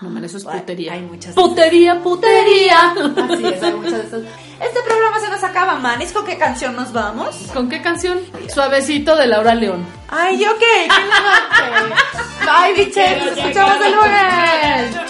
No, 0.00 0.10
man, 0.10 0.24
eso 0.24 0.36
es 0.38 0.44
putería. 0.44 0.92
Hay 0.92 1.00
muchas 1.02 1.34
Putería, 1.34 2.00
putería. 2.00 2.90
Así 2.90 3.46
es, 3.46 3.62
hay 3.62 3.72
muchas 3.72 3.92
de 3.92 4.06
esas. 4.06 4.22
Este 4.60 4.80
programa 4.86 5.20
se 5.20 5.28
nos 5.28 5.42
acaba, 5.42 5.74
Manis. 5.76 6.12
¿Con 6.12 6.24
qué 6.24 6.36
canción 6.38 6.76
nos 6.76 6.92
vamos? 6.92 7.36
¿Con 7.52 7.68
qué 7.68 7.82
canción? 7.82 8.20
Suavecito 8.52 9.16
de 9.16 9.26
Laura 9.26 9.54
León. 9.54 9.84
Ay, 10.08 10.44
ok. 10.44 10.62
Bye, 12.46 12.84
biches. 12.84 13.24
Nos 13.24 13.38
escuchamos 13.38 13.76
el 13.84 13.92
lunes. 13.92 15.07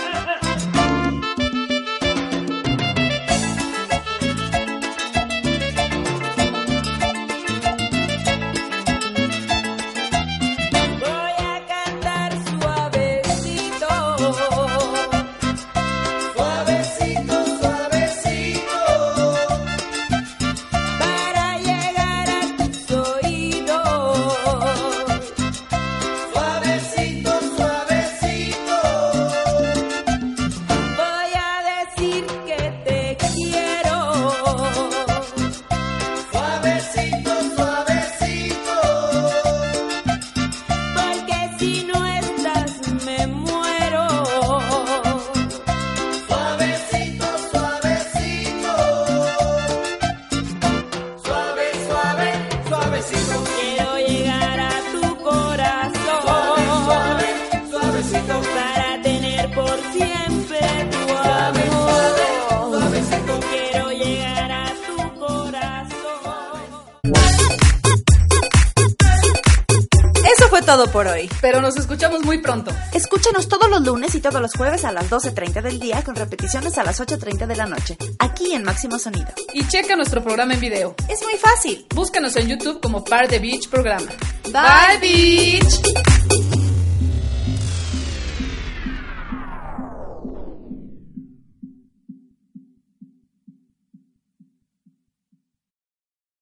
Pronto. 72.49 72.74
Escúchanos 72.94 73.46
todos 73.46 73.68
los 73.68 73.82
lunes 73.82 74.14
y 74.14 74.20
todos 74.20 74.40
los 74.40 74.55
jueves 74.55 74.86
a 74.86 74.92
las 74.92 75.11
12.30 75.11 75.61
del 75.61 75.78
día 75.78 76.03
con 76.03 76.16
repeticiones 76.16 76.78
a 76.78 76.82
las 76.82 76.99
8.30 76.99 77.46
de 77.46 77.57
la 77.57 77.66
noche, 77.66 77.99
aquí 78.18 78.55
en 78.55 78.62
Máximo 78.62 78.99
Sonido. 78.99 79.28
Y 79.53 79.66
checa 79.68 79.96
nuestro 79.96 80.24
programa 80.24 80.55
en 80.55 80.61
video. 80.61 80.94
Es 81.11 81.22
muy 81.22 81.34
fácil. 81.34 81.84
Búscanos 81.94 82.36
en 82.36 82.49
YouTube 82.49 82.80
como 82.80 83.05
Par 83.05 83.28
de 83.28 83.38
Beach 83.38 83.68
Programa. 83.68 84.11
Bye, 84.44 84.99
bitch. 85.03 86.57